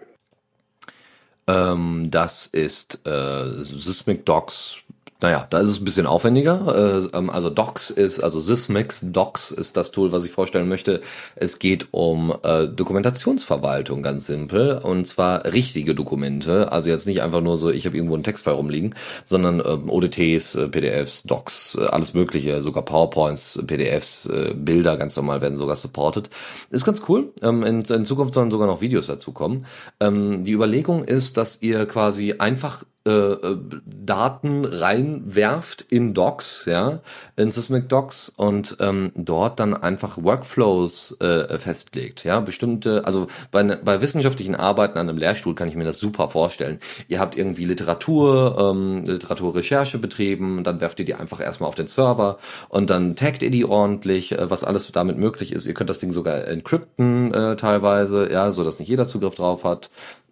[1.46, 4.82] Ähm, das ist äh, Sysmic Docs
[5.20, 7.02] naja, da ist es ein bisschen aufwendiger.
[7.12, 11.00] Äh, ähm, also Docs ist, also Sysmex Docs ist das Tool, was ich vorstellen möchte.
[11.34, 14.78] Es geht um äh, Dokumentationsverwaltung, ganz simpel.
[14.78, 16.70] Und zwar richtige Dokumente.
[16.70, 20.54] Also jetzt nicht einfach nur so, ich habe irgendwo einen Textfile rumliegen, sondern ähm, ODTs,
[20.54, 26.30] äh, PDFs, Docs, alles mögliche, sogar PowerPoints, PDFs, Bilder ganz normal werden sogar supported.
[26.70, 27.32] Ist ganz cool.
[27.42, 29.66] Ähm, in, in Zukunft sollen sogar noch Videos dazu kommen.
[30.00, 33.56] die Überlegung ist, dass ihr quasi einfach äh, äh,
[33.86, 37.00] Daten reinwerft in Docs, ja,
[37.36, 43.62] in Sysmic Docs und ähm, dort dann einfach Workflows äh, festlegt, ja, bestimmte, also bei,
[43.62, 46.80] ne, bei wissenschaftlichen Arbeiten an einem Lehrstuhl kann ich mir das super vorstellen.
[47.08, 51.86] Ihr habt irgendwie Literatur, ähm, Literaturrecherche betrieben, dann werft ihr die einfach erstmal auf den
[51.86, 55.64] Server und dann taggt ihr die ordentlich, äh, was alles damit möglich ist.
[55.64, 59.64] Ihr könnt das Ding sogar encrypten äh, teilweise, ja, so dass nicht jeder Zugriff drauf
[59.64, 59.88] hat.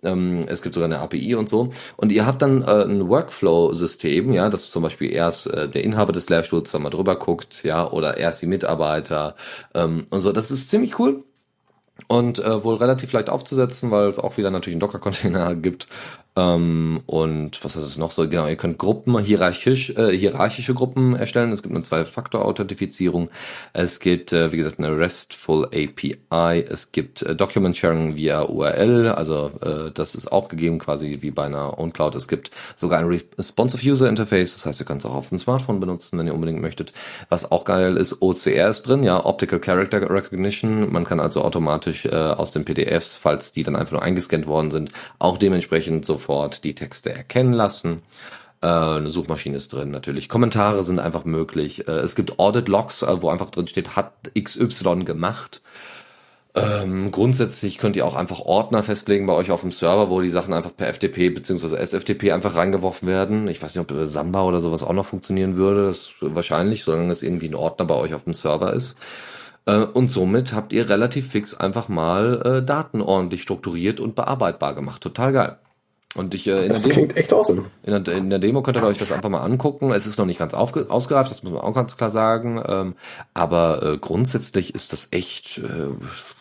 [0.06, 1.70] Ähm, es gibt sogar eine API und so.
[1.96, 6.12] Und ihr habt dann äh, ein Workflow-System, ja, dass zum Beispiel erst äh, der Inhaber
[6.12, 9.36] des Lehrstuhls da mal drüber guckt, ja, oder erst die Mitarbeiter
[9.74, 10.32] ähm, und so.
[10.32, 11.24] Das ist ziemlich cool
[12.08, 15.88] und äh, wohl relativ leicht aufzusetzen, weil es auch wieder natürlich einen Docker-Container gibt
[16.36, 18.28] ähm, und was ist es noch so?
[18.28, 21.50] Genau, ihr könnt Gruppen, hierarchisch, äh, hierarchische Gruppen erstellen.
[21.50, 23.30] Es gibt eine Zwei-Faktor-Authentifizierung.
[23.72, 26.60] Es gibt, äh, wie gesagt, eine RESTful API.
[26.60, 29.08] Es gibt äh, Document Sharing via URL.
[29.08, 32.14] Also äh, das ist auch gegeben, quasi wie bei einer OwnCloud.
[32.14, 33.06] Es gibt sogar ein
[33.38, 34.52] Responsive User Interface.
[34.52, 36.92] Das heißt, ihr könnt es auch auf dem Smartphone benutzen, wenn ihr unbedingt möchtet.
[37.30, 40.92] Was auch geil ist, OCR ist drin, ja, Optical Character Recognition.
[40.92, 44.70] Man kann also automatisch äh, aus den PDFs, falls die dann einfach nur eingescannt worden
[44.70, 48.02] sind, auch dementsprechend so sofort die Texte erkennen lassen.
[48.60, 50.28] Äh, eine Suchmaschine ist drin natürlich.
[50.28, 51.86] Kommentare sind einfach möglich.
[51.86, 55.62] Äh, es gibt Audit-Logs, äh, wo einfach drin steht, hat XY gemacht.
[56.56, 60.30] Ähm, grundsätzlich könnt ihr auch einfach Ordner festlegen bei euch auf dem Server, wo die
[60.30, 61.76] Sachen einfach per FTP bzw.
[61.76, 63.46] SFTP einfach reingeworfen werden.
[63.46, 65.88] Ich weiß nicht, ob Samba oder sowas auch noch funktionieren würde.
[65.88, 68.96] Das wahrscheinlich, solange es irgendwie ein Ordner bei euch auf dem Server ist.
[69.66, 75.02] und somit habt ihr relativ fix einfach mal Daten ordentlich strukturiert und bearbeitbar gemacht.
[75.02, 75.58] Total geil.
[76.16, 77.64] Und ich, äh, in, das der Demo, echt awesome.
[77.82, 79.90] in, der, in der Demo könnt ihr euch das einfach mal angucken.
[79.90, 82.62] Es ist noch nicht ganz aufge, ausgereift, das muss man auch ganz klar sagen.
[82.66, 82.94] Ähm,
[83.34, 85.88] aber äh, grundsätzlich ist das echt, äh,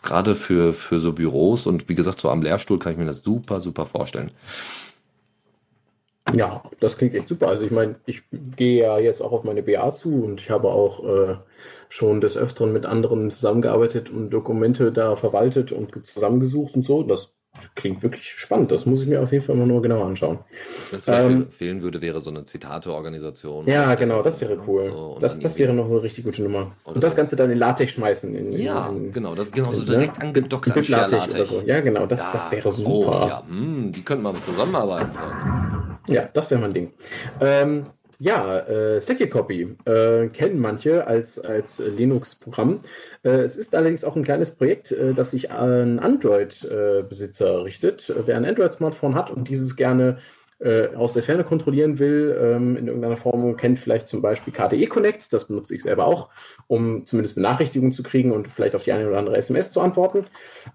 [0.02, 3.22] gerade für, für so Büros und wie gesagt, so am Lehrstuhl kann ich mir das
[3.22, 4.32] super, super vorstellen.
[6.34, 7.50] Ja, das klingt echt super.
[7.50, 10.70] Also ich meine, ich gehe ja jetzt auch auf meine BA zu und ich habe
[10.70, 11.36] auch äh,
[11.90, 17.04] schon des Öfteren mit anderen zusammengearbeitet und Dokumente da verwaltet und zusammengesucht und so.
[17.04, 17.35] Das
[17.76, 18.72] Klingt wirklich spannend.
[18.72, 20.40] Das muss ich mir auf jeden Fall mal nur genauer anschauen.
[20.92, 23.68] Wenn es ähm, fehlen würde, wäre so eine Zitate-Organisation.
[23.68, 24.92] Ja, genau, das wäre cool.
[24.92, 26.72] So, das das wäre noch so eine richtig gute Nummer.
[26.84, 28.36] Und das, Ganze dann in Latex schmeißen.
[28.36, 29.86] In, ja, in, genau, das genau so ne?
[29.86, 30.26] direkt ne?
[30.26, 31.50] angedockt an Latex.
[31.50, 31.62] So.
[31.66, 33.24] Ja, genau, das, ja, das wäre super.
[33.24, 35.98] Oh, ja, mh, hm, die könnten mal zusammenarbeiten, Freunde.
[36.08, 36.92] Ja, das wäre mein Ding.
[37.40, 37.84] Ähm,
[38.20, 42.82] ja, äh, Secure Copy äh, kennen manche als, als Linux-Programm.
[43.24, 48.14] Äh, es ist allerdings auch ein kleines Projekt, äh, das sich an Android-Besitzer richtet.
[48.26, 50.18] Wer ein Android-Smartphone hat und dieses gerne
[50.66, 54.88] äh, aus der Ferne kontrollieren will, ähm, in irgendeiner Form, kennt vielleicht zum Beispiel KDE
[54.88, 56.30] Connect, das benutze ich selber auch,
[56.66, 60.26] um zumindest Benachrichtigungen zu kriegen und vielleicht auf die eine oder andere SMS zu antworten.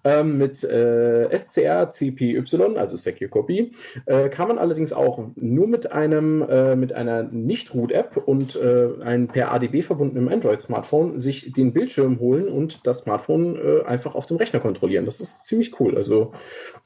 [0.04, 2.44] Ähm, mit äh, SCR CPY,
[2.76, 3.72] also Secure Copy,
[4.06, 9.26] äh, kann man allerdings auch nur mit einem äh, mit einer Nicht-Root-App und äh, einem
[9.26, 14.36] per ADB verbundenen Android-Smartphone sich den Bildschirm holen und das Smartphone äh, einfach auf dem
[14.36, 15.04] Rechner kontrollieren.
[15.04, 15.96] Das ist ziemlich cool.
[15.96, 16.32] Also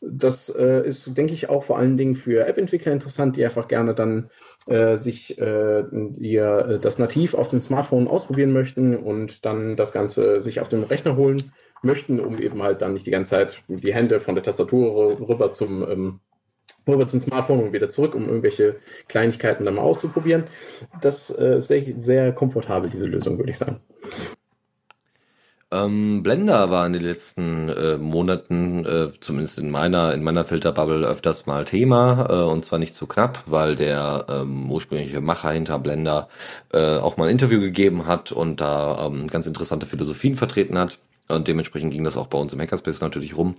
[0.00, 4.30] das ist, denke ich, auch vor allen Dingen für App-Entwickler interessant, die einfach gerne dann
[4.66, 5.84] äh, sich äh,
[6.18, 10.68] ihr, äh, das nativ auf dem Smartphone ausprobieren möchten und dann das Ganze sich auf
[10.68, 11.52] dem Rechner holen
[11.82, 15.52] möchten, um eben halt dann nicht die ganze Zeit die Hände von der Tastatur rüber
[15.52, 16.20] zum ähm,
[16.86, 18.76] rüber zum Smartphone und wieder zurück, um irgendwelche
[19.08, 20.44] Kleinigkeiten dann mal auszuprobieren.
[21.00, 23.80] Das äh, ist sehr, sehr komfortabel, diese Lösung, würde ich sagen.
[25.74, 31.04] Ähm, Blender war in den letzten äh, Monaten, äh, zumindest in meiner in meiner Filterbubble
[31.06, 35.80] öfters mal Thema äh, und zwar nicht zu knapp, weil der ähm, ursprüngliche Macher hinter
[35.80, 36.28] Blender
[36.72, 40.98] äh, auch mal ein Interview gegeben hat und da ähm, ganz interessante Philosophien vertreten hat.
[41.26, 43.54] Und dementsprechend ging das auch bei uns im Hackerspace natürlich rum.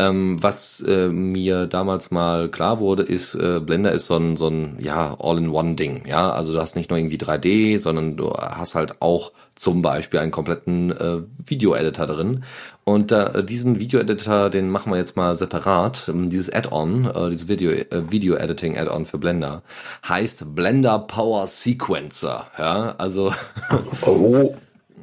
[0.00, 4.48] Ähm, was äh, mir damals mal klar wurde, ist, äh, Blender ist so ein, so
[4.48, 6.06] ein ja, All-in-One-Ding.
[6.08, 10.18] Ja, also du hast nicht nur irgendwie 3D, sondern du hast halt auch zum Beispiel
[10.18, 12.42] einen kompletten äh, Video-Editor drin.
[12.82, 16.08] Und äh, diesen Video-Editor, den machen wir jetzt mal separat.
[16.08, 19.62] Ähm, dieses Add-on, äh, dieses Video, äh, Video-Editing-Add-on für Blender,
[20.08, 22.48] heißt Blender Power Sequencer.
[22.58, 23.32] Ja, also.
[24.04, 24.56] oh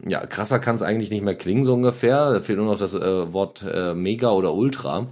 [0.05, 2.33] ja, krasser kann es eigentlich nicht mehr klingen, so ungefähr.
[2.33, 5.07] Da fehlt nur noch das äh, Wort äh, Mega oder Ultra.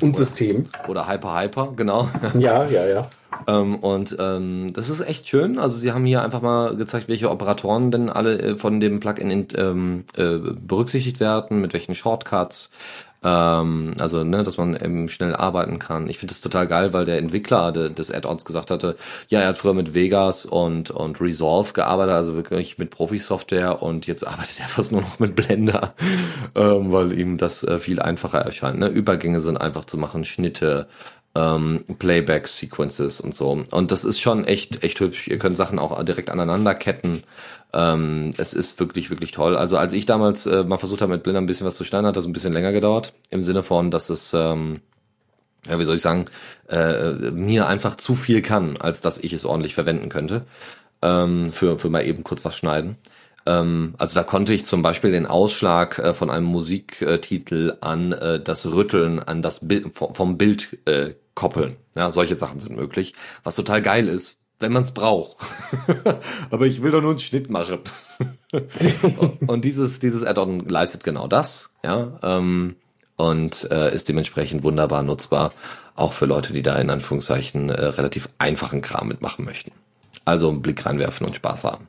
[0.00, 0.68] Und System.
[0.86, 2.08] Oder Hyper Hyper, genau.
[2.38, 3.08] Ja, ja, ja.
[3.46, 5.58] ähm, und ähm, das ist echt schön.
[5.58, 9.30] Also sie haben hier einfach mal gezeigt, welche Operatoren denn alle äh, von dem Plugin
[9.30, 12.70] in, ähm, äh, berücksichtigt werden, mit welchen Shortcuts.
[13.24, 16.08] Ähm, also, ne, dass man eben schnell arbeiten kann.
[16.08, 18.96] Ich finde das total geil, weil der Entwickler de, des Add-ons gesagt hatte,
[19.28, 24.06] ja, er hat früher mit Vegas und, und Resolve gearbeitet, also wirklich mit Profi-Software und
[24.06, 25.94] jetzt arbeitet er fast nur noch mit Blender,
[26.54, 28.78] ähm, weil ihm das äh, viel einfacher erscheint.
[28.78, 28.88] Ne?
[28.88, 30.86] Übergänge sind einfach zu machen, Schnitte,
[31.34, 33.62] ähm, Playback-Sequences und so.
[33.70, 35.28] Und das ist schon echt, echt hübsch.
[35.28, 37.22] Ihr könnt Sachen auch direkt aneinander ketten.
[37.72, 39.56] Ähm, es ist wirklich, wirklich toll.
[39.56, 42.06] Also als ich damals äh, mal versucht habe, mit Blender ein bisschen was zu schneiden,
[42.06, 43.12] hat das ein bisschen länger gedauert.
[43.30, 44.80] Im Sinne von, dass es, ähm,
[45.66, 46.26] ja, wie soll ich sagen,
[46.68, 50.44] äh, mir einfach zu viel kann, als dass ich es ordentlich verwenden könnte.
[51.02, 52.96] Ähm, für, für mal eben kurz was schneiden.
[53.46, 58.40] Ähm, also da konnte ich zum Beispiel den Ausschlag äh, von einem Musiktitel an äh,
[58.40, 61.76] das Rütteln an das Bild vom Bild äh, koppeln.
[61.96, 63.14] Ja, solche Sachen sind möglich.
[63.44, 65.36] Was total geil ist, wenn man es braucht.
[66.50, 67.80] Aber ich will doch nur einen Schnitt machen.
[69.46, 72.76] und dieses, dieses Add-on leistet genau das, ja, ähm,
[73.16, 75.52] und äh, ist dementsprechend wunderbar nutzbar,
[75.96, 79.72] auch für Leute, die da in Anführungszeichen äh, relativ einfachen Kram mitmachen möchten.
[80.24, 81.88] Also einen Blick reinwerfen und Spaß haben.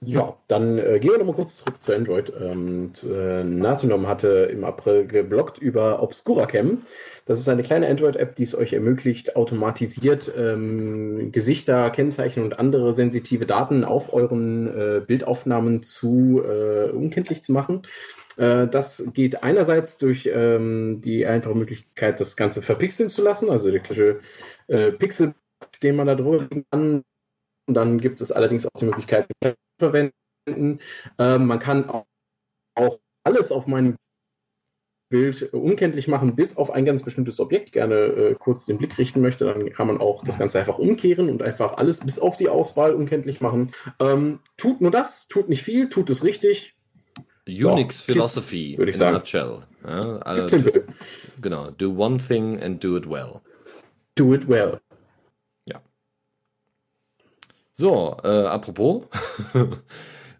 [0.00, 2.32] Ja, dann äh, gehen wir nochmal kurz zurück zu Android.
[2.40, 6.78] Ähm, äh, Nazinom hatte im April geblockt über ObscuraCam.
[7.24, 12.92] Das ist eine kleine Android-App, die es euch ermöglicht, automatisiert ähm, Gesichter, Kennzeichen und andere
[12.92, 17.82] sensitive Daten auf euren äh, Bildaufnahmen zu äh, unkenntlich zu machen.
[18.36, 23.70] Äh, das geht einerseits durch ähm, die einfache Möglichkeit, das Ganze verpixeln zu lassen, also
[23.70, 24.20] der klassische
[24.68, 25.34] äh, Pixel,
[25.82, 27.02] den man da drüber kann.
[27.68, 29.26] Und dann gibt es allerdings auch die Möglichkeit,
[29.78, 30.80] verwenden.
[31.18, 32.06] Ähm, man kann auch,
[32.74, 33.96] auch alles auf meinem
[35.08, 39.20] Bild unkenntlich machen, bis auf ein ganz bestimmtes Objekt gerne äh, kurz den Blick richten
[39.20, 42.48] möchte, dann kann man auch das Ganze einfach umkehren und einfach alles bis auf die
[42.48, 43.72] Auswahl unkenntlich machen.
[44.00, 46.74] Ähm, tut nur das, tut nicht viel, tut es richtig.
[47.48, 49.14] Unix ja, Philosophy, würde ich sagen.
[49.14, 49.62] Nutshell.
[49.84, 50.70] Ja, also, do,
[51.40, 53.40] genau, do one thing and do it well.
[54.16, 54.80] Do it well.
[57.78, 59.02] So, äh, apropos,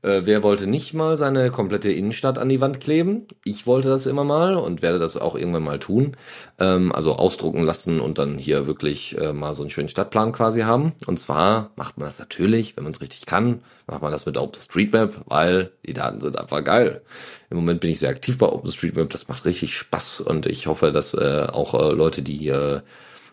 [0.00, 3.26] äh, wer wollte nicht mal seine komplette Innenstadt an die Wand kleben?
[3.44, 6.16] Ich wollte das immer mal und werde das auch irgendwann mal tun.
[6.58, 10.62] Ähm, also ausdrucken lassen und dann hier wirklich äh, mal so einen schönen Stadtplan quasi
[10.62, 10.94] haben.
[11.06, 14.38] Und zwar macht man das natürlich, wenn man es richtig kann, macht man das mit
[14.38, 17.02] OpenStreetMap, weil die Daten sind einfach geil.
[17.50, 20.90] Im Moment bin ich sehr aktiv bei OpenStreetMap, das macht richtig Spaß und ich hoffe,
[20.90, 22.80] dass äh, auch äh, Leute, die äh,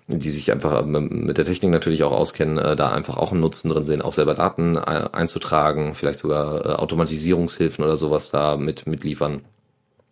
[0.07, 3.41] die sich einfach ähm, mit der Technik natürlich auch auskennen, äh, da einfach auch einen
[3.41, 8.87] Nutzen drin sehen, auch selber Daten einzutragen, vielleicht sogar äh, Automatisierungshilfen oder sowas da mit
[8.87, 9.41] mitliefern.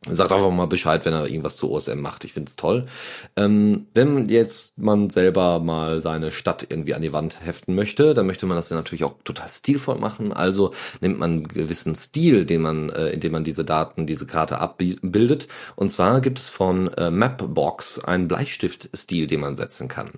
[0.09, 2.23] Sagt einfach mal Bescheid, wenn er irgendwas zu OSM macht.
[2.23, 2.87] Ich finde es toll.
[3.35, 8.25] Ähm, wenn jetzt man selber mal seine Stadt irgendwie an die Wand heften möchte, dann
[8.25, 10.33] möchte man das natürlich auch total stilvoll machen.
[10.33, 14.57] Also nimmt man einen gewissen Stil, den man, äh, indem man diese Daten, diese Karte
[14.57, 15.47] abbildet.
[15.75, 20.13] Und zwar gibt es von äh, Mapbox einen Bleistiftstil, den man setzen kann.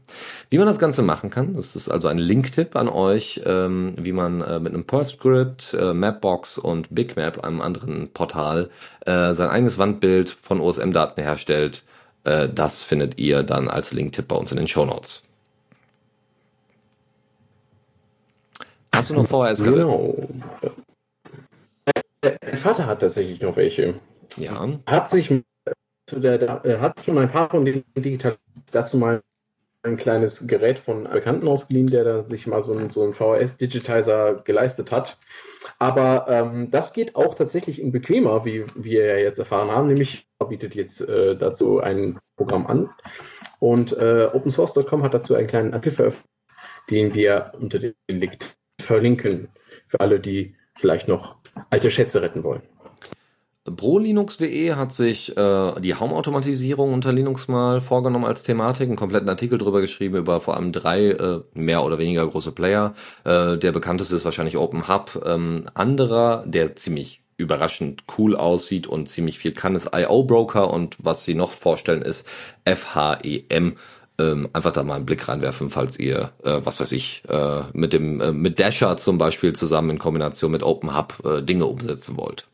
[0.49, 4.13] Wie man das Ganze machen kann, das ist also ein Linktipp an euch, ähm, wie
[4.13, 8.69] man äh, mit einem PostScript, äh, Mapbox und BigMap, einem anderen Portal,
[9.05, 11.83] äh, sein eigenes Wandbild von OSM-Daten herstellt.
[12.23, 15.23] Äh, das findet ihr dann als Linktipp bei uns in den Show Notes.
[18.93, 19.63] Hast du noch VHS?
[19.63, 20.15] Genau.
[22.23, 23.95] Mein Vater hat tatsächlich noch welche.
[24.37, 24.67] Ja.
[24.85, 25.33] Hat sich
[26.11, 28.37] der, hat schon ein paar von den digital
[28.71, 29.21] dazu mal
[29.83, 34.41] ein kleines Gerät von Bekannten ausgeliehen, der da sich mal so einen, so einen VHS-Digitizer
[34.45, 35.17] geleistet hat.
[35.77, 39.87] Aber ähm, das geht auch tatsächlich in bequemer, wie wir ja jetzt erfahren haben.
[39.87, 42.89] Nämlich bietet jetzt äh, dazu ein Programm an.
[43.59, 46.29] Und äh, OpenSource.com hat dazu einen kleinen Artikel veröffentlicht,
[46.89, 48.39] den wir unter dem Link
[48.79, 49.49] verlinken.
[49.87, 51.37] Für alle, die vielleicht noch
[51.69, 52.63] alte Schätze retten wollen.
[53.65, 59.57] ProLinux.de hat sich äh, die Home-Automatisierung unter Linux mal vorgenommen als Thematik, einen kompletten Artikel
[59.57, 62.93] drüber geschrieben über vor allem drei äh, mehr oder weniger große Player.
[63.23, 65.23] Äh, der bekannteste ist wahrscheinlich OpenHub.
[65.25, 70.97] Ähm, anderer, der ziemlich überraschend cool aussieht und ziemlich viel kann, ist IO Broker und
[70.99, 72.27] was sie noch vorstellen ist
[72.65, 73.77] FHEM.
[74.19, 77.93] Ähm, einfach da mal einen Blick reinwerfen, falls ihr, äh, was weiß ich, äh, mit
[77.93, 82.45] dem äh, mit Dasher zum Beispiel zusammen in Kombination mit OpenHub äh, Dinge umsetzen wollt.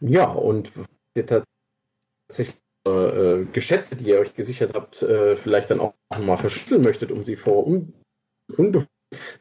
[0.00, 0.72] Ja, und
[1.14, 2.56] tatsächlich
[2.86, 7.24] äh, Geschätze, die ihr euch gesichert habt, äh, vielleicht dann auch mal verschlüsseln möchtet, um
[7.24, 7.92] sie vor un
[8.56, 8.86] unbe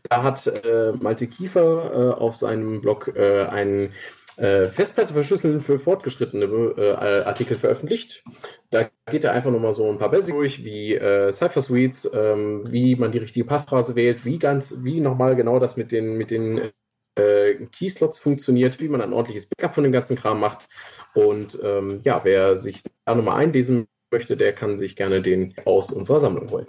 [0.09, 3.93] da hat äh, Malte Kiefer äh, auf seinem Blog äh, einen
[4.37, 8.23] äh, Festplatte verschlüsseln für fortgeschrittene äh, Artikel veröffentlicht.
[8.69, 12.63] Da geht er einfach nochmal so ein paar Basics durch, wie äh, Cypher Suites, ähm,
[12.71, 16.31] wie man die richtige Passphrase wählt, wie ganz, wie nochmal genau das mit den, mit
[16.31, 16.69] den
[17.15, 20.67] äh, Keyslots funktioniert, wie man ein ordentliches Backup von dem ganzen Kram macht.
[21.13, 25.91] Und ähm, ja, wer sich da nochmal einlesen möchte, der kann sich gerne den aus
[25.91, 26.67] unserer Sammlung holen.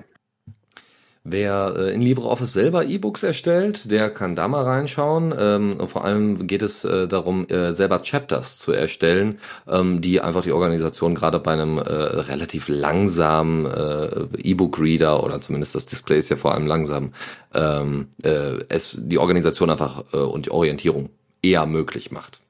[1.29, 5.35] Wer äh, in LibreOffice selber E-Books erstellt, der kann da mal reinschauen.
[5.37, 10.43] Ähm, vor allem geht es äh, darum, äh, selber Chapters zu erstellen, ähm, die einfach
[10.43, 16.29] die Organisation gerade bei einem äh, relativ langsamen äh, E-Book-Reader oder zumindest das Display ist
[16.29, 17.13] ja vor allem langsam,
[17.53, 21.11] ähm, äh, es die Organisation einfach äh, und die Orientierung
[21.43, 22.41] eher möglich macht.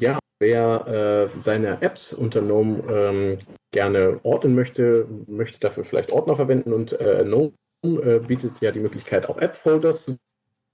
[0.00, 3.38] Ja, wer äh, seine Apps unter GNOME ähm,
[3.74, 7.52] gerne ordnen möchte, möchte dafür vielleicht Ordner verwenden und äh, GNOME
[7.82, 10.16] äh, bietet ja die Möglichkeit, auch App-Folders zu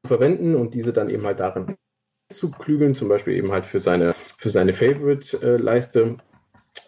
[0.06, 1.77] verwenden und diese dann eben halt darin
[2.28, 6.18] zu klügeln, zum Beispiel eben halt für seine, für seine Favorite-Leiste.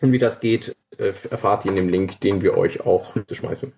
[0.00, 3.72] Und wie das geht, äh, erfahrt ihr in dem Link, den wir euch auch schmeißen.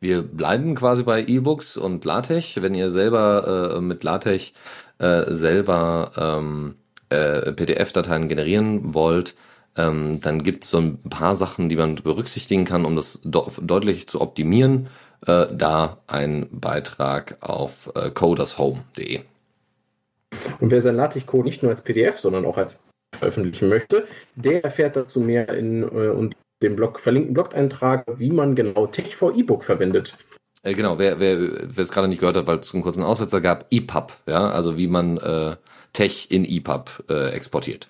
[0.00, 2.60] Wir bleiben quasi bei E-Books und LaTeX.
[2.62, 4.52] Wenn ihr selber äh, mit LaTeX
[4.98, 6.76] äh, selber ähm,
[7.10, 9.34] äh, PDF-Dateien generieren wollt,
[9.76, 14.06] ähm, dann gibt es so ein paar Sachen, die man berücksichtigen kann, um das deutlich
[14.06, 14.88] zu optimieren.
[15.26, 19.20] Äh, da ein Beitrag auf äh, codershome.de.
[20.60, 22.82] Und wer sein LaTeX-Code nicht nur als PDF, sondern auch als
[23.16, 28.54] veröffentlichen möchte, der erfährt dazu mehr in äh, und dem Blog verlinkten Blog-Eintrag, wie man
[28.54, 30.16] genau Tech for E-Book verwendet.
[30.62, 34.12] Äh, genau, wer es gerade nicht gehört hat, weil es einen kurzen Aussetzer gab, EPUB,
[34.26, 35.56] ja, also wie man äh,
[35.92, 37.88] Tech in EPUB äh, exportiert.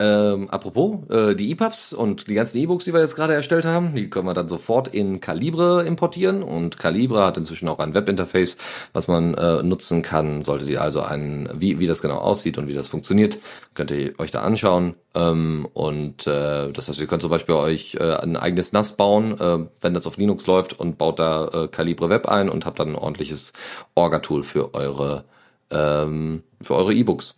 [0.00, 3.96] Ähm, apropos, äh, die EPUBs und die ganzen E-Books, die wir jetzt gerade erstellt haben,
[3.96, 8.56] die können wir dann sofort in Calibre importieren und Calibre hat inzwischen auch ein Webinterface,
[8.92, 10.42] was man äh, nutzen kann.
[10.42, 13.40] Solltet ihr also einen, wie, wie das genau aussieht und wie das funktioniert,
[13.74, 14.94] könnt ihr euch da anschauen.
[15.16, 19.36] Ähm, und äh, das heißt, ihr könnt zum Beispiel euch äh, ein eigenes NAS bauen,
[19.40, 22.78] äh, wenn das auf Linux läuft und baut da äh, Calibre Web ein und habt
[22.78, 23.52] dann ein ordentliches
[23.96, 25.24] Orga-Tool für eure
[25.70, 27.37] ähm, für eure E-Books.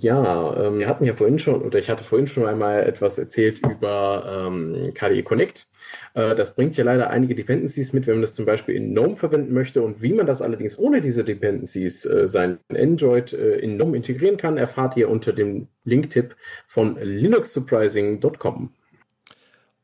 [0.00, 3.58] Ja, ähm, wir hatten ja vorhin schon, oder ich hatte vorhin schon einmal etwas erzählt
[3.58, 5.66] über ähm, KDE Connect.
[6.14, 9.16] Äh, das bringt ja leider einige Dependencies mit, wenn man das zum Beispiel in GNOME
[9.16, 9.82] verwenden möchte.
[9.82, 14.36] Und wie man das allerdings ohne diese Dependencies äh, sein Android äh, in GNOME integrieren
[14.36, 16.36] kann, erfahrt ihr unter dem Linktipp
[16.66, 18.70] von linuxsurprising.com.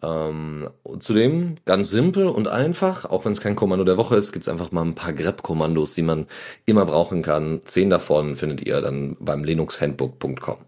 [0.03, 4.45] Ähm, zudem ganz simpel und einfach, auch wenn es kein Kommando der Woche ist, gibt
[4.45, 6.27] es einfach mal ein paar grep-Kommandos, die man
[6.67, 7.61] immer brauchen kann.
[7.65, 10.59] Zehn davon findet ihr dann beim linuxhandbook.com.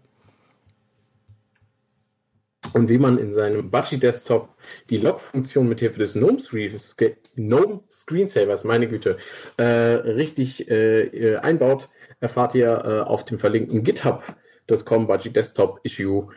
[2.71, 4.49] und wie man in seinem Budgie Desktop
[4.89, 6.37] die Log-Funktion mit Hilfe des GNOME,
[7.35, 9.17] GNOME Screensavers, meine Güte,
[9.57, 11.89] äh, richtig äh, einbaut,
[12.19, 16.29] erfahrt ihr äh, auf dem verlinkten github.com Budgie Desktop Issue.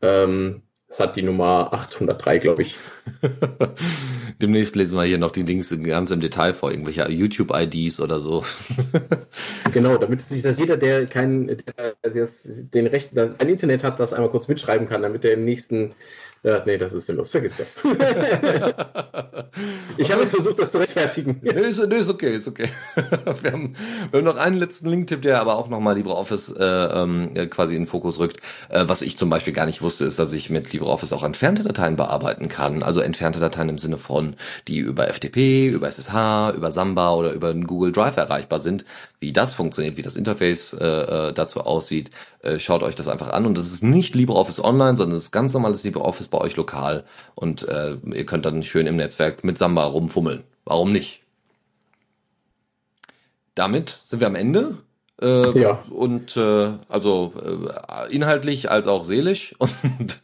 [0.00, 2.76] Ähm, das hat die Nummer 803, glaube ich.
[4.40, 8.44] Demnächst lesen wir hier noch die Dings ganz im Detail vor, irgendwelche YouTube-IDs oder so.
[9.72, 12.28] genau, damit sich das jeder, der kein, der, der
[12.72, 15.94] den Recht, ein Internet hat, das einmal kurz mitschreiben kann, damit er im nächsten
[16.46, 17.28] äh, nee, das ist sinnlos.
[17.28, 17.78] Vergiss das.
[19.96, 21.40] ich habe jetzt versucht, das zu rechtfertigen.
[21.42, 22.68] nee, ist, nee, ist okay, ist okay.
[22.94, 23.74] wir, haben,
[24.12, 27.82] wir haben noch einen letzten Link-Tipp, der aber auch nochmal LibreOffice äh, ähm, quasi in
[27.82, 28.36] den Fokus rückt.
[28.68, 31.64] Äh, was ich zum Beispiel gar nicht wusste, ist, dass ich mit LibreOffice auch entfernte
[31.64, 32.84] Dateien bearbeiten kann.
[32.84, 34.36] Also entfernte Dateien im Sinne von,
[34.68, 38.84] die über FTP, über SSH, über Samba oder über Google Drive erreichbar sind.
[39.18, 42.10] Wie das funktioniert, wie das Interface äh, äh, dazu aussieht,
[42.42, 43.46] äh, schaut euch das einfach an.
[43.46, 47.04] Und das ist nicht LibreOffice Online, sondern das ist ganz normales LibreOffice bei euch lokal
[47.34, 50.44] und äh, ihr könnt dann schön im Netzwerk mit Samba rumfummeln.
[50.64, 51.22] Warum nicht?
[53.54, 54.78] Damit sind wir am Ende.
[55.20, 55.82] Äh, ja.
[55.88, 60.22] Und äh, also äh, inhaltlich als auch seelisch und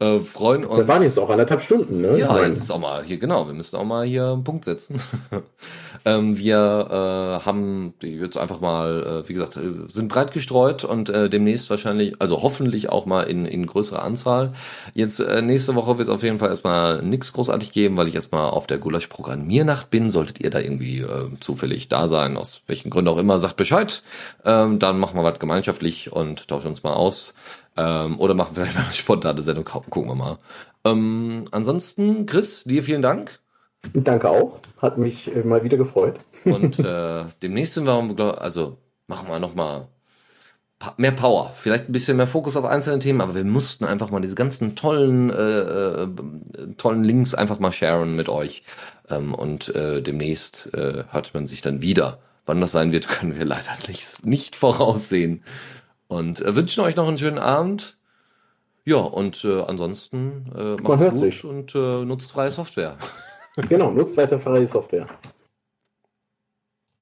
[0.00, 0.78] äh, freuen uns.
[0.78, 2.16] Wir waren jetzt auch anderthalb Stunden, ne?
[2.18, 5.02] Ja, jetzt ist auch mal hier, genau, wir müssen auch mal hier einen Punkt setzen.
[6.04, 11.28] ähm, wir äh, haben jetzt einfach mal, äh, wie gesagt, sind breit gestreut und äh,
[11.28, 14.52] demnächst wahrscheinlich, also hoffentlich auch mal in, in größerer Anzahl.
[14.94, 18.14] Jetzt äh, nächste Woche wird es auf jeden Fall erstmal nichts großartig geben, weil ich
[18.14, 20.10] erstmal auf der Gulasch-Programmiernacht bin.
[20.10, 24.04] Solltet ihr da irgendwie äh, zufällig da sein, aus welchen Gründen auch immer, sagt Bescheid.
[24.44, 27.34] Ähm, dann machen wir was gemeinschaftlich und tauschen uns mal aus.
[27.78, 30.38] Ähm, oder machen vielleicht mal eine spontane Sendung, gucken wir mal.
[30.84, 33.40] Ähm, ansonsten, Chris, dir vielen Dank.
[33.94, 34.58] Danke auch.
[34.82, 36.16] Hat mich äh, mal wieder gefreut.
[36.44, 39.86] Und äh, demnächst sind wir, also machen wir nochmal
[40.96, 44.20] mehr Power, vielleicht ein bisschen mehr Fokus auf einzelne Themen, aber wir mussten einfach mal
[44.20, 46.08] diese ganzen tollen, äh, äh,
[46.76, 48.62] tollen Links einfach mal sharen mit euch.
[49.08, 52.18] Ähm, und äh, demnächst äh, hört man sich dann wieder.
[52.46, 55.44] Wann das sein wird, können wir leider nicht, nicht voraussehen.
[56.08, 57.96] Und äh, wünschen euch noch einen schönen Abend.
[58.84, 61.44] Ja, und äh, ansonsten äh, macht's gut sich.
[61.44, 62.96] und äh, nutzt freie Software.
[63.68, 65.06] genau, nutzt weiter freie Software.